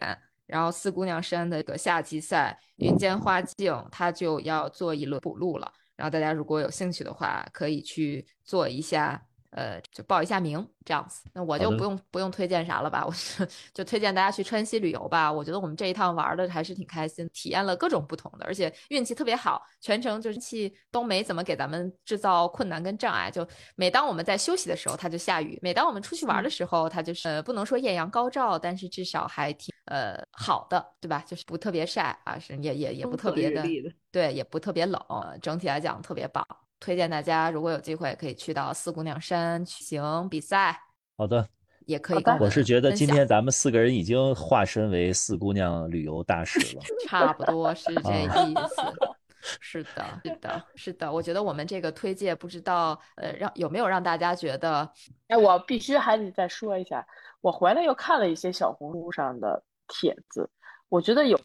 [0.46, 5.72] 然后四姑娘山的这个夏季赛云间花径，它就要做一轮补录了。
[5.96, 9.20] 然后大家如果有兴趣的话，可以去做一下，
[9.58, 11.28] 呃，就报一下名这样子。
[11.34, 15.32] 那我就不用不用推荐啥了吧，我是就推荐大家去川西旅游吧。
[15.32, 23.28] 我觉得我们这一趟玩的还是挺开心，体验了各种不同的，而且运气特别好，全程就是气都没怎么给咱们制造困难跟障碍。
[23.28, 23.44] 就
[23.74, 31.24] 每当我们在休息的时候，它就下雨；每当我们出去玩的时候，它就是呃不能说艳阳高照，但是至少还挺呃好的，对吧？
[31.26, 33.64] 就是不特别晒啊，是也也也不特别的。
[34.12, 36.46] 对，也不特别冷，呃整体来讲特别棒。
[36.80, 40.80] 推荐大家如果有机会可以去到四姑娘山举行比赛，
[41.16, 41.46] 好的，
[41.86, 46.82] 也可以我是觉得今天咱们四个人已经化身为四姑娘旅游大使了。
[47.08, 49.18] 差不多是这啊意思。
[49.60, 51.10] 是的，是的，是的。
[51.10, 54.90] 我觉得我们这个推荐不知道呃让有没有让大家觉得
[55.28, 57.06] 哎，我必须还得再说一下，
[57.40, 60.50] 我回来又看了一些小红书上的帖子，
[60.88, 61.40] 我觉得有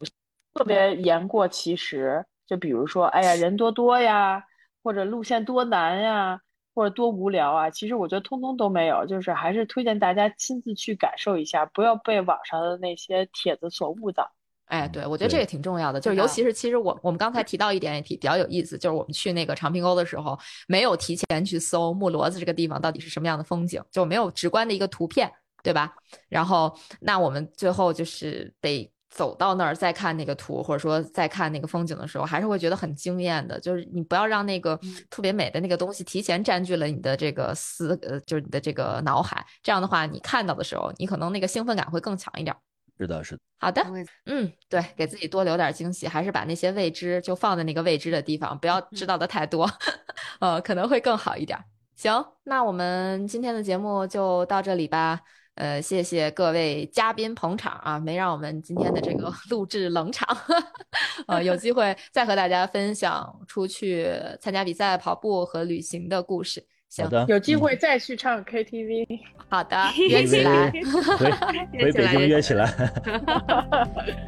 [0.54, 4.44] 特别言过其实，就比如说，哎呀，人多多呀，
[4.84, 6.38] 或者路线多难呀，
[6.74, 14.30] 或者多无聊啊，其实我觉得通通都没有，就是还是推荐大家亲自去感受一下，不要被网上的那些帖子所误导。
[14.66, 20.38] 哎，对，我觉得这对个挺重要的，就是是尤其是其实我我们刚才提到一点也挺比较有意思，就是我们去那个长坪沟的时候，
[20.68, 25.30] 没有提前去搜木骡子这个地方到底是什么样的风景，就没有直观的一个图片，
[25.62, 25.94] 对吧？
[26.28, 33.60] 然后那我们最后就是得走到那儿再看那个图，或者说再看那个风景的时候，还是会觉得很惊艳的。
[33.60, 34.78] 就是你不要让那个
[35.08, 42.58] 特别美的那个东西提前占据了你的这个思，呃，就是你的这个脑海，这样的话，你看到的时候，你可能那个兴奋感会更强一点儿。
[42.98, 43.84] 是的，是的，好的，
[44.26, 49.70] 嗯，对，给自己多留点惊喜，还是把那些未知就放在那个未知的地方，不要知道的太多，
[50.40, 51.64] 呃，可能会更好一点儿。
[51.96, 55.20] 行，那我们今天的节目就到这里吧。
[55.56, 60.36] 呃，谢谢各位嘉宾捧场啊，没让我们今天的这个录制冷场。
[61.28, 64.06] 呃，有 机会再和大家分享出去
[64.40, 66.64] 参加比赛、跑步和旅行的故事。
[66.88, 69.06] 行，的，有机嗯会再去唱 KTV。
[69.48, 69.76] 好的，
[70.10, 70.70] 约起来。
[70.70, 72.66] 回回北京约起来。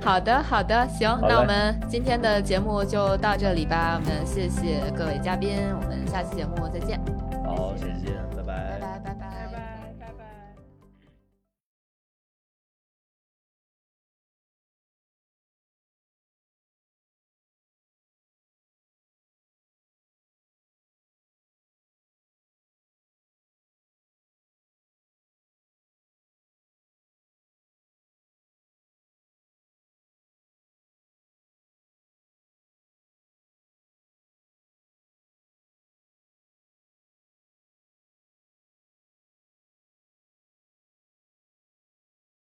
[0.03, 4.01] 好的，好的，行，那我们今天的节目就到这里吧。
[4.01, 7.01] 我们谢谢各位嘉宾，我们下期节目再见。
[7.45, 8.36] 好，谢谢。